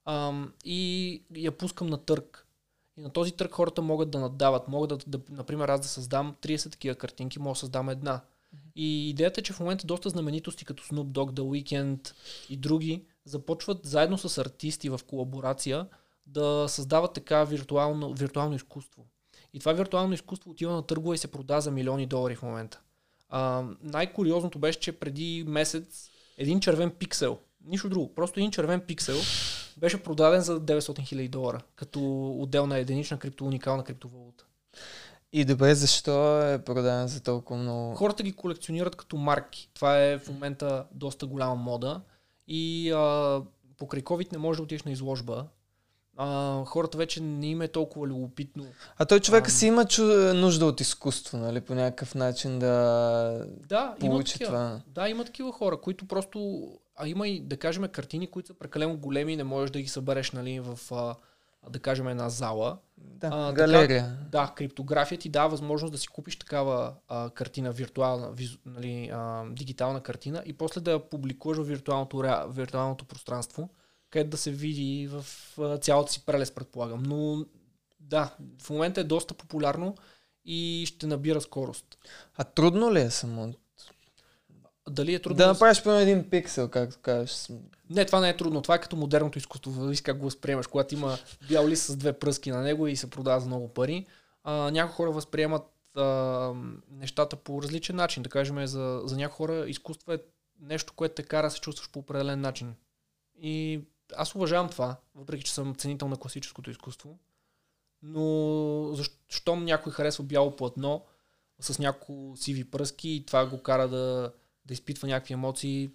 А, 0.04 0.32
и 0.64 1.22
я 1.34 1.52
пускам 1.52 1.86
на 1.86 1.98
търг. 1.98 2.46
И 2.96 3.00
на 3.00 3.10
този 3.10 3.32
търг 3.32 3.52
хората 3.52 3.82
могат 3.82 4.10
да 4.10 4.20
наддават. 4.20 4.68
Могат 4.68 4.88
да, 4.88 5.18
да 5.18 5.20
например, 5.30 5.68
аз 5.68 5.80
да 5.80 5.88
създам 5.88 6.36
30 6.42 6.72
такива 6.72 6.94
картинки, 6.94 7.38
мога 7.38 7.54
да 7.54 7.58
създам 7.58 7.88
една. 7.88 8.20
И 8.76 9.10
идеята 9.10 9.40
е, 9.40 9.44
че 9.44 9.52
в 9.52 9.60
момента 9.60 9.86
доста 9.86 10.10
знаменитости 10.10 10.64
като 10.64 10.82
Snoop 10.82 11.06
Dogg, 11.06 11.32
The 11.32 11.40
Weeknd 11.40 12.12
и 12.48 12.56
други 12.56 13.04
започват 13.24 13.86
заедно 13.86 14.18
с 14.18 14.38
артисти 14.38 14.88
в 14.88 15.00
колаборация 15.06 15.86
да 16.26 16.66
създават 16.68 17.12
така 17.12 17.44
виртуално, 17.44 18.12
виртуално 18.12 18.54
изкуство. 18.54 19.06
И 19.54 19.60
това 19.60 19.72
виртуално 19.72 20.14
изкуство 20.14 20.50
отива 20.50 20.72
на 20.72 20.86
търгове 20.86 21.14
и 21.14 21.18
се 21.18 21.30
продава 21.30 21.60
за 21.60 21.70
милиони 21.70 22.06
долари 22.06 22.34
в 22.34 22.42
момента. 22.42 22.80
А, 23.28 23.64
най-куриозното 23.82 24.58
беше, 24.58 24.80
че 24.80 24.92
преди 24.92 25.44
месец 25.46 26.10
един 26.38 26.60
червен 26.60 26.90
пиксел, 26.90 27.38
нищо 27.64 27.88
друго, 27.88 28.14
просто 28.14 28.40
един 28.40 28.50
червен 28.50 28.80
пиксел 28.80 29.16
беше 29.76 30.02
продаден 30.02 30.40
за 30.40 30.60
900 30.60 30.80
000 30.80 31.28
долара, 31.28 31.60
като 31.76 32.30
отделна 32.40 32.78
единична 32.78 33.18
крипто, 33.18 33.44
уникална 33.44 33.84
криптовалута. 33.84 34.44
И 35.32 35.44
добре, 35.44 35.74
защо 35.74 36.42
е 36.42 36.64
продаден 36.64 37.08
за 37.08 37.22
толкова 37.22 37.60
много? 37.60 37.94
Хората 37.94 38.22
ги 38.22 38.32
колекционират 38.32 38.96
като 38.96 39.16
марки. 39.16 39.70
Това 39.74 40.02
е 40.02 40.18
в 40.18 40.28
момента 40.28 40.84
доста 40.92 41.26
голяма 41.26 41.54
мода. 41.54 42.00
И 42.48 42.92
а, 42.92 43.42
покрай 43.78 44.02
COVID 44.02 44.32
не 44.32 44.38
може 44.38 44.56
да 44.56 44.62
отидеш 44.62 44.82
на 44.82 44.90
изложба. 44.90 45.46
А, 46.16 46.64
хората 46.64 46.98
вече 46.98 47.22
не 47.22 47.46
им 47.46 47.62
е 47.62 47.68
толкова 47.68 48.06
любопитно. 48.06 48.66
А 48.98 49.04
той 49.04 49.20
човека 49.20 49.48
а, 49.48 49.50
си 49.50 49.66
има 49.66 49.84
чу... 49.84 50.04
нужда 50.34 50.66
от 50.66 50.80
изкуство, 50.80 51.38
нали? 51.38 51.60
По 51.60 51.74
някакъв 51.74 52.14
начин 52.14 52.58
да, 52.58 53.46
да 53.68 53.94
получи 54.00 54.38
има 54.40 54.46
това. 54.48 54.80
Да, 54.86 55.08
има 55.08 55.24
такива 55.24 55.52
хора, 55.52 55.76
които 55.76 56.08
просто... 56.08 56.68
А 56.96 57.08
има 57.08 57.28
и, 57.28 57.40
да 57.40 57.56
кажем, 57.56 57.88
картини, 57.88 58.26
които 58.26 58.46
са 58.46 58.54
прекалено 58.54 58.96
големи 58.96 59.32
и 59.32 59.36
не 59.36 59.44
можеш 59.44 59.70
да 59.70 59.80
ги 59.80 59.88
събереш 59.88 60.30
нали, 60.30 60.60
в, 60.60 60.78
а, 60.90 61.14
да 61.70 61.78
кажем, 61.78 62.08
една 62.08 62.28
зала. 62.28 62.78
Да, 62.98 63.30
а, 63.32 63.52
галерия. 63.52 64.02
Така, 64.04 64.28
да, 64.30 64.52
криптография 64.56 65.18
ти 65.18 65.28
дава 65.28 65.48
възможност 65.48 65.92
да 65.92 65.98
си 65.98 66.08
купиш 66.08 66.38
такава 66.38 66.94
а, 67.08 67.30
картина, 67.30 67.72
виртуална, 67.72 68.32
визу, 68.32 68.58
нали, 68.66 69.10
а, 69.12 69.44
дигитална 69.50 70.00
картина 70.00 70.42
и 70.46 70.52
после 70.52 70.80
да 70.80 70.90
я 70.90 71.08
публикуваш 71.10 71.58
в 71.58 71.62
виртуалното, 71.62 72.48
виртуалното 72.48 73.04
пространство, 73.04 73.70
където 74.10 74.30
да 74.30 74.36
се 74.36 74.50
види 74.50 75.08
в 75.12 75.26
а, 75.58 75.78
цялата 75.78 76.12
си 76.12 76.26
прелест, 76.26 76.54
предполагам. 76.54 77.02
Но 77.02 77.44
да, 78.00 78.34
в 78.62 78.70
момента 78.70 79.00
е 79.00 79.04
доста 79.04 79.34
популярно 79.34 79.94
и 80.44 80.84
ще 80.86 81.06
набира 81.06 81.40
скорост. 81.40 81.98
А 82.36 82.44
трудно 82.44 82.94
ли 82.94 83.00
е 83.00 83.10
само? 83.10 83.54
Дали 84.88 85.14
е 85.14 85.18
трудно? 85.18 85.36
Да 85.36 85.46
направиш 85.46 85.82
по 85.82 85.90
един 85.90 86.30
пиксел, 86.30 86.68
както 86.68 86.98
кажеш. 87.02 87.48
Не, 87.90 88.04
това 88.04 88.20
не 88.20 88.28
е 88.28 88.36
трудно. 88.36 88.62
Това 88.62 88.74
е 88.74 88.80
като 88.80 88.96
модерното 88.96 89.38
изкуство. 89.38 89.86
Виж 89.86 90.00
как 90.00 90.18
го 90.18 90.24
възприемаш, 90.24 90.66
когато 90.66 90.94
има 90.94 91.18
бял 91.48 91.68
лист 91.68 91.84
с 91.84 91.96
две 91.96 92.12
пръски 92.12 92.50
на 92.50 92.60
него 92.60 92.86
и 92.86 92.96
се 92.96 93.10
продава 93.10 93.40
за 93.40 93.46
много 93.46 93.68
пари. 93.68 94.06
А, 94.44 94.70
някои 94.70 94.94
хора 94.94 95.10
възприемат 95.10 95.96
а, 95.96 96.52
нещата 96.90 97.36
по 97.36 97.62
различен 97.62 97.96
начин. 97.96 98.22
Да 98.22 98.30
кажем, 98.30 98.66
за, 98.66 99.02
за 99.04 99.16
някои 99.16 99.36
хора 99.36 99.64
изкуство 99.68 100.12
е 100.12 100.18
нещо, 100.60 100.92
което 100.96 101.14
те 101.14 101.22
кара 101.22 101.46
да 101.46 101.50
се 101.50 101.60
чувстваш 101.60 101.90
по 101.90 101.98
определен 101.98 102.40
начин. 102.40 102.74
И 103.40 103.80
аз 104.16 104.34
уважавам 104.34 104.68
това, 104.68 104.96
въпреки 105.14 105.44
че 105.44 105.54
съм 105.54 105.74
ценител 105.74 106.08
на 106.08 106.16
класическото 106.16 106.70
изкуство. 106.70 107.18
Но 108.02 108.94
защо 108.94 109.56
някой 109.56 109.92
харесва 109.92 110.24
бяло 110.24 110.56
платно 110.56 111.04
с 111.60 111.78
няколко 111.78 112.36
сиви 112.36 112.64
пръски 112.64 113.10
и 113.10 113.26
това 113.26 113.46
го 113.46 113.62
кара 113.62 113.88
да, 113.88 114.32
да 114.66 114.74
изпитва 114.74 115.08
някакви 115.08 115.34
емоции, 115.34 115.90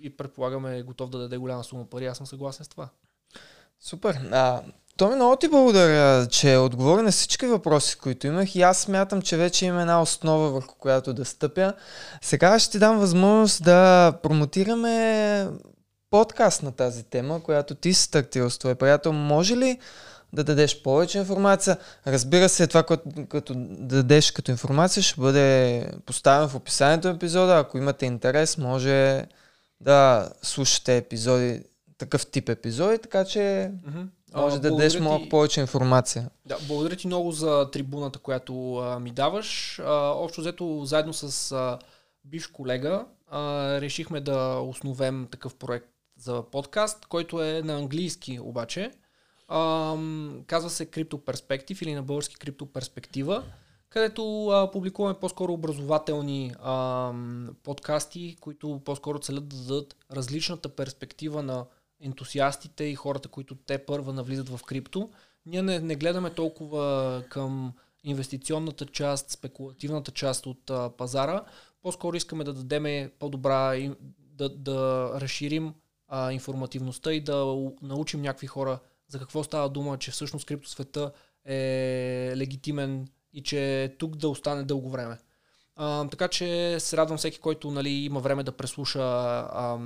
и 0.00 0.16
предполагаме 0.16 0.78
е 0.78 0.82
готов 0.82 1.10
да 1.10 1.18
даде 1.18 1.36
голяма 1.36 1.64
сума 1.64 1.84
пари. 1.84 2.06
Аз 2.06 2.16
съм 2.16 2.26
съгласен 2.26 2.64
с 2.64 2.68
това. 2.68 2.88
Супер. 3.80 4.20
А, 4.32 4.62
Томи, 4.96 5.14
много 5.14 5.36
ти 5.36 5.48
благодаря, 5.48 6.26
че 6.26 6.56
отговори 6.56 7.02
на 7.02 7.10
всички 7.10 7.46
въпроси, 7.46 7.98
които 7.98 8.26
имах 8.26 8.56
и 8.56 8.62
аз 8.62 8.78
смятам, 8.78 9.22
че 9.22 9.36
вече 9.36 9.66
има 9.66 9.80
една 9.80 10.02
основа, 10.02 10.50
върху 10.50 10.74
която 10.74 11.12
да 11.12 11.24
стъпя. 11.24 11.72
Сега 12.22 12.58
ще 12.58 12.72
ти 12.72 12.78
дам 12.78 12.98
възможност 12.98 13.64
да 13.64 14.12
промотираме 14.22 15.48
подкаст 16.10 16.62
на 16.62 16.72
тази 16.72 17.04
тема, 17.04 17.42
която 17.42 17.74
ти 17.74 17.94
си 17.94 18.02
стартирал 18.02 18.50
с 18.50 18.58
твой 18.58 18.74
приятел. 18.74 19.12
Може 19.12 19.56
ли 19.56 19.78
да 20.32 20.44
дадеш 20.44 20.82
повече 20.82 21.18
информация? 21.18 21.76
Разбира 22.06 22.48
се, 22.48 22.66
това, 22.66 22.82
като, 22.82 23.10
като 23.28 23.54
дадеш 23.78 24.30
като 24.30 24.50
информация, 24.50 25.02
ще 25.02 25.20
бъде 25.20 25.86
поставено 26.06 26.48
в 26.48 26.54
описанието 26.54 27.08
на 27.08 27.14
епизода. 27.14 27.58
Ако 27.58 27.78
имате 27.78 28.06
интерес, 28.06 28.58
може 28.58 29.26
да 29.80 30.30
слушате 30.42 30.96
епизоди, 30.96 31.62
такъв 31.98 32.26
тип 32.26 32.48
епизоди, 32.48 32.98
така 32.98 33.24
че 33.24 33.38
mm-hmm. 33.38 34.06
може 34.34 34.56
а, 34.56 34.60
да 34.60 34.70
дадеш 34.70 35.00
малко 35.00 35.28
повече 35.28 35.60
информация. 35.60 36.30
Да, 36.46 36.58
благодаря 36.68 36.96
ти 36.96 37.06
много 37.06 37.32
за 37.32 37.70
трибуната, 37.70 38.18
която 38.18 38.76
а, 38.76 39.00
ми 39.00 39.10
даваш. 39.10 39.78
А, 39.78 39.92
общо 40.10 40.40
взето, 40.40 40.84
заедно 40.84 41.12
с 41.12 41.52
а, 41.52 41.78
бивш 42.24 42.46
колега, 42.46 43.04
а, 43.30 43.40
решихме 43.80 44.20
да 44.20 44.58
основем 44.58 45.28
такъв 45.30 45.54
проект 45.54 45.88
за 46.18 46.42
подкаст, 46.52 47.06
който 47.06 47.42
е 47.42 47.62
на 47.62 47.74
английски 47.74 48.40
обаче. 48.40 48.90
А, 49.48 49.96
казва 50.46 50.70
се 50.70 50.86
Crypto 50.86 51.14
Perspective 51.14 51.82
или 51.82 51.94
на 51.94 52.02
български 52.02 52.36
Crypto 52.36 52.72
Перспектива 52.72 53.42
където 53.94 54.46
а, 54.46 54.70
публикуваме 54.70 55.18
по-скоро 55.20 55.52
образователни 55.52 56.52
а, 56.62 57.12
подкасти, 57.62 58.36
които 58.40 58.80
по-скоро 58.84 59.18
целят 59.18 59.48
да 59.48 59.56
дадат 59.56 59.96
различната 60.12 60.68
перспектива 60.68 61.42
на 61.42 61.66
ентусиастите 62.00 62.84
и 62.84 62.94
хората, 62.94 63.28
които 63.28 63.54
те 63.54 63.78
първа 63.78 64.12
навлизат 64.12 64.48
в 64.48 64.62
крипто. 64.62 65.10
Ние 65.46 65.62
не, 65.62 65.80
не 65.80 65.96
гледаме 65.96 66.30
толкова 66.30 67.22
към 67.28 67.72
инвестиционната 68.04 68.86
част, 68.86 69.30
спекулативната 69.30 70.10
част 70.10 70.46
от 70.46 70.70
а, 70.70 70.90
пазара. 70.90 71.44
По-скоро 71.82 72.16
искаме 72.16 72.44
да 72.44 72.52
дадем 72.52 73.10
по-добра, 73.18 73.88
да, 74.18 74.48
да 74.48 75.10
разширим 75.20 75.74
а, 76.08 76.32
информативността 76.32 77.12
и 77.12 77.20
да 77.20 77.70
научим 77.82 78.22
някакви 78.22 78.46
хора 78.46 78.78
за 79.08 79.18
какво 79.18 79.44
става 79.44 79.68
дума, 79.68 79.98
че 79.98 80.10
всъщност 80.10 80.46
криптосвета 80.46 81.12
е 81.44 82.32
легитимен 82.36 83.08
и 83.34 83.42
че 83.42 83.84
е 83.84 83.88
тук 83.88 84.16
да 84.16 84.28
остане 84.28 84.62
дълго 84.62 84.90
време. 84.90 85.18
А, 85.76 86.08
така 86.08 86.28
че 86.28 86.76
се 86.80 86.96
радвам 86.96 87.18
всеки, 87.18 87.38
който 87.38 87.70
нали, 87.70 87.90
има 87.90 88.20
време 88.20 88.42
да 88.42 88.52
преслуша 88.52 89.00
а, 89.00 89.78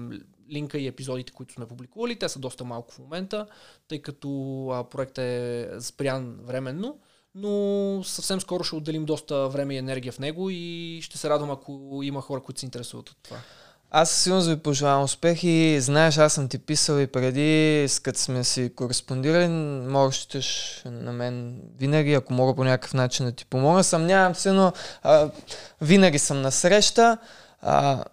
линка 0.51 0.79
и 0.79 0.87
епизодите, 0.87 1.33
които 1.33 1.55
сме 1.55 1.67
публикували. 1.67 2.19
Те 2.19 2.29
са 2.29 2.39
доста 2.39 2.65
малко 2.65 2.95
в 2.95 2.99
момента, 2.99 3.47
тъй 3.89 4.03
като 4.03 4.69
а, 4.69 4.85
проектът 4.85 5.25
е 5.25 5.69
спрян 5.81 6.39
временно, 6.43 6.99
но 7.35 8.05
съвсем 8.05 8.41
скоро 8.41 8.65
ще 8.65 8.77
отделим 8.77 9.05
доста 9.05 9.49
време 9.49 9.75
и 9.75 9.79
енергия 9.79 10.13
в 10.13 10.19
него 10.19 10.51
и 10.51 11.01
ще 11.03 11.19
се 11.19 11.31
радвам, 11.31 11.51
ако 11.51 12.01
има 12.03 12.21
хора, 12.21 12.41
които 12.41 12.61
се 12.61 12.67
интересуват 12.67 13.09
от 13.09 13.17
това. 13.23 13.37
Аз 13.91 14.11
със 14.11 14.22
сигурност 14.22 14.49
ви 14.49 14.57
пожелавам 14.57 15.03
успех 15.03 15.45
и 15.45 15.80
знаеш, 15.80 16.18
аз 16.18 16.32
съм 16.32 16.49
ти 16.49 16.59
писал 16.59 16.99
и 16.99 17.07
преди, 17.07 17.86
като 18.03 18.18
сме 18.18 18.45
си 18.45 18.72
кореспондирали, 18.76 19.49
можеш 19.89 20.26
на 20.84 21.12
мен 21.12 21.61
винаги, 21.78 22.14
ако 22.14 22.32
мога 22.32 22.55
по 22.55 22.64
някакъв 22.64 22.95
начин 22.95 23.26
да 23.26 23.32
ти 23.32 23.47
помогна. 23.47 23.84
Съмнявам 23.84 24.34
се, 24.34 24.53
но 24.53 24.72
а, 25.03 25.30
винаги 25.80 26.18
съм 26.18 26.43
на 26.43 26.53
среща. 26.53 27.18
А, 27.62 28.05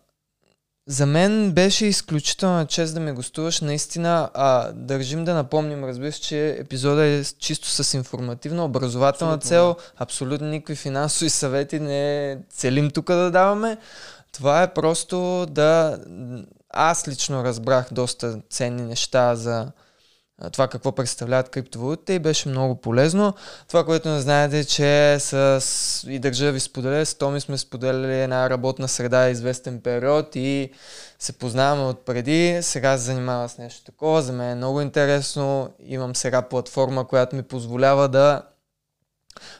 за 0.87 1.05
мен 1.05 1.51
беше 1.51 1.85
изключително 1.85 2.67
чест 2.67 2.93
да 2.93 2.99
ме 2.99 3.11
гостуваш. 3.11 3.61
Наистина, 3.61 4.29
а, 4.33 4.71
държим 4.71 5.25
да 5.25 5.33
напомним, 5.33 5.85
разбира 5.85 6.11
се, 6.11 6.21
че 6.21 6.49
епизода 6.59 7.05
е 7.05 7.23
чисто 7.23 7.67
с 7.67 7.93
информативна, 7.93 8.65
образователна 8.65 9.33
абсолютно, 9.33 9.49
цел. 9.49 9.75
Абсолютно 9.97 10.47
никакви 10.47 10.75
финансови 10.75 11.29
съвети 11.29 11.79
не 11.79 12.37
целим 12.49 12.91
тук 12.91 13.07
да 13.07 13.31
даваме. 13.31 13.77
Това 14.35 14.63
е 14.63 14.73
просто 14.73 15.45
да... 15.49 15.99
Аз 16.69 17.07
лично 17.07 17.43
разбрах 17.43 17.87
доста 17.91 18.41
ценни 18.49 18.81
неща 18.81 19.35
за 19.35 19.71
това 20.51 20.67
какво 20.67 20.91
представляват 20.91 21.49
криптовалутите 21.49 22.13
и 22.13 22.19
беше 22.19 22.49
много 22.49 22.75
полезно. 22.75 23.33
Това, 23.67 23.85
което 23.85 24.09
не 24.09 24.19
знаете, 24.19 24.65
че 24.65 25.17
с, 25.19 25.61
и 26.07 26.19
държа 26.19 26.51
ви 26.51 26.59
споделя, 26.59 27.05
с 27.05 27.15
Томи 27.15 27.41
сме 27.41 27.57
споделяли 27.57 28.21
една 28.21 28.49
работна 28.49 28.87
среда 28.87 29.29
известен 29.29 29.81
период 29.81 30.35
и 30.35 30.71
се 31.19 31.33
познаваме 31.33 31.83
отпреди. 31.83 32.59
Сега 32.61 32.97
се 32.97 33.03
занимава 33.03 33.49
с 33.49 33.57
нещо 33.57 33.83
такова. 33.83 34.21
За 34.21 34.33
мен 34.33 34.51
е 34.51 34.55
много 34.55 34.81
интересно. 34.81 35.73
Имам 35.79 36.15
сега 36.15 36.41
платформа, 36.41 37.07
която 37.07 37.35
ми 37.35 37.43
позволява 37.43 38.09
да 38.09 38.41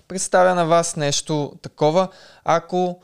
представя 0.08 0.56
на 0.56 0.66
вас 0.66 0.96
нещо 0.96 1.54
такова. 1.62 2.08
Ако 2.44 3.02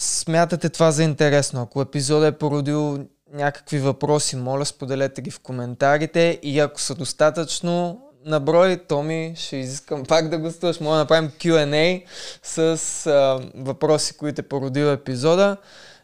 смятате 0.00 0.68
това 0.68 0.90
за 0.90 1.02
интересно, 1.02 1.62
ако 1.62 1.82
епизодът 1.82 2.34
е 2.34 2.38
породил 2.38 2.98
някакви 3.32 3.78
въпроси, 3.78 4.36
моля 4.36 4.64
споделете 4.64 5.22
ги 5.22 5.30
в 5.30 5.40
коментарите 5.40 6.40
и 6.42 6.60
ако 6.60 6.80
са 6.80 6.94
достатъчно 6.94 8.02
на 8.24 8.40
брой, 8.40 8.84
Томи, 8.88 9.34
ще 9.36 9.56
изискам 9.56 10.04
пак 10.04 10.28
да 10.28 10.38
гостуваш. 10.38 10.80
Може 10.80 10.92
да 10.92 10.98
направим 10.98 11.30
Q&A 11.30 12.04
с 12.42 13.06
а, 13.06 13.40
въпроси, 13.54 14.16
които 14.16 14.40
е 14.40 14.48
породил 14.48 14.84
епизода. 14.84 15.56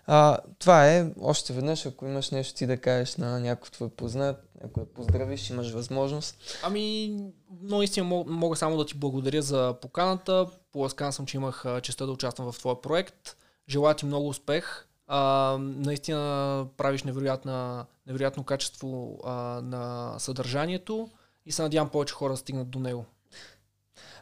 А, 0.06 0.38
това 0.58 0.88
е, 0.88 1.06
още 1.20 1.52
веднъж, 1.52 1.86
ако 1.86 2.06
имаш 2.06 2.30
нещо 2.30 2.54
ти 2.54 2.66
да 2.66 2.76
кажеш 2.76 3.16
на 3.16 3.40
някой 3.40 3.70
твой 3.70 3.88
познат, 3.88 4.36
някой 4.62 4.82
да 4.82 4.92
поздравиш, 4.92 5.50
имаш 5.50 5.70
възможност. 5.70 6.36
Ами, 6.62 7.16
но 7.62 7.82
истина 7.82 8.06
мога, 8.06 8.30
мога 8.30 8.56
само 8.56 8.76
да 8.76 8.86
ти 8.86 8.94
благодаря 8.94 9.42
за 9.42 9.74
поканата. 9.82 10.46
Поласкан 10.72 11.12
съм, 11.12 11.26
че 11.26 11.36
имах 11.36 11.64
честа 11.82 12.06
да 12.06 12.12
участвам 12.12 12.52
в 12.52 12.58
твоя 12.58 12.80
проект. 12.80 13.36
Желая 13.68 13.94
ти 13.94 14.06
много 14.06 14.28
успех. 14.28 14.86
А, 15.06 15.56
наистина 15.60 16.66
правиш 16.76 17.02
невероятна, 17.02 17.86
невероятно 18.06 18.44
качество 18.44 19.18
а, 19.24 19.32
на 19.62 20.14
съдържанието 20.18 21.08
и 21.46 21.52
се 21.52 21.62
надявам 21.62 21.88
повече 21.88 22.14
хора 22.14 22.32
да 22.32 22.36
стигнат 22.36 22.70
до 22.70 22.78
него. 22.78 23.04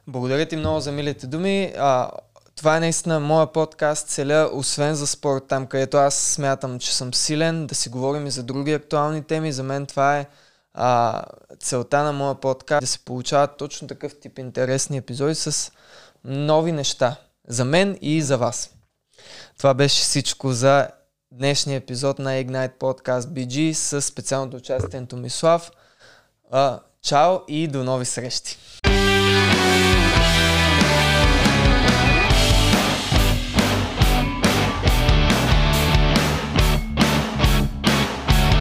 Благодаря 0.07 0.47
ти 0.47 0.57
много 0.57 0.81
за 0.81 0.93
милите 0.93 1.27
думи. 1.27 1.73
А, 1.79 2.11
това 2.57 2.77
е 2.77 2.81
наистина 2.81 3.21
моя 3.21 3.53
подкаст, 3.53 4.09
целя, 4.09 4.51
освен 4.53 4.95
за 4.95 5.07
спорт, 5.07 5.45
там 5.49 5.67
където 5.67 5.97
аз 5.97 6.15
смятам, 6.15 6.79
че 6.79 6.97
съм 6.97 7.15
силен, 7.15 7.67
да 7.67 7.75
си 7.75 7.89
говорим 7.89 8.27
и 8.27 8.31
за 8.31 8.43
други 8.43 8.73
актуални 8.73 9.23
теми. 9.23 9.53
За 9.53 9.63
мен 9.63 9.87
това 9.87 10.19
е 10.19 10.27
а, 10.75 11.23
целта 11.61 12.03
на 12.03 12.13
моя 12.13 12.35
подкаст, 12.35 12.81
да 12.81 12.87
се 12.87 12.99
получават 12.99 13.57
точно 13.57 13.89
такъв 13.89 14.21
тип 14.21 14.39
интересни 14.39 14.97
епизоди 14.97 15.35
с 15.35 15.73
нови 16.25 16.73
неща. 16.73 17.17
За 17.49 17.65
мен 17.65 17.99
и 18.01 18.23
за 18.23 18.39
вас. 18.39 18.74
Това 19.59 19.75
беше 19.75 20.03
всичко 20.03 20.53
за 20.53 20.89
днешния 21.33 21.77
епизод 21.77 22.18
на 22.18 22.31
Ignite 22.31 22.79
Podcast 22.79 23.20
BG 23.20 23.72
с 23.72 24.03
специалното 24.03 24.57
участие 24.57 25.01
на 25.01 25.07
Томислав. 25.07 25.70
Чао 27.03 27.39
и 27.49 27.68
до 27.68 27.85
нови 27.85 28.05
срещи! 28.05 28.59